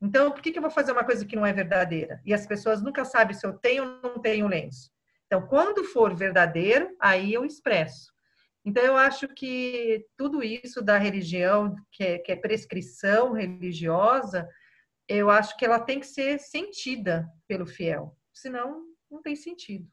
[0.00, 2.20] Então, por que, que eu vou fazer uma coisa que não é verdadeira?
[2.24, 4.90] E as pessoas nunca sabem se eu tenho ou não tenho lenço.
[5.26, 8.12] Então, quando for verdadeiro, aí eu expresso.
[8.64, 14.46] Então, eu acho que tudo isso da religião, que é, que é prescrição religiosa,
[15.08, 18.16] eu acho que ela tem que ser sentida pelo fiel.
[18.34, 19.88] Senão, não tem sentido.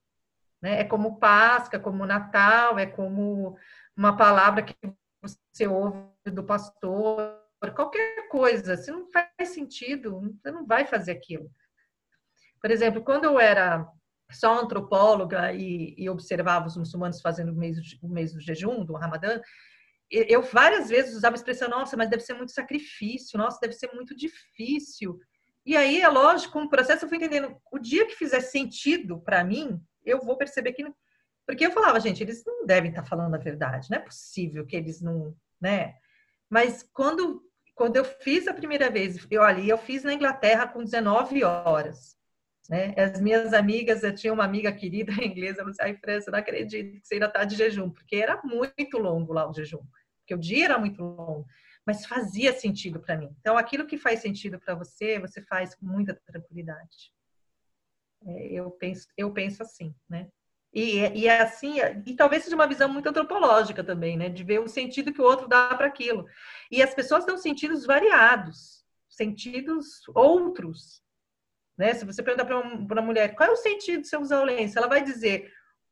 [0.61, 0.81] Né?
[0.81, 3.57] É como Páscoa, como Natal, é como
[3.95, 4.75] uma palavra que
[5.21, 7.39] você ouve do pastor,
[7.75, 11.49] qualquer coisa, se não faz sentido, você não vai fazer aquilo.
[12.61, 13.87] Por exemplo, quando eu era
[14.31, 18.93] só antropóloga e, e observava os muçulmanos fazendo o mês, o mês do jejum, do
[18.93, 19.39] Ramadã,
[20.09, 23.91] eu várias vezes usava a expressão, nossa, mas deve ser muito sacrifício, nossa, deve ser
[23.93, 25.19] muito difícil.
[25.65, 29.19] E aí, é lógico, com o processo eu fui entendendo, o dia que fizer sentido
[29.21, 30.85] para mim, eu vou perceber que
[31.45, 34.75] porque eu falava, gente, eles não devem estar falando a verdade, não é possível que
[34.75, 35.95] eles não, né?
[36.49, 37.41] Mas quando,
[37.75, 42.15] quando eu fiz a primeira vez, eu ali, eu fiz na Inglaterra com 19 horas.
[42.69, 42.93] Né?
[42.97, 47.01] As minhas amigas, eu tinha uma amiga querida inglesa, ela disse, ai, França, não acredito
[47.01, 49.83] que você ainda está de jejum, porque era muito longo lá o jejum,
[50.19, 51.45] porque o dia era muito longo,
[51.85, 53.35] mas fazia sentido para mim.
[53.39, 57.11] Então, aquilo que faz sentido para você, você faz com muita tranquilidade.
[58.25, 60.29] É, eu penso, eu penso assim, né?
[60.73, 61.75] E, e assim,
[62.05, 64.27] e talvez seja uma visão muito antropológica também, né?
[64.27, 66.25] De ver o sentido que o outro dá para aquilo.
[66.71, 71.03] E as pessoas dão sentidos variados, sentidos outros.
[71.77, 71.93] Né?
[71.93, 74.77] Se você perguntar para uma, mulher qual é o sentido de você usar o lenço,
[74.77, 75.51] ela vai dizer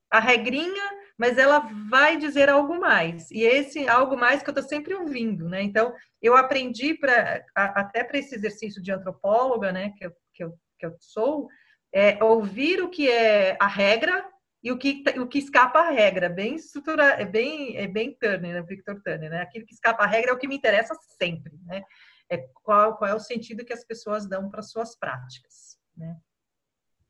[0.10, 0.84] a regrinha,
[1.16, 1.60] mas ela
[1.90, 3.30] vai dizer algo mais.
[3.30, 5.62] E esse algo mais que eu estou sempre ouvindo, né?
[5.62, 9.94] Então, eu aprendi para até para esse exercício de antropóloga, né?
[9.96, 11.48] Que eu, que eu, que eu sou,
[11.94, 14.31] é ouvir o que é a regra
[14.64, 18.54] e o que, o que escapa à regra, bem estrutura, é bem, é bem Turner,
[18.54, 18.62] né?
[18.62, 19.42] Victor Turner, né?
[19.42, 21.84] Aquilo que escapa à regra é o que me interessa sempre, né?
[22.30, 26.16] É qual, qual é o sentido que as pessoas dão para suas práticas, né?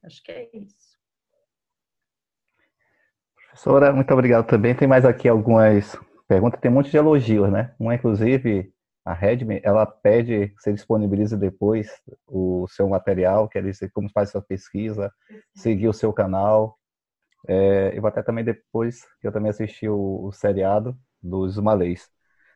[0.04, 0.98] Acho que é isso.
[3.50, 4.74] Professora, muito obrigado também.
[4.74, 5.98] Tem mais aqui algumas
[6.28, 7.76] perguntas, tem um monte de elogios, né?
[7.78, 8.74] Uma, inclusive,
[9.04, 11.92] a Redmi, ela pede que você disponibilize depois
[12.26, 15.12] o seu material, quer dizer, como faz sua pesquisa,
[15.54, 16.80] seguir o seu canal,
[17.48, 22.10] é, eu até também depois, eu também assisti o, o seriado dos malês.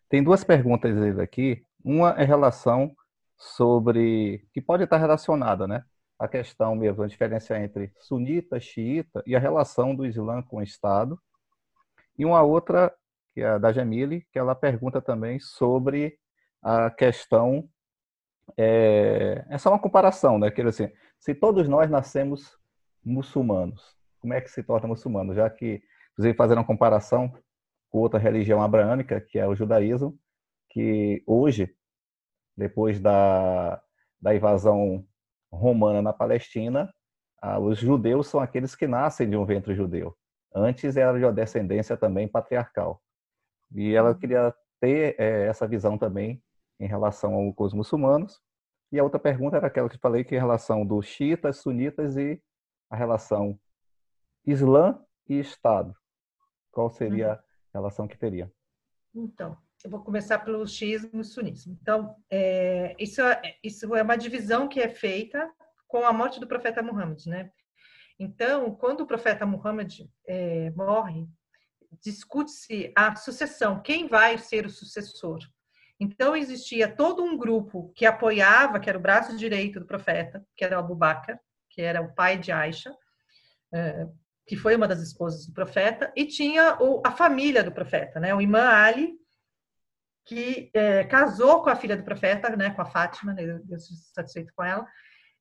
[0.09, 1.63] Tem duas perguntas aqui.
[1.83, 2.95] Uma é relação
[3.37, 5.83] sobre, que pode estar relacionada, né?
[6.17, 10.63] A questão mesmo, a diferença entre sunita, xiita e a relação do Islã com o
[10.63, 11.19] Estado.
[12.17, 12.93] E uma outra,
[13.33, 16.17] que é a da Jamile, que ela pergunta também sobre
[16.63, 17.67] a questão,
[18.57, 20.49] é, é só uma comparação, né?
[20.51, 22.57] Quer dizer, se todos nós nascemos
[23.03, 23.95] muçulmanos,
[24.25, 25.83] como é que se torna muçulmano, já que,
[26.13, 27.31] inclusive, fazendo uma comparação
[27.91, 30.17] com outra religião abraâmica, que é o judaísmo,
[30.71, 31.71] que hoje,
[32.57, 33.79] depois da,
[34.19, 35.05] da invasão
[35.51, 36.91] romana na Palestina,
[37.61, 40.17] os judeus são aqueles que nascem de um ventre judeu.
[40.55, 42.99] Antes era de uma descendência também patriarcal.
[43.75, 44.17] E ela uhum.
[44.17, 46.41] queria ter é, essa visão também
[46.79, 48.41] em relação com os muçulmanos.
[48.91, 51.57] E a outra pergunta era aquela que eu falei, que é em relação dos xiitas,
[51.57, 52.41] sunitas e
[52.89, 53.59] a relação
[54.45, 55.95] Islã e Estado.
[56.71, 57.33] Qual seria uhum.
[57.33, 57.39] a
[57.73, 58.51] relação que teria?
[59.13, 61.77] Então, eu vou começar pelo xismo e sunismo.
[61.81, 65.51] Então, é, isso, é, isso é uma divisão que é feita
[65.87, 67.51] com a morte do profeta Muhammad, né?
[68.19, 71.27] Então, quando o profeta Muhammad é, morre,
[72.01, 75.39] discute-se a sucessão, quem vai ser o sucessor.
[75.99, 80.65] Então, existia todo um grupo que apoiava, que era o braço direito do profeta, que
[80.65, 81.39] era Abu Bakr,
[81.69, 82.95] que era o pai de Aisha,
[83.73, 84.07] é,
[84.45, 88.33] que foi uma das esposas do profeta, e tinha o, a família do profeta, né?
[88.33, 89.13] O imã Ali,
[90.23, 92.69] que é, casou com a filha do profeta, né?
[92.71, 93.59] Com a Fátima, né?
[93.63, 94.87] Deus satisfeito com ela,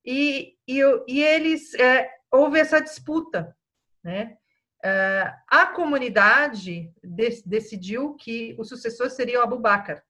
[0.03, 3.55] e, e, e eles é, houve essa disputa,
[4.03, 4.37] né?
[4.83, 10.03] É, a comunidade de, decidiu que o sucessor seria o Abu Bakr,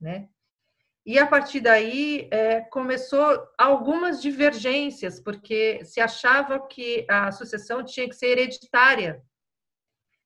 [0.00, 0.28] né?
[1.04, 8.08] E a partir daí é, começou algumas divergências, porque se achava que a sucessão tinha
[8.08, 9.20] que ser hereditária,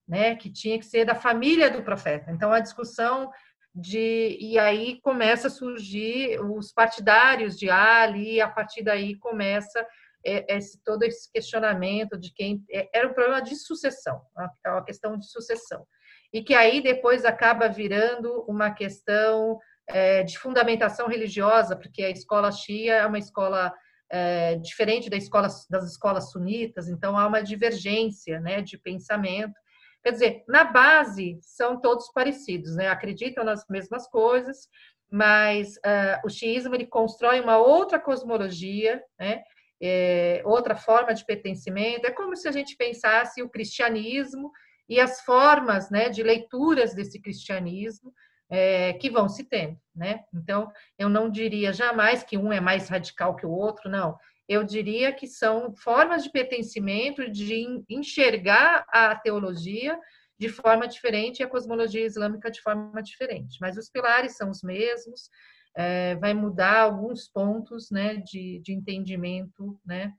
[0.06, 0.36] né?
[0.36, 2.30] que tinha que ser da família do profeta.
[2.30, 3.30] Então a discussão
[3.74, 9.86] de e aí começa a surgir os partidários de Ali, e a partir daí começa
[10.24, 14.20] é, esse, todo esse questionamento de quem é, era um problema de sucessão,
[14.66, 15.86] uma questão de sucessão,
[16.32, 19.58] e que aí depois acaba virando uma questão
[19.88, 23.72] é, de fundamentação religiosa, porque a escola Shia é uma escola
[24.10, 29.54] é, diferente da escola, das escolas sunitas, então há uma divergência né, de pensamento.
[30.02, 32.88] Quer dizer, na base são todos parecidos, né?
[32.88, 34.68] acreditam nas mesmas coisas,
[35.10, 39.42] mas uh, o xiismo ele constrói uma outra cosmologia, né?
[39.82, 42.06] É, outra forma de pertencimento.
[42.06, 44.50] É como se a gente pensasse o cristianismo
[44.88, 48.10] e as formas né, de leituras desse cristianismo
[48.50, 50.24] é, que vão se tendo, né?
[50.32, 54.16] Então, eu não diria jamais que um é mais radical que o outro, não.
[54.48, 59.98] Eu diria que são formas de pertencimento, de enxergar a teologia
[60.38, 63.58] de forma diferente e a cosmologia islâmica de forma diferente.
[63.60, 65.30] Mas os pilares são os mesmos,
[65.74, 70.12] é, vai mudar alguns pontos né, de, de entendimento né,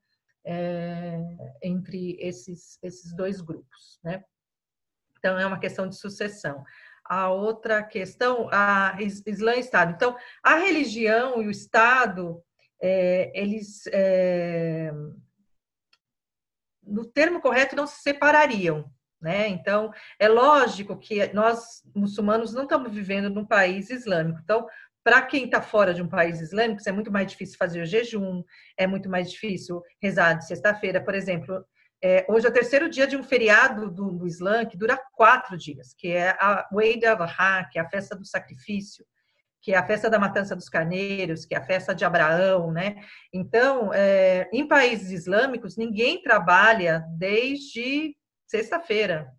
[0.45, 1.19] é,
[1.63, 3.99] entre esses, esses dois grupos.
[4.03, 4.23] Né?
[5.17, 6.63] Então, é uma questão de sucessão
[7.09, 9.93] a outra questão, a Islã e Estado.
[9.95, 12.41] Então, a religião e o Estado,
[12.81, 14.91] é, eles, é,
[16.83, 18.89] no termo correto, não se separariam.
[19.19, 19.47] Né?
[19.47, 24.39] Então, é lógico que nós, muçulmanos, não estamos vivendo num país islâmico.
[24.43, 24.67] Então,
[25.03, 28.43] para quem está fora de um país islâmico, é muito mais difícil fazer o jejum,
[28.77, 31.65] é muito mais difícil rezar de sexta-feira, por exemplo.
[32.03, 35.57] É, hoje é o terceiro dia de um feriado do, do Islã que dura quatro
[35.57, 39.03] dias, que é a Eid al-Adha, que é a festa do sacrifício,
[39.61, 43.03] que é a festa da matança dos carneiros, que é a festa de Abraão, né?
[43.33, 48.15] Então, é, em países islâmicos, ninguém trabalha desde
[48.45, 49.33] sexta-feira,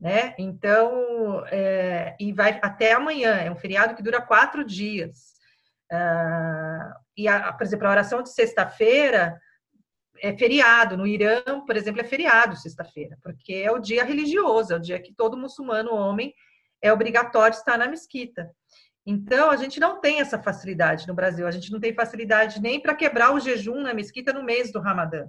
[0.00, 0.34] né?
[0.36, 5.38] Então, é, e vai até amanhã, é um feriado que dura quatro dias.
[5.90, 9.40] Uh, e, a, por exemplo, a oração de sexta-feira
[10.20, 10.96] é feriado.
[10.96, 15.00] No Irã, por exemplo, é feriado sexta-feira, porque é o dia religioso, é o dia
[15.00, 16.34] que todo muçulmano homem
[16.80, 18.50] é obrigatório estar na mesquita.
[19.06, 22.80] Então, a gente não tem essa facilidade no Brasil, a gente não tem facilidade nem
[22.80, 25.26] para quebrar o jejum na mesquita no mês do Ramadã.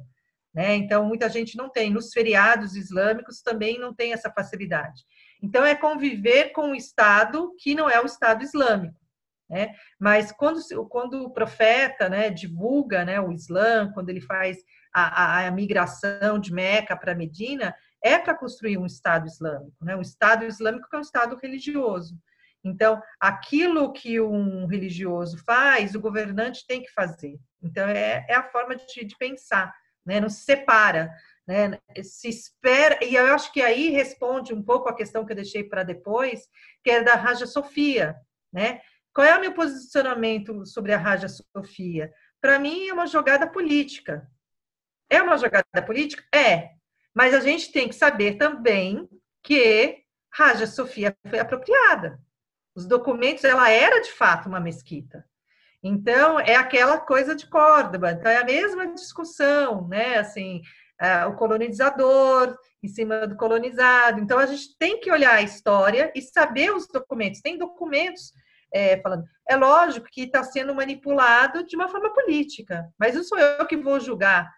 [0.53, 0.75] Né?
[0.75, 1.89] Então, muita gente não tem.
[1.89, 5.03] Nos feriados islâmicos também não tem essa facilidade.
[5.41, 8.99] Então, é conviver com o Estado que não é o Estado islâmico.
[9.49, 9.73] Né?
[9.97, 10.59] Mas quando,
[10.89, 14.57] quando o profeta né, divulga né, o Islã, quando ele faz
[14.93, 19.95] a, a, a migração de Meca para Medina, é para construir um Estado islâmico, né?
[19.95, 22.17] um Estado islâmico que é um Estado religioso.
[22.63, 27.39] Então, aquilo que um religioso faz, o governante tem que fazer.
[27.61, 29.73] Então, é, é a forma de, de pensar
[30.09, 30.19] né?
[30.19, 31.13] não se separa.
[31.47, 31.79] Né?
[32.03, 35.63] Se espera, e eu acho que aí responde um pouco a questão que eu deixei
[35.63, 36.47] para depois,
[36.83, 38.15] que é da Raja Sofia.
[38.51, 38.81] Né?
[39.13, 42.11] Qual é o meu posicionamento sobre a Raja Sofia?
[42.41, 44.27] Para mim, é uma jogada política.
[45.09, 46.23] É uma jogada política?
[46.33, 46.69] É.
[47.13, 49.09] Mas a gente tem que saber também
[49.43, 49.97] que
[50.31, 52.19] Raja Sofia foi apropriada.
[52.75, 55.25] Os documentos, ela era de fato uma mesquita.
[55.81, 58.11] Então, é aquela coisa de Córdoba.
[58.11, 60.17] Então, é a mesma discussão, né?
[60.17, 60.61] Assim,
[60.99, 64.19] é, o colonizador em cima do colonizado.
[64.19, 67.41] Então, a gente tem que olhar a história e saber os documentos.
[67.41, 68.33] Tem documentos
[68.73, 69.23] é, falando.
[69.47, 73.77] É lógico que está sendo manipulado de uma forma política, mas não sou eu que
[73.77, 74.49] vou julgar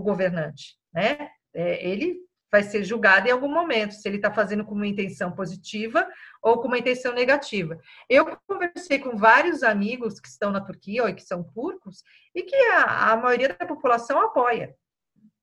[0.00, 1.30] o governante, né?
[1.54, 2.18] É, ele
[2.50, 6.06] vai ser julgado em algum momento, se ele está fazendo com uma intenção positiva
[6.42, 7.78] ou com uma intenção negativa.
[8.08, 12.02] Eu conversei com vários amigos que estão na Turquia ou que são turcos
[12.34, 14.74] e que a, a maioria da população apoia,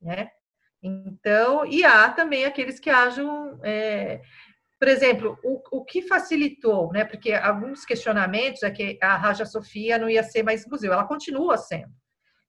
[0.01, 0.29] né?
[0.83, 4.21] Então, e há também aqueles que acham, é,
[4.79, 7.03] por exemplo, o, o que facilitou, né?
[7.05, 11.57] Porque alguns questionamentos é que a Raja Sofia não ia ser mais museu, ela continua
[11.57, 11.91] sendo.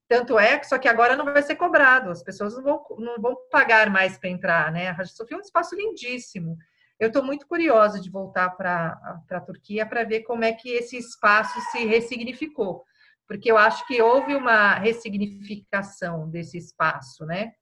[0.09, 3.21] Tanto é que só que agora não vai ser cobrado, as pessoas não vão, não
[3.21, 4.89] vão pagar mais para entrar, né?
[4.89, 6.57] A Rádio Sofia é um espaço lindíssimo.
[6.99, 8.99] Eu estou muito curiosa de voltar para
[9.31, 12.85] a Turquia para ver como é que esse espaço se ressignificou,
[13.27, 17.53] porque eu acho que houve uma ressignificação desse espaço, né?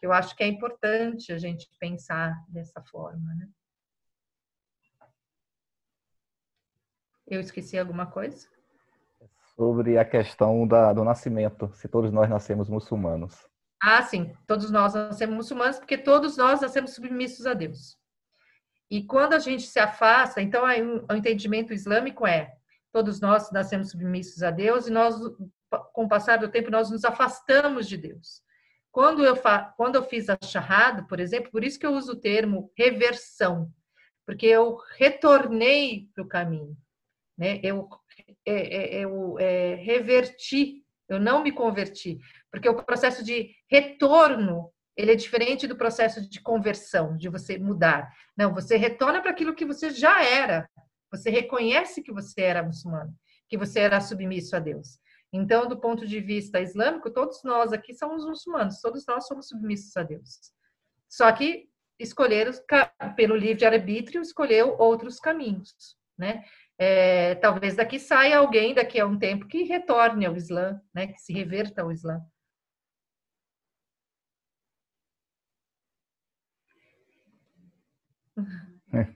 [0.00, 3.48] Eu acho que é importante a gente pensar dessa forma, né?
[7.26, 8.48] Eu esqueci alguma coisa?
[9.56, 13.34] Sobre a questão da, do nascimento, se todos nós nascemos muçulmanos.
[13.82, 17.96] Ah, sim, todos nós nascemos muçulmanos, porque todos nós nascemos submissos a Deus.
[18.90, 22.54] E quando a gente se afasta, então o entendimento islâmico é:
[22.92, 25.16] todos nós nascemos submissos a Deus e nós,
[25.92, 28.42] com o passar do tempo, nós nos afastamos de Deus.
[28.92, 32.12] Quando eu, fa quando eu fiz a shahada, por exemplo, por isso que eu uso
[32.12, 33.70] o termo reversão,
[34.24, 36.76] porque eu retornei para o caminho.
[37.36, 37.60] Né?
[37.62, 37.88] Eu
[38.44, 42.18] é, é, eu é, reverti, eu não me converti,
[42.50, 48.10] porque o processo de retorno ele é diferente do processo de conversão, de você mudar.
[48.36, 50.68] Não, você retorna para aquilo que você já era.
[51.10, 53.14] Você reconhece que você era muçulmano,
[53.48, 54.98] que você era submisso a Deus.
[55.32, 59.94] Então, do ponto de vista islâmico, todos nós aqui somos muçulmanos, todos nós somos submissos
[59.96, 60.40] a Deus.
[61.08, 61.68] Só que
[61.98, 62.52] escolheram,
[63.16, 65.74] pelo livre arbítrio, escolheu outros caminhos,
[66.16, 66.44] né?
[66.78, 71.20] É, talvez daqui saia alguém daqui a um tempo que retorne ao Islã, né, que
[71.20, 72.20] se reverta ao Islã.
[78.92, 79.14] É.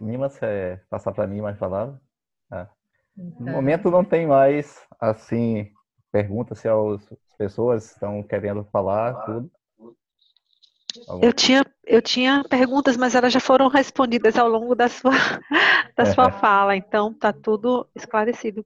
[0.00, 2.00] Mima, você passar para mim mais palavras?
[2.50, 2.68] Ah.
[3.16, 3.46] Então...
[3.46, 5.70] No momento não tem mais, assim,
[6.10, 9.50] pergunta se as pessoas estão querendo falar, tudo.
[11.22, 15.10] Eu tinha, eu tinha perguntas, mas elas já foram respondidas ao longo da sua,
[15.96, 16.32] da sua é.
[16.32, 18.64] fala, então está tudo esclarecido.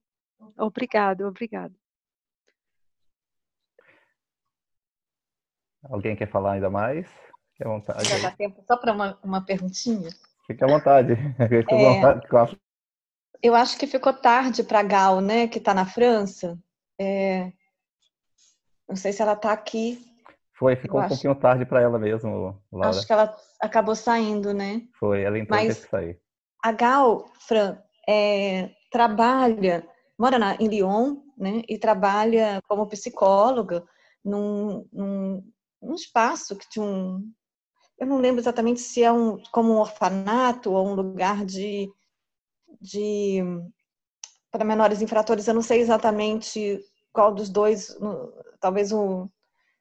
[0.57, 1.75] Obrigado, obrigado.
[5.85, 7.07] Alguém quer falar ainda mais?
[7.53, 8.09] Fique à vontade.
[8.09, 10.11] Já dá tempo só para uma, uma perguntinha?
[10.47, 11.17] Fique à vontade.
[11.49, 12.57] Fique à é.
[13.43, 16.59] Eu acho que ficou tarde para a Gal, né, que está na França.
[16.99, 17.53] É,
[18.89, 20.14] não sei se ela está aqui
[20.55, 21.15] foi, ficou eu um acho.
[21.15, 22.91] pouquinho tarde para ela mesmo, Laura.
[22.91, 24.83] Acho que ela acabou saindo, né?
[24.99, 26.21] Foi, ela entrou Mas, teve que sair.
[26.63, 27.79] A Gal, Fran,
[28.09, 29.87] é, trabalha,
[30.19, 33.85] mora na, em Lyon, né, e trabalha como psicóloga
[34.25, 35.43] num, num,
[35.83, 37.21] num espaço que tinha um,
[37.99, 41.89] eu não lembro exatamente se é um, como um orfanato ou um lugar de,
[42.81, 43.41] de
[44.51, 46.81] para menores infratores, eu não sei exatamente
[47.13, 47.97] qual dos dois,
[48.61, 49.29] talvez o,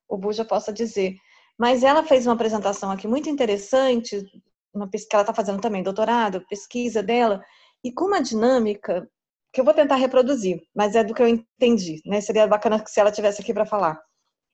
[0.08, 1.16] o Buja possa dizer.
[1.58, 4.24] Mas ela fez uma apresentação aqui muito interessante,
[4.74, 7.44] uma pesquisa que ela está fazendo também, doutorado, pesquisa dela,
[7.84, 9.08] e com uma dinâmica
[9.54, 12.20] que eu vou tentar reproduzir, mas é do que eu entendi, né?
[12.22, 14.02] Seria bacana se ela tivesse aqui para falar.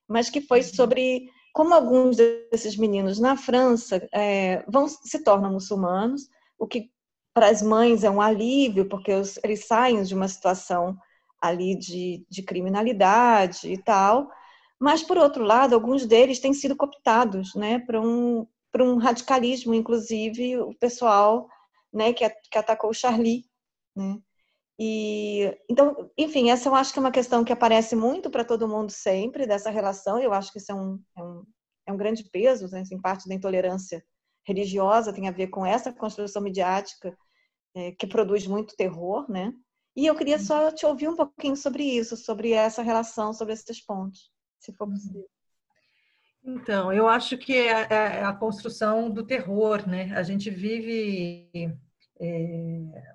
[0.06, 6.28] Mas que foi sobre como alguns desses meninos na França é, vão se tornam muçulmanos,
[6.58, 6.90] o que
[7.32, 10.96] para as mães é um alívio, porque os, eles saem de uma situação
[11.40, 14.28] ali de, de criminalidade e tal,
[14.80, 19.74] mas por outro lado, alguns deles têm sido cooptados, né, para um para um radicalismo,
[19.74, 21.48] inclusive o pessoal,
[21.92, 23.44] né, que, que atacou o Charlie,
[23.96, 24.18] né?
[24.78, 28.68] E então, enfim, essa eu acho que é uma questão que aparece muito para todo
[28.68, 30.20] mundo sempre dessa relação.
[30.20, 31.44] Eu acho que isso é um, é um,
[31.88, 34.02] é um grande peso, né, em parte da intolerância
[34.46, 37.16] religiosa tem a ver com essa construção midiática
[37.74, 39.52] é, que produz muito terror, né?
[39.96, 43.84] E eu queria só te ouvir um pouquinho sobre isso, sobre essa relação, sobre esses
[43.84, 45.28] pontos, se for possível.
[46.42, 50.12] Então, eu acho que é a, é a construção do terror, né?
[50.14, 51.50] A gente vive
[52.18, 53.14] é,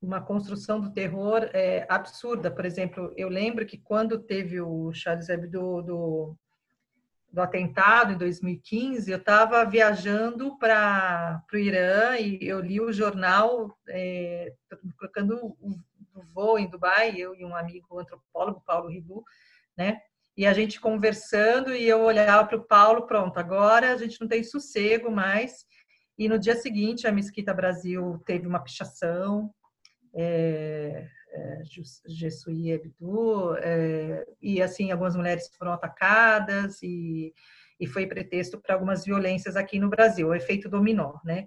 [0.00, 2.50] uma construção do terror é, absurda.
[2.50, 6.36] Por exemplo, eu lembro que quando teve o Charles Hebdo do,
[7.32, 13.76] do atentado em 2015, eu estava viajando para o Irã e eu li o jornal,
[13.88, 14.54] é,
[14.96, 15.70] colocando o,
[16.14, 19.24] o voo em Dubai, eu e um amigo antropólogo, Paulo Ribu,
[19.76, 20.00] né?
[20.36, 24.28] E a gente conversando e eu olhava para o Paulo, pronto, agora a gente não
[24.28, 25.66] tem sossego mais.
[26.18, 29.52] E no dia seguinte, a Mesquita Brasil teve uma pichação,
[30.14, 31.62] é, é,
[32.06, 37.32] Jesuí Abdu, é, e assim, algumas mulheres foram atacadas e,
[37.80, 41.46] e foi pretexto para algumas violências aqui no Brasil, o efeito dominó, né?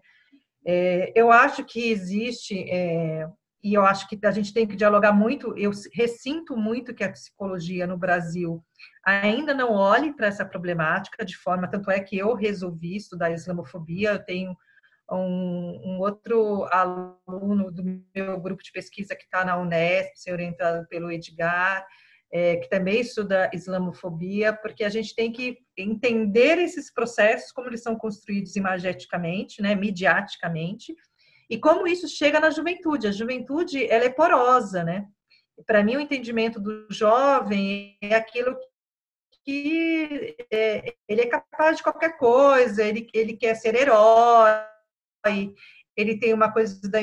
[0.67, 3.27] É, eu acho que existe é,
[3.65, 5.57] e eu acho que a gente tem que dialogar muito.
[5.57, 8.63] Eu ressinto muito que a psicologia no Brasil
[9.03, 14.11] ainda não olhe para essa problemática de forma, tanto é que eu resolvi estudar islamofobia.
[14.11, 14.55] Eu tenho
[15.11, 17.83] um, um outro aluno do
[18.15, 21.87] meu grupo de pesquisa que está na Unesp, ser orientado pelo Edgar,
[22.31, 27.81] é, que também estuda islamofobia, porque a gente tem que entender esses processos, como eles
[27.81, 30.93] são construídos imageticamente, né, midiaticamente,
[31.49, 33.07] e como isso chega na juventude?
[33.07, 35.07] A juventude ela é porosa, né?
[35.65, 38.57] Para mim, o entendimento do jovem é aquilo
[39.45, 44.59] que é, ele é capaz de qualquer coisa, ele, ele quer ser herói,
[45.95, 46.99] ele tem uma coisa da,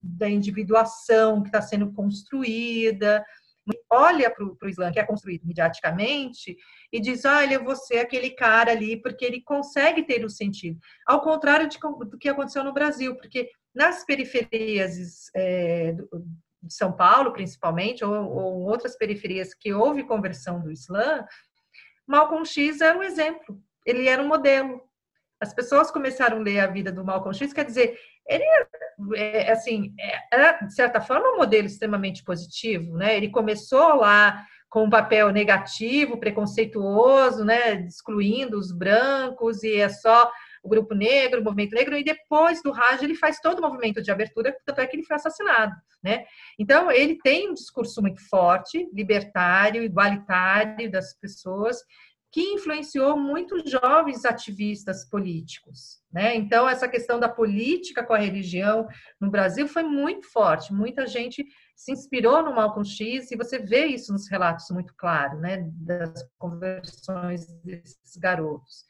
[0.00, 3.24] da individuação que está sendo construída.
[3.90, 6.56] Olha para o Islã, que é construído mediaticamente,
[6.92, 10.78] e diz: olha, você é aquele cara ali, porque ele consegue ter o sentido.
[11.04, 15.92] Ao contrário de, do que aconteceu no Brasil, porque nas periferias é,
[16.62, 21.26] de São Paulo, principalmente, ou, ou outras periferias que houve conversão do Islã,
[22.06, 24.80] Malcolm X era um exemplo, ele era um modelo.
[25.38, 28.44] As pessoas começaram a ler a vida do Malcolm X, quer dizer, ele
[29.14, 29.94] é, assim,
[30.32, 33.14] era, de certa forma, um modelo extremamente positivo, né?
[33.14, 37.74] Ele começou lá com um papel negativo, preconceituoso, né?
[37.82, 40.32] Excluindo os brancos e é só
[40.66, 44.02] o grupo negro, o movimento negro, e depois do Raj ele faz todo o movimento
[44.02, 45.72] de abertura, tanto é que ele foi assassinado,
[46.02, 46.24] né?
[46.58, 51.78] Então, ele tem um discurso muito forte, libertário, igualitário das pessoas,
[52.32, 56.34] que influenciou muitos jovens ativistas políticos, né?
[56.34, 58.86] Então, essa questão da política com a religião
[59.20, 63.86] no Brasil foi muito forte, muita gente se inspirou no Malcolm X, e você vê
[63.86, 68.84] isso nos relatos muito claro, né, das conversões desses garotos.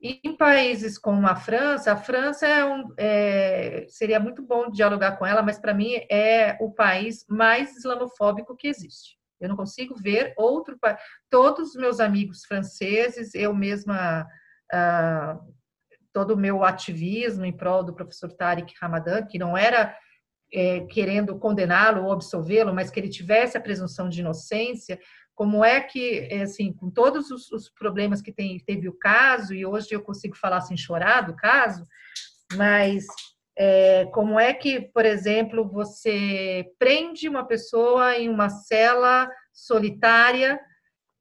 [0.00, 5.26] Em países como a França, a França é um, é, seria muito bom dialogar com
[5.26, 9.18] ela, mas para mim é o país mais islamofóbico que existe.
[9.40, 10.98] Eu não consigo ver outro país.
[11.28, 14.24] Todos os meus amigos franceses, eu mesma,
[14.72, 15.38] ah,
[16.12, 19.96] todo o meu ativismo em prol do professor Tariq Ramadan, que não era
[20.52, 24.98] é, querendo condená-lo ou absolvê-lo, mas que ele tivesse a presunção de inocência,
[25.38, 29.54] como é que, é, assim, com todos os, os, problemas que tem, teve o caso,
[29.54, 31.86] e hoje eu consigo falar sem chorar do caso,
[32.56, 33.06] mas
[33.56, 40.58] é, como é que, por exemplo, você prende uma pessoa em uma cela solitária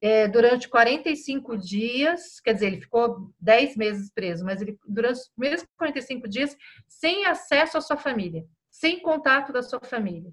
[0.02, 5.30] é, durante 45 dias, quer dizer, ele ficou 10 meses preso, mas ele, durante os
[5.30, 6.58] primeiros 45 dias,
[6.88, 10.32] sem acesso à sua família, sem contato da sua família.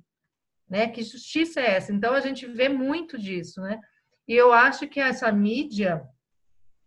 [0.68, 0.88] Né?
[0.88, 1.92] Que justiça é essa?
[1.92, 3.80] Então a gente vê muito disso, né?
[4.26, 6.02] E eu acho que essa mídia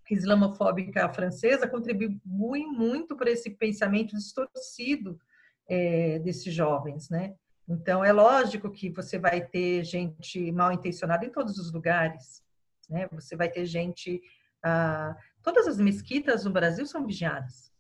[0.09, 5.19] islamofóbica francesa contribui muito para esse pensamento distorcido
[5.67, 7.35] é, desses jovens, né?
[7.67, 12.41] Então é lógico que você vai ter gente mal intencionada em todos os lugares,
[12.89, 13.07] né?
[13.11, 14.21] Você vai ter gente,
[14.63, 17.71] ah, todas as mesquitas no Brasil são vigiadas,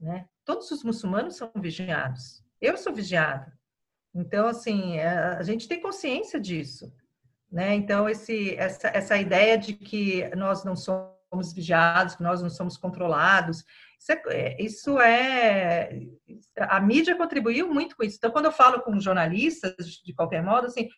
[0.00, 0.26] né?
[0.44, 2.42] Todos os muçulmanos são vigiados.
[2.60, 3.52] Eu sou vigiada.
[4.14, 6.92] Então assim a gente tem consciência disso.
[7.54, 7.72] Né?
[7.76, 12.76] Então, esse, essa, essa ideia de que nós não somos vigiados, que nós não somos
[12.76, 13.64] controlados,
[13.96, 16.00] isso é, isso é,
[16.58, 18.16] A mídia contribuiu muito com isso.
[18.16, 20.88] Então, quando eu falo com jornalistas, de qualquer modo, assim,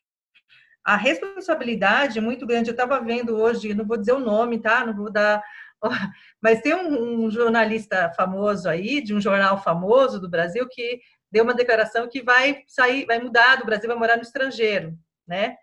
[0.82, 2.70] a responsabilidade é muito grande.
[2.70, 4.86] Eu estava vendo hoje, não vou dizer o nome, tá?
[4.86, 5.42] Não vou dar.
[6.40, 11.44] Mas tem um, um jornalista famoso aí, de um jornal famoso do Brasil, que deu
[11.44, 14.96] uma declaração que vai sair, vai mudar do Brasil, vai morar no estrangeiro,
[15.26, 15.56] né?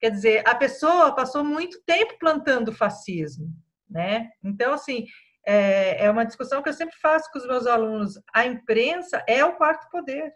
[0.00, 3.48] Quer dizer, a pessoa passou muito tempo plantando fascismo,
[3.88, 4.30] né?
[4.42, 5.06] Então, assim,
[5.46, 8.20] é, é uma discussão que eu sempre faço com os meus alunos.
[8.34, 10.32] A imprensa é o quarto poder.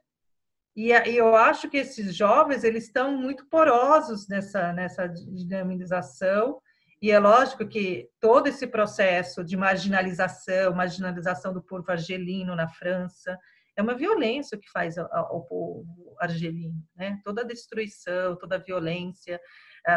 [0.77, 6.61] E, e eu acho que esses jovens, eles estão muito porosos nessa, nessa dinamização,
[7.01, 13.39] e é lógico que todo esse processo de marginalização, marginalização do povo argelino na França,
[13.77, 17.21] é uma violência que faz ao, povo argelino, né?
[17.25, 19.41] Toda a destruição, toda a violência,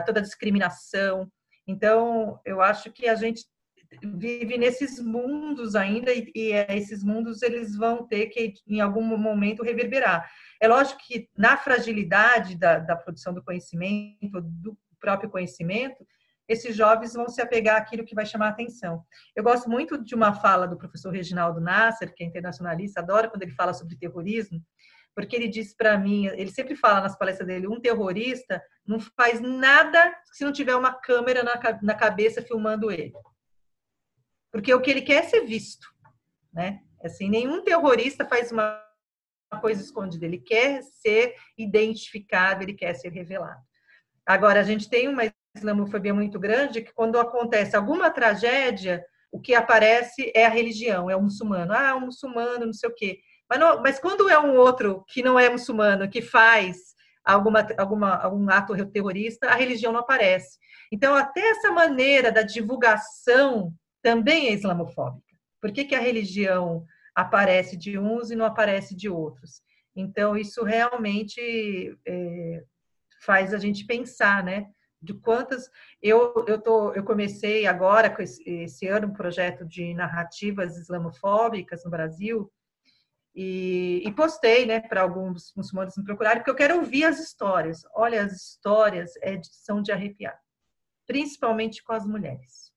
[0.05, 1.31] toda a discriminação.
[1.65, 3.45] Então, eu acho que a gente
[4.03, 9.63] vive nesses mundos ainda e, e esses mundos eles vão ter que em algum momento
[9.63, 10.29] reverberar.
[10.61, 16.05] É lógico que na fragilidade da, da produção do conhecimento, do próprio conhecimento,
[16.49, 19.05] esses jovens vão se apegar àquilo que vai chamar a atenção.
[19.35, 23.43] Eu gosto muito de uma fala do professor Reginaldo Nasser, que é internacionalista, adoro quando
[23.43, 24.59] ele fala sobre terrorismo,
[25.13, 29.39] porque ele diz para mim, ele sempre fala nas palestras dele, um terrorista não faz
[29.39, 33.13] nada se não tiver uma câmera na, na cabeça filmando ele.
[34.51, 35.87] Porque o que ele quer é ser visto,
[36.51, 36.81] né?
[37.03, 38.83] Assim, nenhum terrorista faz uma
[39.61, 43.61] coisa escondida, ele quer ser identificado, ele quer ser revelado.
[44.25, 45.23] Agora, a gente tem uma
[45.55, 51.15] islamofobia muito grande que quando acontece alguma tragédia, o que aparece é a religião, é
[51.15, 51.73] o muçulmano.
[51.73, 53.19] Ah, um muçulmano, não sei o quê.
[53.49, 56.77] Mas, não, mas quando é um outro que não é muçulmano, que faz
[57.23, 60.57] alguma, alguma, algum ato terrorista, a religião não aparece.
[60.91, 65.27] Então, até essa maneira da divulgação também é islamofóbica.
[65.61, 69.61] Por que, que a religião aparece de uns e não aparece de outros?
[69.95, 72.63] Então, isso realmente é,
[73.21, 74.67] faz a gente pensar, né?
[75.01, 75.69] De quantas
[76.01, 81.83] eu eu tô eu comecei agora com esse, esse, ano um projeto de narrativas islamofóbicas
[81.85, 82.51] no Brasil
[83.33, 87.83] e, e postei né para alguns muçulmanos me procurarem porque eu quero ouvir as histórias.
[87.95, 90.37] Olha as histórias é são de arrepiar
[91.07, 92.68] principalmente com as mulheres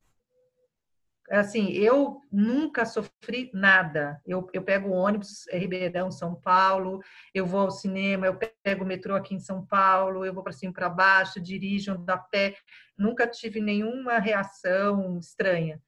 [1.31, 4.21] assim, eu nunca sofri nada.
[4.27, 7.01] Eu, eu pego ônibus é Ribeirão, São Paulo,
[7.35, 10.53] eu vou ao cinema, eu pego o metrô aqui em São Paulo, eu vou para
[10.53, 12.57] cima para baixo, dirijo, ando a pé.
[12.99, 15.81] Nunca tive nenhuma reação estranha.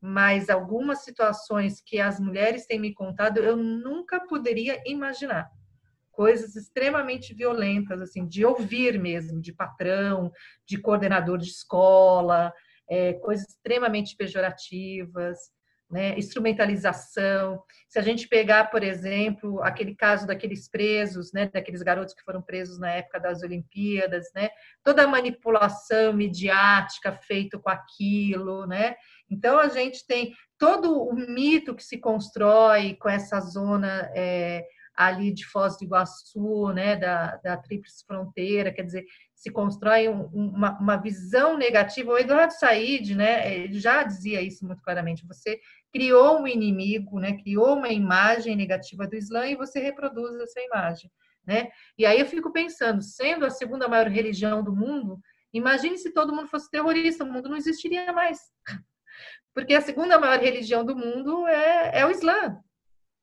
[0.00, 5.50] Mas algumas situações que as mulheres têm me contado, eu nunca poderia imaginar.
[6.12, 10.32] Coisas extremamente violentas, assim, de ouvir mesmo, de patrão,
[10.64, 12.52] de coordenador de escola,
[12.88, 15.38] é, coisas extremamente pejorativas,
[15.90, 17.62] né, instrumentalização.
[17.88, 22.42] Se a gente pegar, por exemplo, aquele caso daqueles presos, né, daqueles garotos que foram
[22.42, 24.50] presos na época das Olimpíadas, né,
[24.82, 28.96] toda a manipulação midiática feita com aquilo, né.
[29.30, 34.64] Então a gente tem todo o mito que se constrói com essa zona é,
[34.96, 39.04] ali de Foz do Iguaçu, né, da, da Tríplice Fronteira, quer dizer,
[39.34, 42.12] se constrói um, uma, uma, visão negativa.
[42.12, 45.26] O Eduardo Said, né, ele já dizia isso muito claramente.
[45.26, 45.60] Você
[45.92, 51.10] criou um inimigo, né, criou uma imagem negativa do Islã e você reproduz essa imagem,
[51.46, 51.68] né?
[51.98, 55.20] E aí eu fico pensando, sendo a segunda maior religião do mundo,
[55.52, 58.38] imagine se todo mundo fosse terrorista, o mundo não existiria mais.
[59.54, 62.58] Porque a segunda maior religião do mundo é, é o Islã,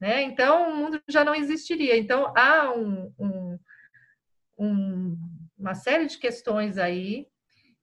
[0.03, 0.21] né?
[0.21, 1.97] Então o mundo já não existiria.
[1.97, 3.59] Então há um, um,
[4.59, 5.17] um
[5.57, 7.25] uma série de questões aí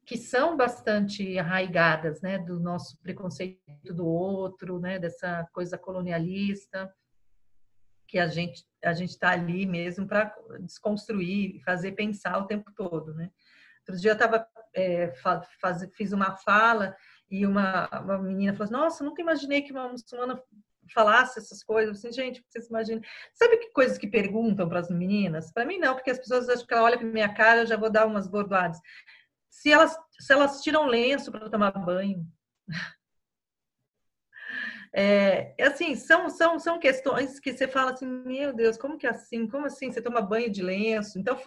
[0.05, 6.93] que são bastante arraigadas, né, do nosso preconceito do outro, né, dessa coisa colonialista,
[8.07, 13.15] que a gente a gente está ali mesmo para desconstruir fazer pensar o tempo todo,
[13.15, 13.31] né.
[13.79, 15.11] Outro dia eu estava é,
[15.63, 16.95] faz, fiz uma fala
[17.31, 20.39] e uma, uma menina falou: assim, Nossa, nunca imaginei que uma muçulmana
[20.93, 23.03] falasse essas coisas, assim, gente, vocês imaginam.
[23.35, 25.53] Sabe que coisas que perguntam para as meninas?
[25.53, 27.91] Para mim não, porque as pessoas acham que olha para minha cara, eu já vou
[27.91, 28.81] dar umas bordoadas.
[29.51, 32.27] Se elas, se elas tiram lenço para tomar banho.
[34.93, 39.11] É, assim, são, são, são questões que você fala assim, meu Deus, como que é
[39.11, 39.47] assim?
[39.47, 39.93] Como assim?
[39.93, 41.17] Você toma banho de lenço?
[41.17, 41.39] Então,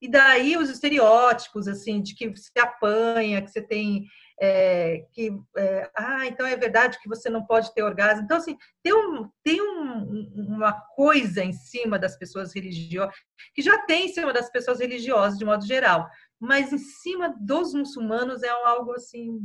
[0.00, 4.06] e daí os estereótipos, assim, de que você apanha, que você tem
[4.40, 8.24] é, que é, ah, então é verdade que você não pode ter orgasmo.
[8.24, 13.14] Então, assim, tem, um, tem um, uma coisa em cima das pessoas religiosas,
[13.54, 16.08] que já tem em cima das pessoas religiosas, de modo geral,
[16.38, 19.40] mas em cima dos muçulmanos é algo assim.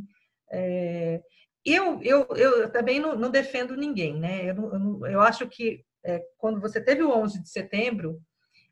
[0.52, 1.22] É,
[1.64, 4.50] eu, eu, eu também não, não, defendo ninguém, né?
[4.50, 8.20] Eu, eu, eu acho que é, quando você teve o 11 de setembro,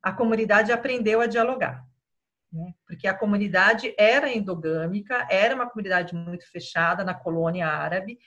[0.01, 1.88] a comunidade aprendeu a dialogar
[2.51, 2.73] né?
[2.87, 8.17] porque a comunidade era endogâmica, era uma comunidade muito fechada na colônia árabe,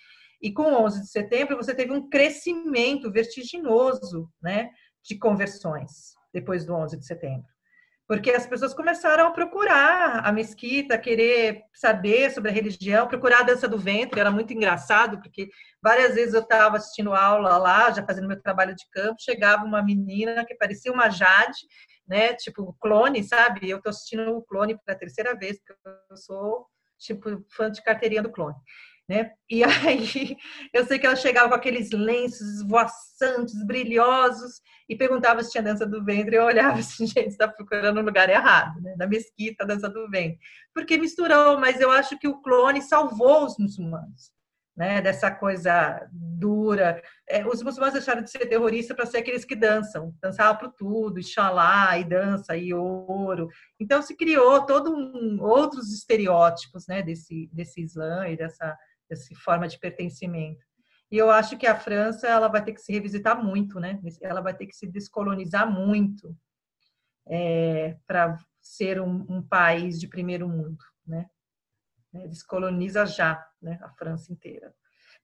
[0.41, 4.71] e com o 11 de setembro você teve um crescimento vertiginoso né,
[5.05, 7.47] de conversões depois do 11 de setembro.
[8.09, 13.45] Porque as pessoas começaram a procurar a mesquita, querer saber sobre a religião, procurar a
[13.45, 15.49] dança do ventre, era muito engraçado, porque
[15.81, 19.83] várias vezes eu estava assistindo aula lá, já fazendo meu trabalho de campo, chegava uma
[19.83, 21.61] menina que parecia uma Jade,
[22.07, 22.35] né?
[22.35, 23.69] Tipo, clone, sabe?
[23.69, 25.75] Eu tô assistindo o clone pela terceira vez, porque
[26.11, 26.67] eu sou,
[26.99, 28.57] tipo, fã de carteirinha do clone.
[29.09, 29.33] Né?
[29.51, 30.37] E aí
[30.73, 35.87] eu sei que ela chegava com aqueles lenços esvoaçantes, brilhosos, e perguntava se tinha dança
[35.87, 36.37] do ventre.
[36.37, 38.95] Eu olhava assim, gente, está procurando no lugar errado, né?
[38.97, 40.39] Na mesquita, dança do ventre.
[40.75, 44.33] Porque misturou, mas eu acho que o clone salvou os muçulmanos
[44.77, 47.03] né, dessa coisa dura.
[47.29, 51.21] É, os muçulmanos deixaram de ser terroristas para ser aqueles que dançam, dançavam para tudo,
[51.21, 53.49] Ixalá, e dança, e ouro.
[53.79, 58.77] Então se criou todo um, outros estereótipos né, desse, desse Islã e dessa,
[59.09, 60.65] dessa forma de pertencimento.
[61.11, 64.01] E eu acho que a França ela vai ter que se revisitar muito, né?
[64.23, 66.35] Ela vai ter que se descolonizar muito
[67.29, 71.29] é, para ser um, um país de primeiro mundo, né?
[72.13, 72.27] Né?
[72.29, 73.79] descoloniza já né?
[73.83, 74.75] a França inteira.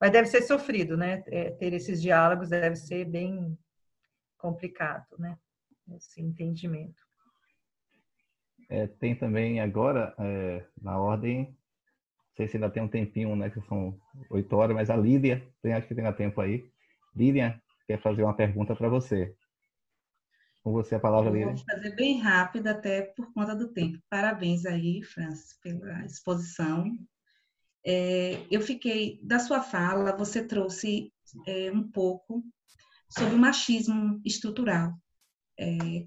[0.01, 1.24] Mas deve ser sofrido, né?
[1.27, 3.59] É, ter esses diálogos deve ser bem
[4.36, 5.36] complicado, né?
[5.97, 7.02] Esse entendimento.
[8.69, 13.51] É, tem também agora, é, na ordem, não sei se ainda tem um tempinho, né?
[13.51, 13.98] Que são
[14.31, 16.70] oito horas, mas a Lídia, tem, acho que tem tempo aí.
[17.16, 19.35] Lídia, quer fazer uma pergunta para você.
[20.69, 21.47] Com você a palavra, Lídia.
[21.47, 23.99] Vou fazer bem rápido, até por conta do tempo.
[24.11, 26.95] Parabéns aí, Francis, pela exposição.
[27.86, 31.11] É, eu fiquei, da sua fala, você trouxe
[31.47, 32.45] é, um pouco
[33.09, 34.93] sobre o machismo estrutural,
[35.59, 36.07] é,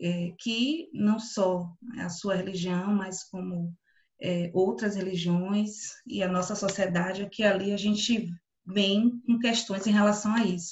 [0.00, 1.68] é que não só
[1.98, 3.74] a sua religião, mas como
[4.20, 8.32] é, outras religiões e a nossa sociedade, que ali a gente
[8.64, 10.70] vem com questões em relação a isso.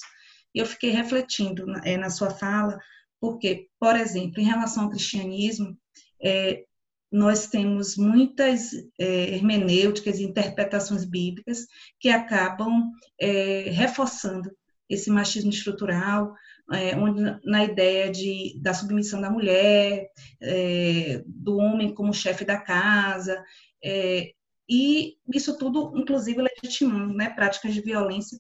[0.55, 2.79] Eu fiquei refletindo na, é, na sua fala
[3.21, 5.77] porque, por exemplo, em relação ao cristianismo,
[6.23, 6.65] é,
[7.11, 11.67] nós temos muitas é, hermenêuticas e interpretações bíblicas
[11.99, 12.91] que acabam
[13.21, 14.51] é, reforçando
[14.89, 16.33] esse machismo estrutural,
[16.73, 20.09] é, onde, na ideia de, da submissão da mulher,
[20.41, 23.43] é, do homem como chefe da casa,
[23.83, 24.33] é,
[24.69, 28.39] e isso tudo, inclusive, legitimando né, práticas de violência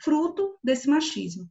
[0.00, 1.48] fruto desse machismo.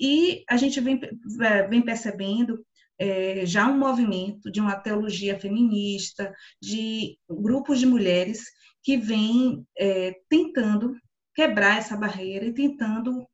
[0.00, 1.00] E a gente vem,
[1.40, 2.64] é, vem percebendo
[2.98, 8.44] é, já um movimento de uma teologia feminista, de grupos de mulheres
[8.82, 10.94] que vêm é, tentando
[11.34, 13.26] quebrar essa barreira e tentando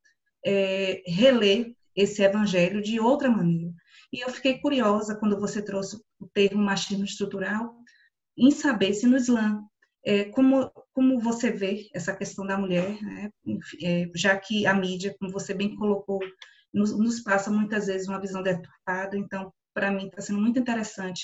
[0.44, 3.72] é, reler esse evangelho de outra maneira.
[4.12, 7.74] E eu fiquei curiosa quando você trouxe o termo machismo estrutural,
[8.36, 9.62] em saber se no Islã,
[10.04, 13.30] é, como, como você vê essa questão da mulher, né?
[13.82, 16.20] é, já que a mídia, como você bem colocou
[16.74, 19.16] nos, nos passa muitas vezes uma visão deturpada.
[19.16, 21.22] Então, para mim, está sendo muito interessante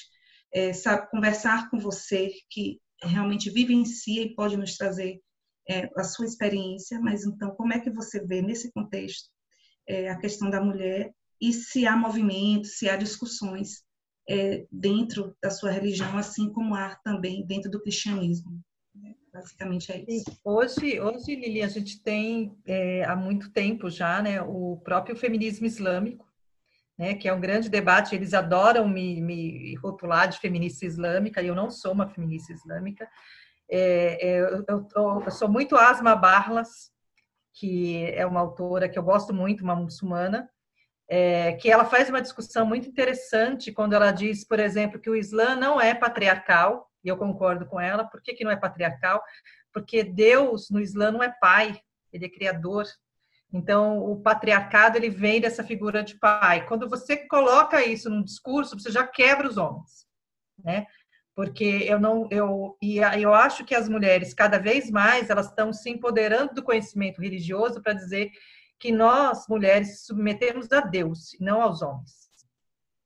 [0.53, 5.21] é, sabe, conversar com você que realmente vivencia e pode nos trazer
[5.69, 9.29] é, a sua experiência, mas então, como é que você vê nesse contexto
[9.87, 13.83] é, a questão da mulher e se há movimento, se há discussões
[14.29, 18.61] é, dentro da sua religião, assim como há também dentro do cristianismo?
[19.33, 20.39] Basicamente é isso.
[20.45, 25.67] Hoje, hoje Lili, a gente tem é, há muito tempo já né, o próprio feminismo
[25.67, 26.27] islâmico,
[26.99, 28.15] né, que é um grande debate.
[28.15, 33.09] Eles adoram me, me rotular de feminista islâmica, e eu não sou uma feminista islâmica.
[33.71, 34.89] É, é, eu, eu,
[35.25, 36.91] eu, sou muito Asma Barlas,
[37.55, 40.51] que é uma autora que eu gosto muito, uma muçulmana,
[41.09, 45.15] é, que ela faz uma discussão muito interessante quando ela diz, por exemplo, que o
[45.15, 48.05] Islã não é patriarcal, e eu concordo com ela.
[48.05, 49.23] Por que, que não é patriarcal?
[49.73, 51.81] Porque Deus no Islã não é pai,
[52.13, 52.87] ele é criador.
[53.53, 56.67] Então, o patriarcado ele vem dessa figura de pai.
[56.67, 60.07] Quando você coloca isso num discurso, você já quebra os homens,
[60.63, 60.87] né?
[61.35, 65.73] Porque eu não eu e eu acho que as mulheres cada vez mais elas estão
[65.73, 68.31] se empoderando do conhecimento religioso para dizer
[68.79, 72.29] que nós mulheres submetemos a Deus, não aos homens,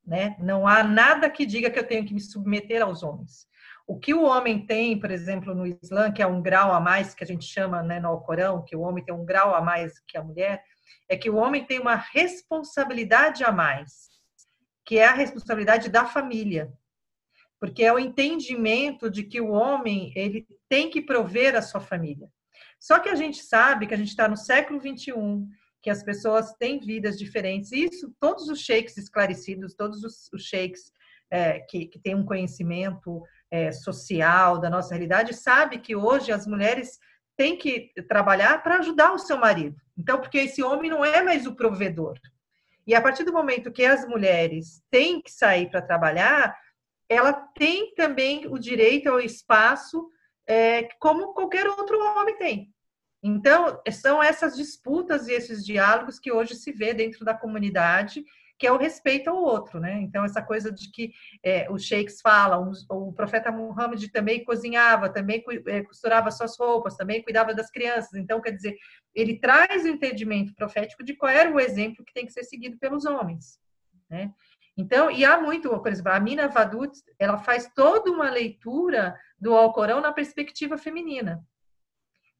[0.06, 0.36] né?
[0.38, 3.46] Não há nada que diga que eu tenho que me submeter aos homens.
[3.86, 7.14] O que o homem tem, por exemplo, no Islã, que é um grau a mais,
[7.14, 10.00] que a gente chama né, no Alcorão, que o homem tem um grau a mais
[10.08, 10.62] que a mulher,
[11.08, 14.08] é que o homem tem uma responsabilidade a mais,
[14.86, 16.72] que é a responsabilidade da família.
[17.60, 22.28] Porque é o entendimento de que o homem ele tem que prover a sua família.
[22.80, 25.48] Só que a gente sabe que a gente está no século 21,
[25.82, 27.70] que as pessoas têm vidas diferentes.
[27.70, 30.90] Isso, todos os sheiks esclarecidos, todos os, os sheiks
[31.30, 36.46] é, que, que têm um conhecimento é, social da nossa realidade sabe que hoje as
[36.46, 36.98] mulheres
[37.36, 39.76] têm que trabalhar para ajudar o seu marido.
[39.96, 42.18] Então, porque esse homem não é mais o provedor.
[42.86, 46.56] E a partir do momento que as mulheres têm que sair para trabalhar,
[47.08, 50.10] ela tem também o direito ao espaço
[50.46, 52.74] é, como qualquer outro homem tem.
[53.22, 58.22] Então, são essas disputas e esses diálogos que hoje se vê dentro da comunidade
[58.58, 60.00] que é o respeito ao outro, né?
[60.00, 61.12] Então, essa coisa de que
[61.42, 67.22] é, os sheiks falam, o, profeta Muhammad também cozinhava, também é, costurava suas roupas, também
[67.22, 68.14] cuidava das crianças.
[68.14, 68.76] Então, quer dizer,
[69.14, 72.78] ele traz o entendimento profético de qual era o exemplo que tem que ser seguido
[72.78, 73.58] pelos homens,
[74.08, 74.32] né?
[74.76, 79.54] Então, e há muito, por exemplo, a Mina Vadut, ela faz toda uma leitura do
[79.54, 81.44] Alcorão na perspectiva feminina.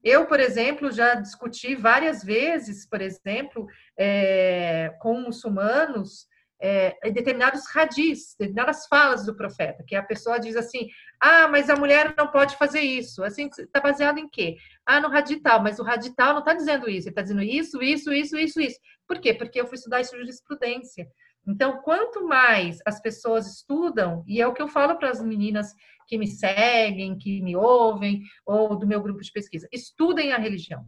[0.05, 3.67] Eu, por exemplo, já discuti várias vezes, por exemplo,
[3.99, 6.27] é, com muçulmanos,
[6.61, 11.77] é, determinados radis, determinadas falas do profeta, que a pessoa diz assim: ah, mas a
[11.77, 13.25] mulher não pode fazer isso.
[13.25, 14.57] Assim, está baseado em quê?
[14.85, 18.13] Ah, no radital, mas o radital não está dizendo isso, ele está dizendo isso, isso,
[18.13, 18.79] isso, isso, isso.
[19.09, 19.33] Por quê?
[19.33, 21.07] Porque eu fui estudar isso jurisprudência.
[21.47, 25.75] Então, quanto mais as pessoas estudam, e é o que eu falo para as meninas
[26.07, 29.69] que me seguem, que me ouvem, ou do meu grupo de pesquisa.
[29.73, 30.87] Estudem a religião.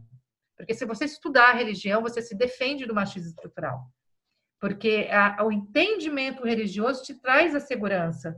[0.55, 3.85] Porque se você estudar a religião, você se defende do machismo estrutural.
[4.59, 8.35] Porque a, o entendimento religioso te traz a segurança,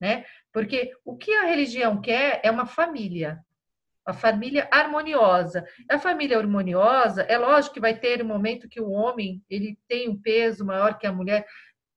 [0.00, 0.24] né?
[0.52, 3.44] Porque o que a religião quer é uma família,
[4.06, 5.66] a família harmoniosa.
[5.90, 10.08] A família harmoniosa, é lógico que vai ter um momento que o homem ele tem
[10.08, 11.44] um peso maior que a mulher,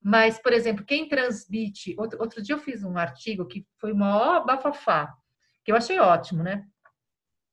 [0.01, 1.95] mas, por exemplo, quem transmite.
[1.99, 5.13] Outro, outro dia eu fiz um artigo que foi uma bafafá,
[5.63, 6.65] que eu achei ótimo, né?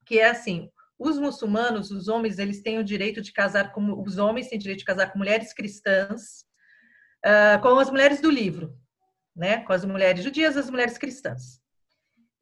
[0.07, 4.01] Que é assim: os muçulmanos, os homens, eles têm o direito de casar com.
[4.01, 6.47] Os homens têm direito de casar com mulheres cristãs,
[7.25, 8.75] uh, com as mulheres do livro,
[9.35, 9.63] né?
[9.65, 11.61] Com as mulheres judias, as mulheres cristãs.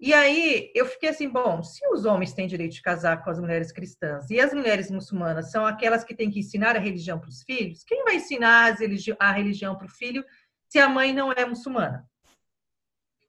[0.05, 3.41] E aí eu fiquei assim, bom, se os homens têm direito de casar com as
[3.41, 7.31] mulheres cristãs e as mulheres muçulmanas são aquelas que têm que ensinar a religião para
[7.31, 8.77] os filhos, quem vai ensinar
[9.19, 10.23] a religião para o filho
[10.69, 12.07] se a mãe não é muçulmana?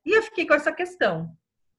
[0.06, 1.34] E eu fiquei com essa questão,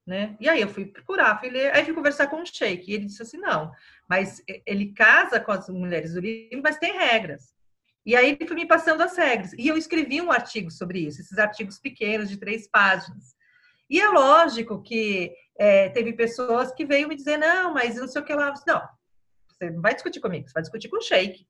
[0.06, 0.34] né?
[0.40, 3.04] E aí eu fui procurar, fui ler, aí fui conversar com o sheik, e ele
[3.04, 3.70] disse assim, não,
[4.08, 7.52] mas ele casa com as mulheres do livro, mas tem regras.
[8.06, 9.52] E aí ele foi me passando as regras.
[9.58, 13.35] E eu escrevi um artigo sobre isso, esses artigos pequenos de três páginas.
[13.88, 18.20] E é lógico que é, teve pessoas que veio me dizer, não, mas não sei
[18.20, 18.52] o que lá.
[18.66, 18.82] Não,
[19.48, 21.46] você não vai discutir comigo, você vai discutir com o Sheik.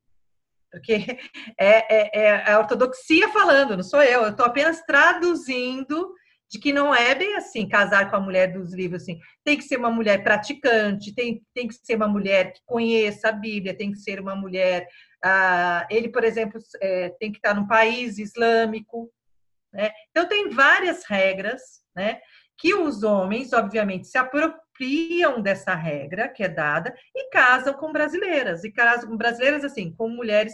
[0.70, 0.94] Porque
[1.58, 4.22] é, é, é a ortodoxia falando, não sou eu.
[4.22, 6.14] Eu estou apenas traduzindo
[6.48, 9.18] de que não é bem assim, casar com a mulher dos livros, assim.
[9.44, 13.32] Tem que ser uma mulher praticante, tem, tem que ser uma mulher que conheça a
[13.32, 14.86] Bíblia, tem que ser uma mulher...
[15.24, 19.10] Ah, ele, por exemplo, é, tem que estar num país islâmico,
[19.72, 19.90] né?
[20.10, 22.20] Então, tem várias regras né?
[22.58, 28.62] Que os homens, obviamente, se apropriam dessa regra que é dada e casam com brasileiras.
[28.62, 30.52] E casam com brasileiras, assim, com mulheres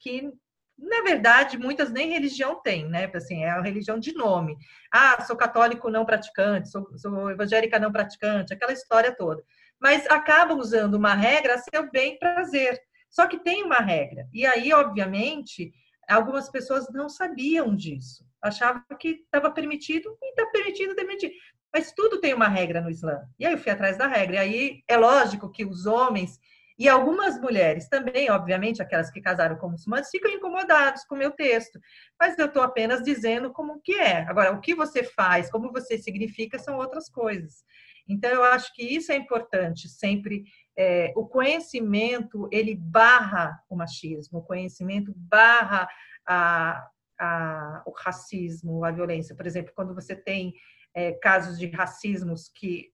[0.00, 0.32] que,
[0.78, 3.10] na verdade, muitas nem religião têm, né?
[3.14, 4.56] Assim, é a religião de nome.
[4.90, 9.42] Ah, sou católico não praticante, sou, sou evangélica não praticante, aquela história toda.
[9.78, 12.78] Mas acabam usando uma regra a seu bem prazer.
[13.10, 14.26] Só que tem uma regra.
[14.32, 15.72] E aí, obviamente,
[16.08, 21.32] algumas pessoas não sabiam disso achava que estava permitido e está permitido, permitido.
[21.72, 23.20] Mas tudo tem uma regra no Islã.
[23.38, 24.36] E aí eu fui atrás da regra.
[24.36, 26.38] E aí é lógico que os homens
[26.80, 31.30] e algumas mulheres também, obviamente, aquelas que casaram com muçulmanos, ficam incomodados com o meu
[31.30, 31.78] texto.
[32.18, 34.22] Mas eu estou apenas dizendo como que é.
[34.22, 37.62] Agora, o que você faz, como você significa, são outras coisas.
[38.08, 40.42] Então, eu acho que isso é importante, sempre.
[40.74, 45.86] É, o conhecimento, ele barra o machismo, o conhecimento barra
[46.26, 46.88] a,
[47.20, 49.36] a, o racismo, a violência.
[49.36, 50.54] Por exemplo, quando você tem
[50.94, 52.90] é, casos de racismos que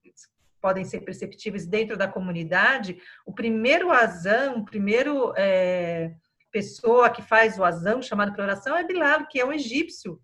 [0.60, 6.12] podem ser perceptíveis dentro da comunidade, o primeiro azam, o primeiro é,
[6.50, 10.20] pessoa que faz o azam, chamado para oração, é Bilal, que é um egípcio,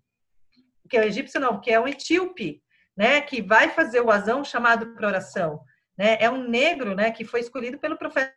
[0.89, 2.61] que é um egípcio não, que é um etíope,
[2.95, 5.61] né, que vai fazer o azão chamado para oração,
[5.97, 8.33] né, é um negro, né, que foi escolhido pelo profeta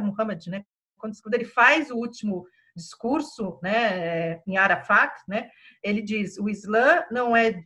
[0.00, 0.64] Muhammad, né,
[0.98, 2.46] quando ele faz o último
[2.76, 5.50] discurso, né, em Arafat, né,
[5.82, 7.62] ele diz: o Islã não é,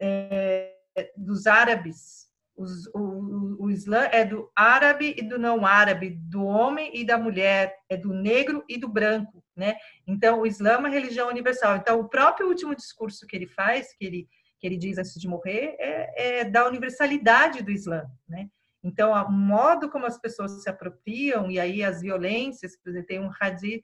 [0.00, 0.74] é
[1.16, 6.90] dos árabes, os, o, o Islã é do árabe e do não árabe, do homem
[6.94, 9.76] e da mulher, é do negro e do branco, né?
[10.06, 11.76] Então, o Islã é uma religião universal.
[11.76, 14.28] Então, o próprio último discurso que ele faz, que ele
[14.62, 18.48] que ele diz antes de morrer, é, é da universalidade do Islã, né?
[18.80, 23.20] Então, o modo como as pessoas se apropriam, e aí as violências, por exemplo, tem
[23.20, 23.82] um hadith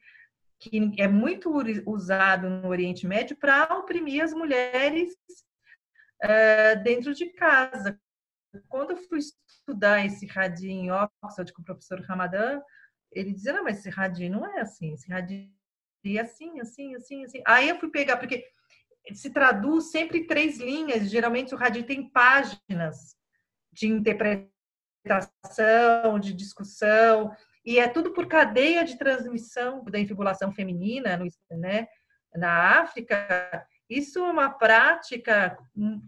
[0.59, 1.53] que é muito
[1.87, 5.13] usado no Oriente Médio para oprimir as mulheres
[6.25, 8.01] uh, dentro de casa.
[8.69, 12.61] Quando eu fui estudar esse radinho em Oxford com o professor Ramadan,
[13.13, 15.53] ele dizia, não, mas esse radinho não é assim, esse radinho
[16.05, 17.43] é assim, assim, assim, assim.
[17.47, 18.45] Aí eu fui pegar, porque
[19.13, 23.17] se traduz sempre em três linhas, geralmente o radinho tem páginas
[23.73, 24.51] de interpretação,
[26.21, 27.35] de discussão,
[27.69, 31.21] e é tudo por cadeia de transmissão da infibulação feminina,
[31.51, 31.87] né?
[32.35, 35.55] Na África, isso é uma prática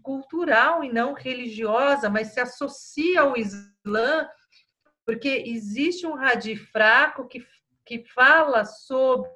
[0.01, 4.27] cultural e não religiosa, mas se associa ao Islã,
[5.05, 7.45] porque existe um radi fraco que,
[7.85, 9.29] que fala sobre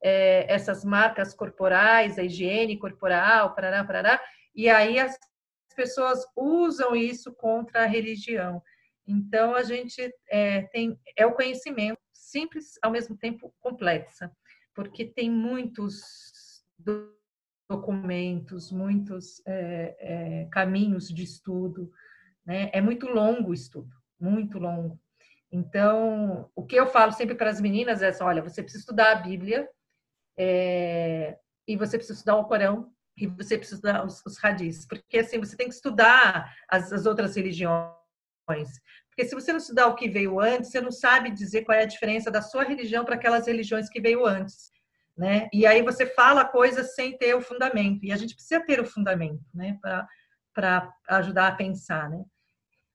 [0.00, 4.22] é, essas marcas corporais, a higiene corporal, parará, parará,
[4.54, 5.18] e aí as
[5.74, 8.62] pessoas usam isso contra a religião.
[9.06, 14.30] Então, a gente é, tem é o conhecimento simples, ao mesmo tempo complexa,
[14.74, 16.64] porque tem muitos
[17.68, 21.90] documentos, muitos é, é, caminhos de estudo,
[22.44, 22.70] né?
[22.72, 25.00] É muito longo o estudo, muito longo.
[25.50, 29.12] Então, o que eu falo sempre para as meninas é assim, olha, você precisa estudar
[29.12, 29.68] a Bíblia,
[30.36, 34.38] é, e você precisa estudar o Corão, e você precisa estudar os, os
[34.86, 38.01] porque assim, você tem que estudar as, as outras religiões,
[39.12, 41.82] porque se você não estudar o que veio antes, você não sabe dizer qual é
[41.82, 44.72] a diferença da sua religião para aquelas religiões que veio antes,
[45.16, 45.48] né?
[45.52, 48.04] E aí você fala coisas sem ter o fundamento.
[48.04, 49.78] E a gente precisa ter o fundamento, né?
[50.54, 52.24] Para ajudar a pensar, né?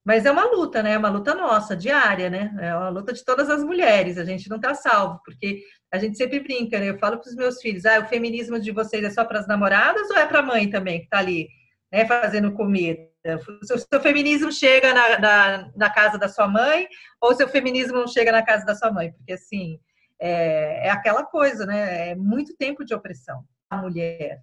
[0.03, 0.94] Mas é uma luta, né?
[0.94, 2.56] É uma luta nossa, diária, né?
[2.61, 4.18] É uma luta de todas as mulheres.
[4.18, 5.61] A gente não está salvo, porque
[5.91, 6.90] a gente sempre brinca, né?
[6.90, 9.48] Eu falo para os meus filhos: ah, o feminismo de vocês é só para as
[9.48, 11.48] namoradas ou é para a mãe também, que está ali,
[11.91, 13.07] né, fazendo comida?
[13.26, 16.88] O seu feminismo chega na, na, na, casa da sua mãe
[17.19, 19.11] ou seu feminismo não chega na casa da sua mãe?
[19.11, 19.80] Porque, assim,
[20.19, 22.11] é, é aquela coisa, né?
[22.11, 24.41] É muito tempo de opressão a mulher.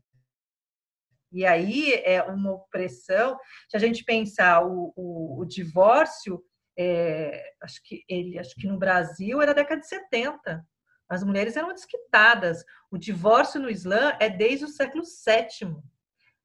[1.32, 3.38] E aí é uma opressão.
[3.68, 6.42] Se a gente pensar o, o, o divórcio,
[6.78, 10.64] é, acho que ele, acho que no Brasil era década de 70.
[11.08, 12.64] As mulheres eram desquitadas.
[12.90, 15.76] O divórcio no Islã é desde o século VII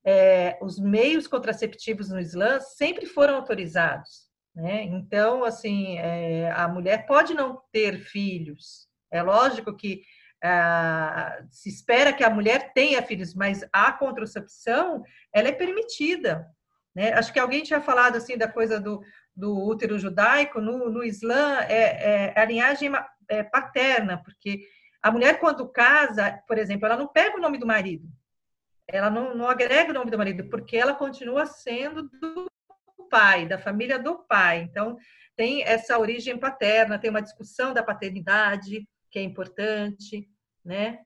[0.05, 4.30] é, os meios contraceptivos no Islã sempre foram autorizados.
[4.55, 4.84] Né?
[4.84, 8.88] Então, assim, é, a mulher pode não ter filhos.
[9.11, 10.01] É lógico que
[10.43, 15.03] ah, se espera que a mulher tenha filhos, mas a contracepção
[15.34, 16.47] ela é permitida.
[16.95, 17.13] Né?
[17.13, 19.01] Acho que alguém tinha falado assim da coisa do,
[19.35, 20.61] do útero judaico.
[20.61, 22.91] No, no Islã é, é a linhagem
[23.27, 24.61] é, paterna, porque
[25.01, 28.07] a mulher quando casa, por exemplo, ela não pega o nome do marido,
[28.91, 32.49] ela não, não agrega o nome do marido, porque ela continua sendo do
[33.10, 34.61] pai, da família do pai.
[34.61, 34.98] Então,
[35.36, 40.30] tem essa origem paterna, tem uma discussão da paternidade, que é importante,
[40.64, 40.99] né?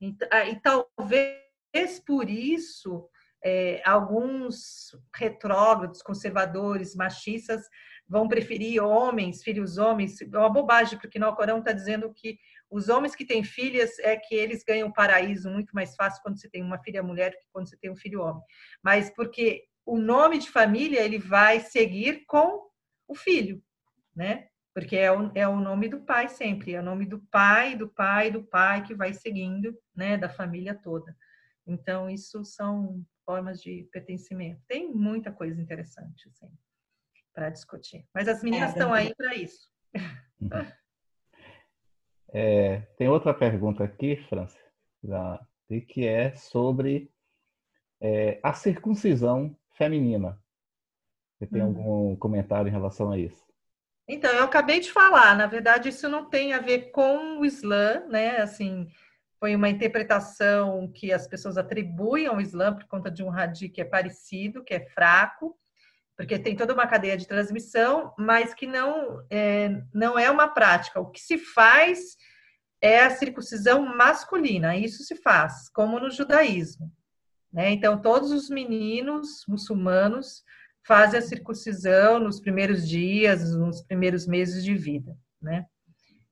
[0.00, 3.08] E, ah, e talvez por isso
[3.44, 7.62] é, alguns retrógrados, conservadores, machistas
[8.08, 10.20] vão preferir homens, filhos homens.
[10.20, 12.38] É uma bobagem, porque no Alcorão está dizendo que
[12.70, 16.48] os homens que têm filhas é que eles ganham paraíso muito mais fácil quando você
[16.48, 18.42] tem uma filha mulher do que quando você tem um filho homem.
[18.82, 22.68] Mas porque o nome de família ele vai seguir com
[23.06, 23.62] o filho,
[24.14, 24.48] né?
[24.74, 27.88] Porque é o, é o nome do pai sempre, é o nome do pai, do
[27.88, 30.18] pai, do pai que vai seguindo, né?
[30.18, 31.16] Da família toda.
[31.66, 34.60] Então, isso são formas de pertencimento.
[34.68, 36.50] Tem muita coisa interessante, assim,
[37.32, 38.06] para discutir.
[38.14, 39.68] Mas as meninas é, estão aí para isso.
[40.40, 40.48] Uhum.
[42.32, 44.58] É, tem outra pergunta aqui, França,
[45.88, 47.10] que é sobre
[48.00, 50.38] é, a circuncisão feminina.
[51.38, 51.66] Você tem hum.
[51.66, 53.44] algum comentário em relação a isso?
[54.08, 58.06] Então, eu acabei de falar, na verdade, isso não tem a ver com o Islã,
[58.08, 58.36] né?
[58.38, 58.88] Assim,
[59.38, 63.80] foi uma interpretação que as pessoas atribuem ao Islã por conta de um hadith que
[63.80, 65.58] é parecido, que é fraco,
[66.16, 70.98] porque tem toda uma cadeia de transmissão, mas que não é, não é uma prática.
[70.98, 72.16] O que se faz
[72.80, 76.90] é a circuncisão masculina, isso se faz, como no judaísmo.
[77.52, 77.70] Né?
[77.70, 80.42] Então, todos os meninos muçulmanos
[80.86, 85.16] fazem a circuncisão nos primeiros dias, nos primeiros meses de vida.
[85.40, 85.66] Né?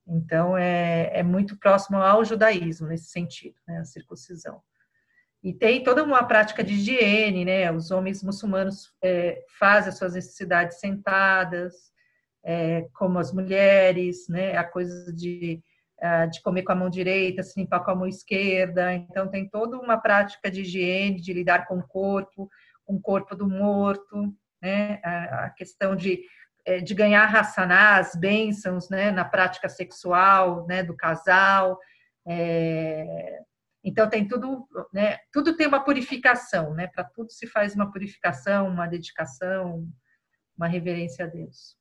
[0.07, 3.79] Então, é, é muito próximo ao judaísmo nesse sentido, né?
[3.79, 4.63] a circuncisão.
[5.45, 7.71] E tem toda uma prática de higiene, né?
[7.71, 11.75] Os homens muçulmanos é, fazem as suas necessidades sentadas,
[12.43, 14.57] é, como as mulheres, né?
[14.57, 15.63] A coisa de,
[16.31, 18.95] de comer com a mão direita, se limpar com a mão esquerda.
[18.95, 22.49] Então, tem toda uma prática de higiene, de lidar com o corpo,
[22.87, 24.99] com o corpo do morto, né?
[25.05, 26.23] A, questão de,
[26.65, 29.11] é, de ganhar as bênçãos, né?
[29.11, 30.83] Na prática sexual, né?
[30.83, 31.79] Do casal.
[32.27, 33.41] É,
[33.85, 35.19] então tem tudo, né?
[35.31, 36.87] Tudo tem uma purificação, né?
[36.87, 39.87] Para tudo se faz uma purificação, uma dedicação,
[40.57, 41.77] uma reverência a Deus.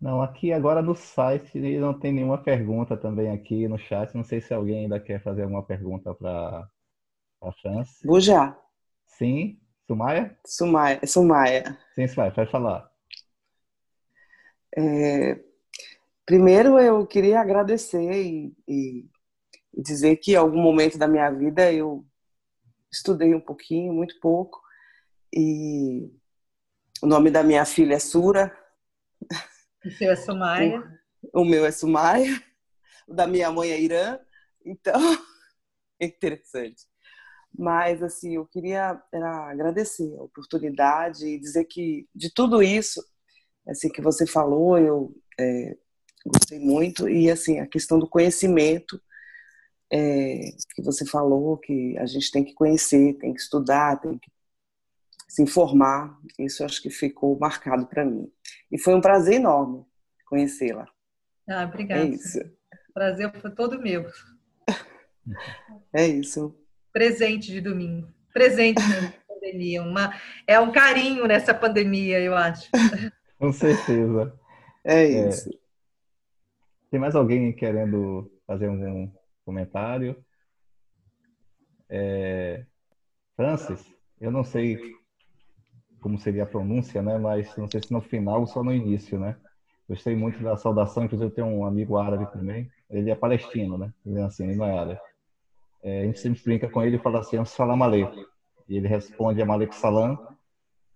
[0.00, 4.12] Não, aqui agora no site não tem nenhuma pergunta também aqui no chat.
[4.14, 6.68] Não sei se alguém ainda quer fazer alguma pergunta para
[7.40, 7.52] a.
[8.04, 8.58] Vou já.
[9.06, 10.36] Sim, Sumaya?
[10.44, 11.78] Sumaya, Sumaya.
[11.94, 12.90] Sim, Sumaya, pode falar.
[14.76, 15.51] É,
[16.24, 19.08] Primeiro, eu queria agradecer e, e,
[19.74, 22.06] dizer que em algum momento da minha vida eu
[22.90, 24.62] estudei um pouquinho, muito pouco,
[25.34, 26.10] e
[27.02, 28.56] o nome da minha filha é Sura.
[29.84, 31.00] O seu é Sumaya.
[31.32, 32.40] O, o meu é Sumaya.
[33.08, 34.18] O da minha mãe é Irã.
[34.64, 34.94] Então,
[35.98, 36.86] é interessante.
[37.52, 43.04] Mas, assim, eu queria agradecer a oportunidade e dizer que de tudo isso,
[43.66, 45.76] assim, que você falou, eu é,
[46.26, 47.08] gostei muito.
[47.08, 49.00] E, assim, a questão do conhecimento,
[49.92, 54.30] é, que você falou, que a gente tem que conhecer, tem que estudar, tem que
[55.28, 56.18] se informar.
[56.38, 58.30] Isso acho que ficou marcado para mim.
[58.70, 59.84] E foi um prazer enorme
[60.26, 60.86] conhecê-la.
[61.48, 62.02] Ah, obrigada.
[62.02, 62.38] É isso.
[62.38, 64.06] O prazer foi todo meu.
[65.94, 66.52] É isso.
[66.92, 68.08] Presente de domingo.
[68.32, 68.82] Presente
[69.28, 69.82] pandemia.
[69.82, 70.14] Uma,
[70.46, 72.70] é um carinho nessa pandemia, eu acho.
[73.38, 74.38] Com certeza.
[74.84, 75.50] É isso.
[75.50, 75.61] É.
[76.92, 79.10] Tem mais alguém querendo fazer um
[79.46, 80.14] comentário?
[81.88, 82.66] É...
[83.34, 83.82] Francis,
[84.20, 84.78] eu não sei
[86.02, 87.16] como seria a pronúncia, né?
[87.16, 89.38] Mas não sei se no final ou só no início, né?
[89.88, 92.70] Gostei muito da saudação, inclusive eu tenho um amigo árabe também.
[92.90, 93.90] Ele é palestino, né?
[94.04, 95.00] Ele é assim, ele não é árabe.
[95.82, 98.22] É, a gente sempre brinca com ele e fala assim, salam aleikum.
[98.68, 100.18] E ele responde a Malik Salam.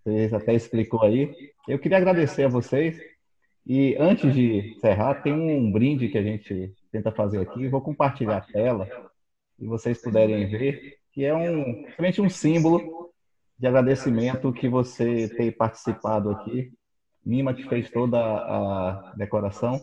[0.05, 1.35] Você até explicou aí.
[1.67, 3.16] Eu queria agradecer a vocês
[3.67, 7.67] e antes de encerrar, tem um brinde que a gente tenta fazer aqui.
[7.67, 8.89] Vou compartilhar a tela
[9.59, 13.11] e vocês puderem ver, que é um, realmente um símbolo
[13.59, 16.73] de agradecimento que você tem participado aqui.
[17.25, 19.81] Mima que fez toda a decoração.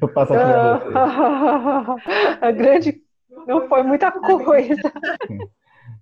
[0.00, 0.92] Eu passo aqui a você.
[2.44, 3.00] A grande
[3.46, 4.92] não foi muita coisa.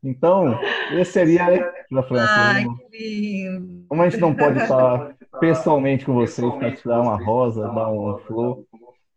[0.03, 0.59] Então,
[0.93, 1.45] esse seria.
[1.45, 3.85] Ai, que lindo.
[3.87, 7.91] Como a gente não pode estar pessoalmente com vocês para te dar uma rosa, dar
[7.91, 8.65] um flor,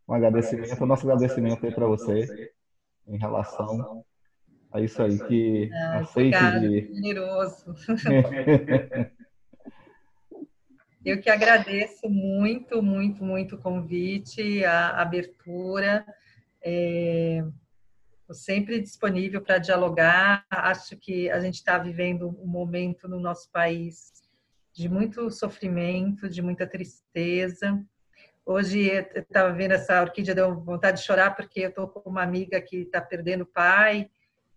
[0.07, 2.51] um agradecimento, o nosso agradecimento aí para você
[3.07, 4.03] em relação
[4.71, 6.93] a isso aí que ah, aceite de...
[6.93, 7.73] generoso.
[11.05, 16.05] Eu que agradeço muito, muito, muito o convite, a abertura.
[16.63, 17.43] É,
[18.31, 20.45] sempre disponível para dialogar.
[20.49, 24.12] Acho que a gente está vivendo um momento no nosso país
[24.73, 27.79] de muito sofrimento, de muita tristeza.
[28.45, 32.23] Hoje eu estava vendo essa orquídea, deu vontade de chorar porque eu estou com uma
[32.23, 34.09] amiga que está perdendo o pai,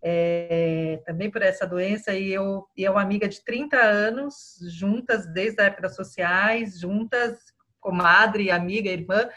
[0.02, 5.26] é, também por essa doença, e eu e é uma amiga de 30 anos, juntas
[5.26, 7.38] desde a época das sociais, juntas,
[7.80, 9.28] comadre, amiga, irmã,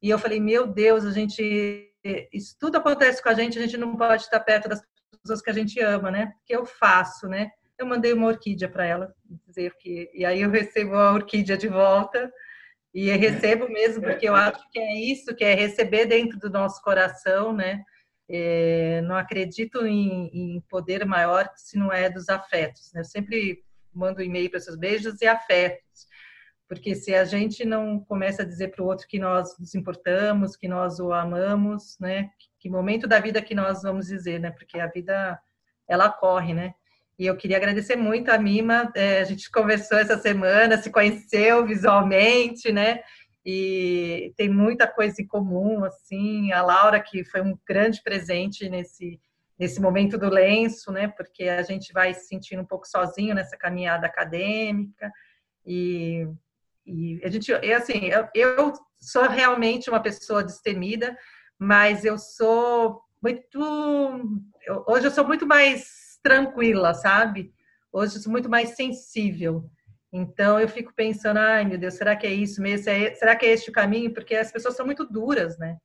[0.00, 1.90] e eu falei, meu Deus, a gente,
[2.32, 4.82] isso tudo acontece com a gente, a gente não pode estar perto das
[5.22, 6.34] pessoas que a gente ama, né?
[6.36, 7.50] O que eu faço, né?
[7.78, 9.14] Eu mandei uma orquídea para ela
[9.46, 12.32] dizer que e aí eu recebo a orquídea de volta
[12.92, 16.80] e recebo mesmo porque eu acho que é isso que é receber dentro do nosso
[16.82, 17.82] coração né?
[18.26, 23.00] É, não acredito em, em, poder maior se não é dos afetos né?
[23.00, 26.06] eu sempre mando e-mail para seus beijos e afetos
[26.66, 30.56] porque se a gente não começa a dizer para o outro que nós nos importamos
[30.56, 32.30] que nós o amamos né?
[32.58, 34.50] Que momento da vida que nós vamos dizer né?
[34.52, 35.38] Porque a vida
[35.86, 36.74] ela corre né
[37.18, 38.92] e eu queria agradecer muito a Mima.
[38.94, 43.00] É, a gente conversou essa semana, se conheceu visualmente, né?
[43.46, 46.52] E tem muita coisa em comum, assim.
[46.52, 49.20] A Laura, que foi um grande presente nesse,
[49.58, 51.08] nesse momento do lenço, né?
[51.08, 55.12] Porque a gente vai se sentindo um pouco sozinho nessa caminhada acadêmica
[55.64, 56.26] e,
[56.84, 61.16] e a gente, e assim, eu, eu sou realmente uma pessoa destemida,
[61.58, 63.58] mas eu sou muito,
[64.66, 67.52] eu, hoje eu sou muito mais tranquila, sabe?
[67.92, 69.70] Hoje eu sou muito mais sensível.
[70.10, 72.84] Então eu fico pensando, ai meu Deus, será que é isso mesmo?
[73.16, 74.12] Será que é este o caminho?
[74.14, 75.76] Porque as pessoas são muito duras, né?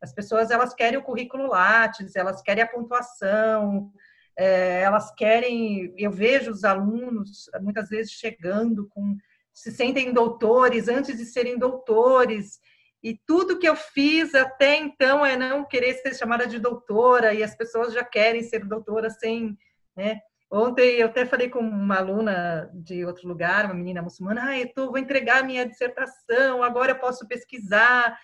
[0.00, 3.90] As pessoas elas querem o currículo Lattes, elas querem a pontuação,
[4.38, 5.92] é, elas querem.
[5.96, 9.16] Eu vejo os alunos muitas vezes chegando com
[9.52, 12.60] se sentem doutores antes de serem doutores
[13.02, 17.42] e tudo que eu fiz até então é não querer ser chamada de doutora e
[17.42, 19.56] as pessoas já querem ser doutora sem,
[19.98, 20.20] né?
[20.50, 24.72] Ontem eu até falei com uma aluna de outro lugar, uma menina muçulmana, ah, eu
[24.72, 28.16] tô, vou entregar minha dissertação, agora eu posso pesquisar.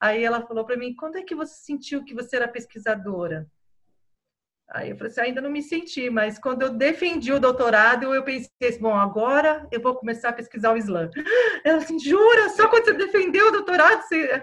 [0.00, 3.46] Aí ela falou para mim: quando é que você sentiu que você era pesquisadora?
[4.70, 8.22] Aí eu falei assim: ainda não me senti, mas quando eu defendi o doutorado, eu
[8.22, 11.10] pensei assim: bom, agora eu vou começar a pesquisar o Islã.
[11.64, 12.48] Ela assim: jura?
[12.50, 14.00] Só quando você defendeu o doutorado?
[14.02, 14.42] Você...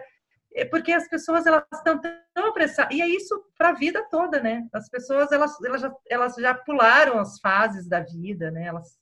[0.53, 2.95] É porque as pessoas elas estão tão apressadas.
[2.95, 4.67] E é isso para a vida toda, né?
[4.73, 8.65] As pessoas elas, elas, já, elas já pularam as fases da vida, né?
[8.65, 8.99] Elas,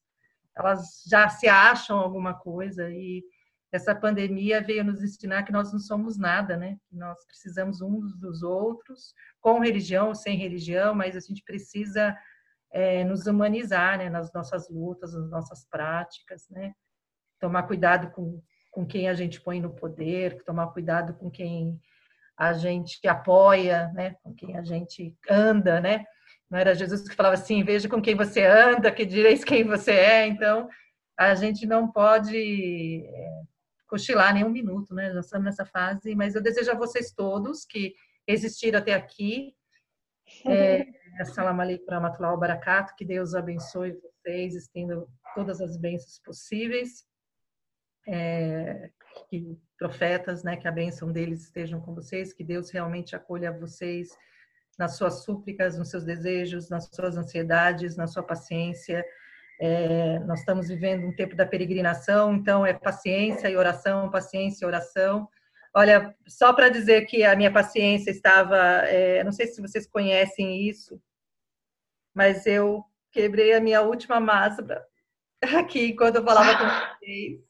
[0.55, 2.89] elas já se acham alguma coisa.
[2.89, 3.23] E
[3.71, 6.77] essa pandemia veio nos ensinar que nós não somos nada, né?
[6.91, 12.15] Nós precisamos uns dos outros, com religião ou sem religião, mas a gente precisa
[12.71, 14.09] é, nos humanizar, né?
[14.09, 16.73] Nas nossas lutas, nas nossas práticas, né?
[17.39, 18.41] Tomar cuidado com,
[18.72, 21.80] com quem a gente põe no poder, tomar cuidado com quem
[22.38, 24.16] a gente apoia, né?
[24.24, 26.06] Com quem a gente anda, né?
[26.50, 29.91] Não era Jesus que falava assim, veja com quem você anda, que direis quem você
[29.91, 30.28] é.
[30.28, 30.70] Então,
[31.18, 33.41] a gente não pode é,
[33.88, 35.12] cochilar nem um minuto, né?
[35.12, 37.94] Já estamos nessa fase, mas eu desejo a vocês todos que
[38.26, 39.54] existiram até aqui.
[40.46, 40.86] É,
[41.20, 47.09] Assalamu alaikum warahmatullahi wabarakatuh, que Deus abençoe vocês, estendo todas as bênçãos possíveis.
[48.07, 48.89] É,
[49.30, 54.09] que profetas, né, que a bênção deles estejam com vocês, que Deus realmente acolha vocês
[54.77, 59.05] nas suas súplicas, nos seus desejos, nas suas ansiedades, na sua paciência,
[59.59, 64.67] é, nós estamos vivendo um tempo da peregrinação, então é paciência e oração, paciência e
[64.67, 65.27] oração.
[65.76, 68.57] Olha, só para dizer que a minha paciência estava,
[68.88, 71.01] é, não sei se vocês conhecem isso,
[72.13, 74.85] mas eu quebrei a minha última máscara
[75.59, 77.48] aqui quando eu falava com vocês.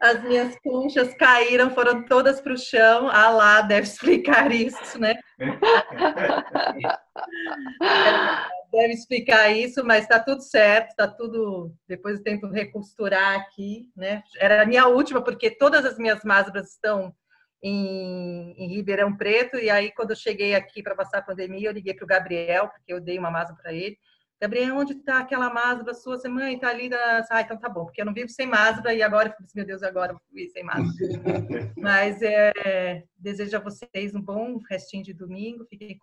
[0.00, 3.08] As minhas conchas caíram, foram todas para o chão.
[3.08, 5.14] Ah lá, deve explicar isso, né?
[8.72, 11.72] deve explicar isso, mas está tudo certo, está tudo.
[11.86, 14.22] Depois eu tento recosturar aqui, né?
[14.38, 17.14] Era a minha última, porque todas as minhas máscaras estão
[17.62, 21.72] em, em Ribeirão Preto, e aí quando eu cheguei aqui para passar a pandemia, eu
[21.72, 23.98] liguei para o Gabriel, porque eu dei uma máscara para ele.
[24.40, 26.18] Gabriel, onde está aquela máscara sua?
[26.18, 26.88] Você, mãe, está ali.
[26.88, 27.26] Da...
[27.30, 29.82] Ah, então tá bom, porque eu não vivo sem máscara e agora, assim, meu Deus,
[29.82, 30.88] agora eu vivo sem máscara.
[31.76, 36.00] Mas é, desejo a vocês um bom restinho de domingo, fiquem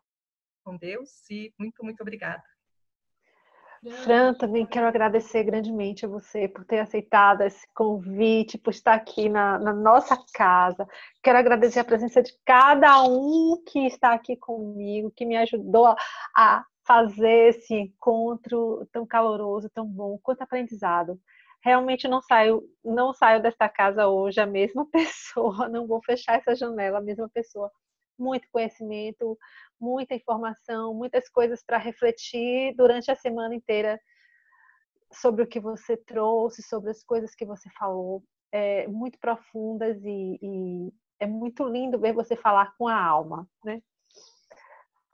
[0.64, 2.44] com Deus e muito, muito obrigada.
[4.04, 9.30] Fran, também quero agradecer grandemente a você por ter aceitado esse convite, por estar aqui
[9.30, 10.88] na, na, nossa casa.
[11.24, 15.96] Quero agradecer a presença de cada um que está aqui comigo, que me ajudou
[16.36, 21.20] a fazer esse encontro tão caloroso, tão bom, quanto aprendizado.
[21.62, 26.56] Realmente não saio, não saio desta casa hoje a mesma pessoa, não vou fechar essa
[26.56, 27.70] janela a mesma pessoa.
[28.18, 29.38] Muito conhecimento,
[29.80, 34.00] muita informação, muitas coisas para refletir durante a semana inteira
[35.12, 40.40] sobre o que você trouxe, sobre as coisas que você falou, é, muito profundas e,
[40.42, 43.82] e é muito lindo ver você falar com a alma, né?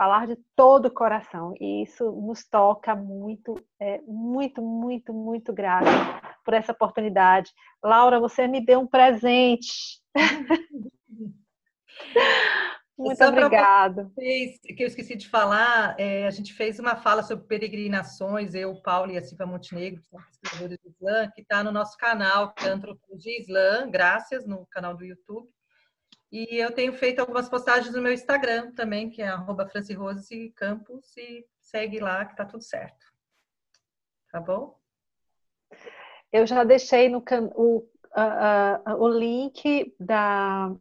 [0.04, 5.88] Falar de todo o coração e isso nos toca muito, é, muito, muito, muito grata
[6.44, 7.50] por essa oportunidade.
[7.82, 10.02] Laura, você me deu um presente.
[12.98, 14.12] Muito obrigada.
[14.16, 19.12] Que eu esqueci de falar, é, a gente fez uma fala sobre peregrinações, eu, Paulo
[19.12, 22.66] e a Silvia Montenegro, que são pesquisadores do Islã, que está no nosso canal, que
[22.66, 25.50] é Antropologia Islã, graças, no canal do YouTube.
[26.34, 31.45] E eu tenho feito algumas postagens no meu Instagram também, que é Rose Campos, e
[31.60, 33.05] segue lá que tá tudo certo.
[34.31, 34.76] Tá bom?
[36.31, 37.23] Eu já deixei no
[37.55, 37.84] o, uh,
[38.89, 40.76] uh, o link da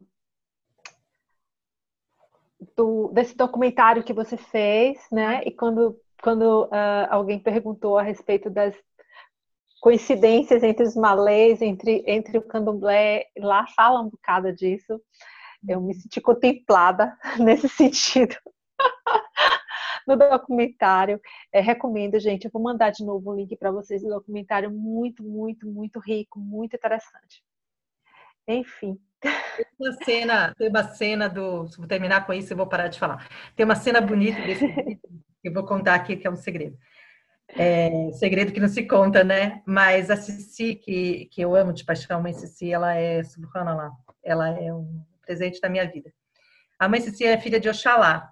[2.75, 5.43] do, desse documentário que você fez, né?
[5.45, 8.75] E quando, quando uh, alguém perguntou a respeito das
[9.83, 14.99] coincidências entre os malês, entre, entre o candomblé, lá fala um bocado disso.
[15.67, 18.37] Eu me senti contemplada nesse sentido.
[20.07, 21.21] no documentário.
[21.53, 22.45] É, recomendo, gente.
[22.45, 24.71] Eu vou mandar de novo o link para vocês do documentário.
[24.71, 27.43] Muito, muito, muito rico, muito interessante.
[28.47, 28.99] Enfim.
[29.21, 31.67] Tem uma cena, tem uma cena do.
[31.77, 33.29] Vou terminar com isso e vou parar de falar.
[33.55, 36.77] Tem uma cena bonita desse que eu vou contar aqui, que é um segredo.
[37.49, 39.63] É, segredo que não se conta, né?
[39.67, 43.93] Mas a Cici, que, que eu amo de paixão, mãe Cici, ela é subhana lá.
[44.25, 46.13] Ela é um presente da minha vida.
[46.79, 48.31] A mãe Cici é filha de Oxalá.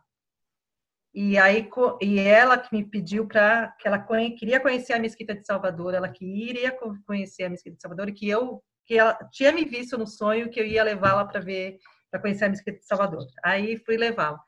[1.12, 1.68] E aí
[2.00, 3.98] e ela que me pediu para que ela
[4.38, 6.76] queria conhecer a mesquita de Salvador, ela que iria
[7.06, 10.50] conhecer a mesquita de Salvador e que eu que ela tinha me visto no sonho
[10.50, 11.78] que eu ia levá-la para ver
[12.10, 13.24] para conhecer a mesquita de Salvador.
[13.44, 14.40] Aí fui levá-la.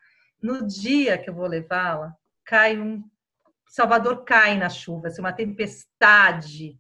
[0.43, 2.13] No dia que eu vou levá-la,
[2.45, 3.03] cai um
[3.69, 6.79] Salvador cai na chuva, assim, uma tempestade,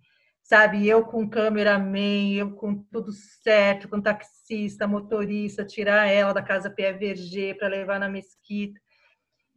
[0.52, 0.86] sabe?
[0.86, 7.54] Eu com cameraman, eu com tudo certo, com taxista, motorista, tirar ela da casa PVG
[7.54, 8.78] para levar na mesquita.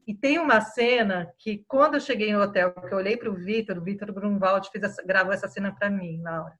[0.07, 3.35] E tem uma cena que, quando eu cheguei no hotel, que eu olhei para o
[3.35, 6.53] Vitor, o Vitor Brunwald fez essa, gravou essa cena para mim, Laura.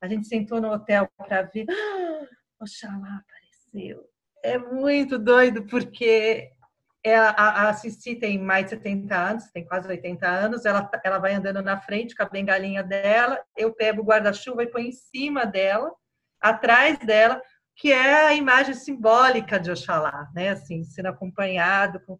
[0.00, 1.66] A gente sentou no hotel para ver.
[1.68, 2.26] Ah,
[2.62, 4.04] Oxalá apareceu.
[4.44, 6.52] É muito doido, porque
[7.02, 10.90] ela, é, a, a Cici tem mais de 70 anos, tem quase 80 anos, ela,
[11.02, 14.88] ela vai andando na frente com a bengalinha dela, eu pego o guarda-chuva e põe
[14.88, 15.90] em cima dela,
[16.40, 17.40] atrás dela,
[17.76, 20.50] que é a imagem simbólica de Oxalá, né?
[20.50, 22.00] Assim, sendo acompanhado.
[22.00, 22.18] Com...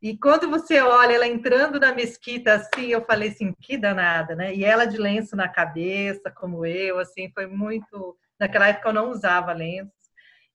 [0.00, 4.54] E quando você olha ela entrando na mesquita, assim, eu falei assim, que danada, né?
[4.54, 8.16] E ela de lenço na cabeça, como eu, assim, foi muito.
[8.40, 10.03] Naquela época eu não usava lenço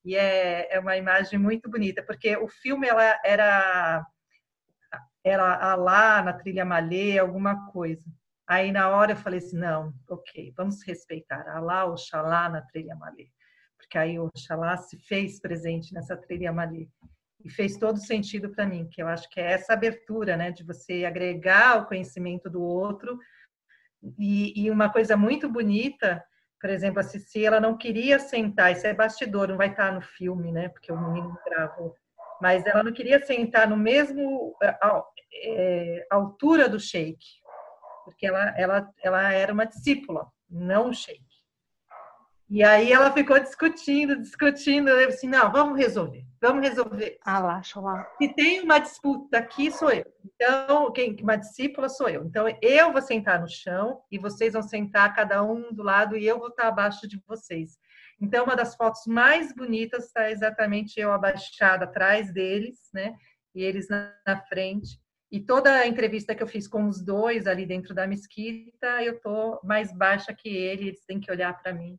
[0.03, 4.05] e é, é uma imagem muito bonita, porque o filme ela era
[5.23, 8.05] era lá na trilha malê, alguma coisa.
[8.47, 13.29] Aí na hora eu falei assim, não, ok, vamos respeitar Alá, Oxalá na trilha malê.
[13.77, 16.87] Porque aí Oxalá se fez presente nessa trilha malê.
[17.43, 20.63] E fez todo sentido para mim, que eu acho que é essa abertura, né, de
[20.63, 23.19] você agregar o conhecimento do outro.
[24.17, 26.23] E, e uma coisa muito bonita
[26.59, 30.01] por exemplo, a Cici, ela não queria sentar, isso é bastidor, não vai estar no
[30.01, 30.69] filme, né?
[30.69, 31.95] Porque o menino gravou.
[32.41, 37.25] Mas ela não queria sentar no mesmo é, altura do Sheik,
[38.03, 41.28] porque ela, ela, ela era uma discípula, não o Sheik.
[42.49, 47.19] E aí ela ficou discutindo, discutindo, eu assim, não, vamos resolver, vamos resolver.
[47.23, 48.11] Ah lá, lá.
[48.17, 50.05] Se tem uma disputa aqui, sou eu.
[50.25, 52.25] Então, quem uma discípula sou eu.
[52.25, 56.25] Então, eu vou sentar no chão e vocês vão sentar cada um do lado e
[56.25, 57.77] eu vou estar abaixo de vocês.
[58.19, 63.15] Então, uma das fotos mais bonitas está exatamente eu abaixada atrás deles, né?
[63.53, 64.99] E eles na frente.
[65.31, 69.21] E toda a entrevista que eu fiz com os dois ali dentro da mesquita, eu
[69.21, 71.95] tô mais baixa que ele, eles têm que olhar para mim.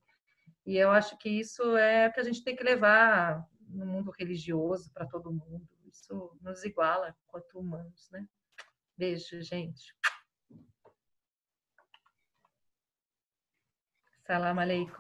[0.70, 4.12] E eu acho que isso é o que a gente tem que levar no mundo
[4.16, 5.68] religioso para todo mundo.
[5.84, 8.24] Isso nos iguala quanto humanos, né?
[8.96, 9.92] Beijo, gente.
[14.24, 14.94] Salam aleikum.